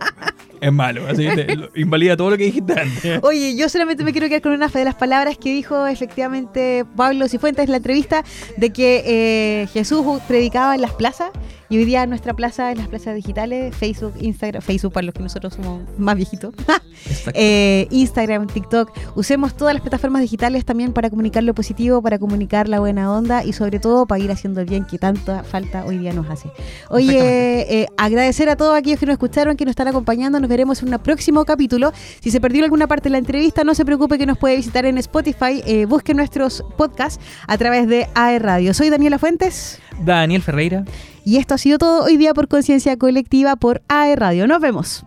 es 0.61 0.72
malo, 0.72 1.07
así 1.09 1.24
lo- 1.26 1.70
invalida 1.76 2.16
todo 2.16 2.30
lo 2.30 2.36
que 2.36 2.45
dijiste 2.45 2.72
antes. 2.78 3.20
Oye, 3.22 3.57
yo 3.57 3.68
solamente 3.68 4.05
me 4.05 4.12
quiero 4.12 4.28
quedar 4.28 4.43
con 4.43 4.53
una 4.53 4.68
de 4.68 4.84
las 4.84 4.95
palabras 4.97 5.38
que 5.38 5.51
dijo 5.53 5.86
efectivamente 5.86 6.84
Pablo 6.97 7.28
Cifuentes 7.28 7.64
en 7.64 7.70
la 7.70 7.76
entrevista 7.78 8.24
de 8.57 8.70
que 8.70 9.03
eh, 9.07 9.66
Jesús 9.72 10.05
predicaba 10.28 10.74
en 10.74 10.80
las 10.82 10.93
plazas 10.93 11.30
y 11.72 11.78
hoy 11.78 11.86
día 11.86 12.04
nuestra 12.04 12.34
plaza 12.34 12.70
en 12.70 12.76
las 12.76 12.88
plazas 12.88 13.14
digitales, 13.14 13.74
Facebook, 13.74 14.12
Instagram, 14.20 14.60
Facebook 14.60 14.92
para 14.92 15.06
los 15.06 15.14
que 15.14 15.22
nosotros 15.22 15.54
somos 15.54 15.80
más 15.96 16.16
viejitos, 16.16 16.52
eh, 17.32 17.88
Instagram, 17.90 18.46
TikTok, 18.46 18.90
usemos 19.16 19.56
todas 19.56 19.72
las 19.72 19.80
plataformas 19.80 20.20
digitales 20.20 20.66
también 20.66 20.92
para 20.92 21.08
comunicar 21.08 21.42
lo 21.44 21.54
positivo, 21.54 22.02
para 22.02 22.18
comunicar 22.18 22.68
la 22.68 22.78
buena 22.78 23.10
onda 23.10 23.42
y 23.42 23.54
sobre 23.54 23.78
todo 23.78 24.04
para 24.04 24.22
ir 24.22 24.30
haciendo 24.30 24.60
el 24.60 24.66
bien 24.66 24.84
que 24.84 24.98
tanta 24.98 25.44
falta 25.44 25.86
hoy 25.86 25.96
día 25.96 26.12
nos 26.12 26.28
hace. 26.28 26.50
Oye, 26.90 27.62
eh, 27.70 27.86
agradecer 27.96 28.50
a 28.50 28.56
todos 28.56 28.76
aquellos 28.76 29.00
que 29.00 29.06
nos 29.06 29.14
escucharon, 29.14 29.56
que 29.56 29.64
nos 29.64 29.72
están 29.72 29.88
acompañando. 29.88 30.40
Nos 30.40 30.50
veremos 30.50 30.82
en 30.82 30.92
un 30.92 31.00
próximo 31.00 31.46
capítulo. 31.46 31.94
Si 32.20 32.30
se 32.30 32.38
perdió 32.38 32.64
alguna 32.64 32.86
parte 32.86 33.04
de 33.04 33.12
la 33.12 33.18
entrevista, 33.18 33.64
no 33.64 33.74
se 33.74 33.86
preocupe 33.86 34.18
que 34.18 34.26
nos 34.26 34.36
puede 34.36 34.56
visitar 34.56 34.84
en 34.84 34.98
Spotify. 34.98 35.62
Eh, 35.64 35.86
busque 35.86 36.12
nuestros 36.12 36.62
podcasts 36.76 37.18
a 37.46 37.56
través 37.56 37.88
de 37.88 38.08
AE 38.14 38.38
Radio. 38.40 38.74
Soy 38.74 38.90
Daniela 38.90 39.18
Fuentes 39.18 39.80
Daniel 40.05 40.42
Ferreira. 40.42 40.84
y 41.24 41.36
esto 41.36 41.55
ha 41.55 41.59
sido 41.59 41.78
todo 41.78 42.05
hoy 42.05 42.16
día 42.16 42.34
por 42.34 42.48
Conciencia 42.48 42.96
Colectiva 42.96 43.57
por 43.57 43.82
AE 43.88 44.16
Radio. 44.16 44.46
Nos 44.46 44.61
vemos. 44.61 45.05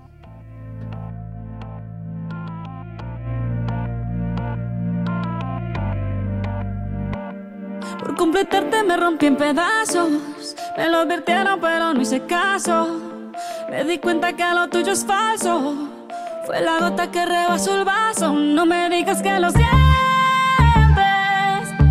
Por 7.99 8.15
completarte 8.15 8.83
me 8.83 8.97
rompí 8.97 9.25
en 9.25 9.35
pedazos. 9.37 10.55
Me 10.77 10.89
lo 10.89 10.99
advirtieron, 10.99 11.59
pero 11.59 11.93
no 11.93 12.01
hice 12.01 12.21
caso. 12.25 12.99
Me 13.69 13.83
di 13.83 13.97
cuenta 13.97 14.33
que 14.33 14.43
lo 14.53 14.67
tuyo 14.69 14.91
es 14.91 15.05
falso. 15.05 15.89
Fue 16.45 16.61
la 16.61 16.79
gota 16.79 17.09
que 17.09 17.25
rebasó 17.25 17.77
el 17.77 17.85
vaso. 17.85 18.33
No 18.33 18.65
me 18.65 18.89
digas 18.89 19.21
que 19.21 19.39
lo 19.39 19.49
sientes. 19.49 19.84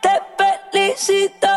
Te 0.00 0.20
felicito 0.70 1.49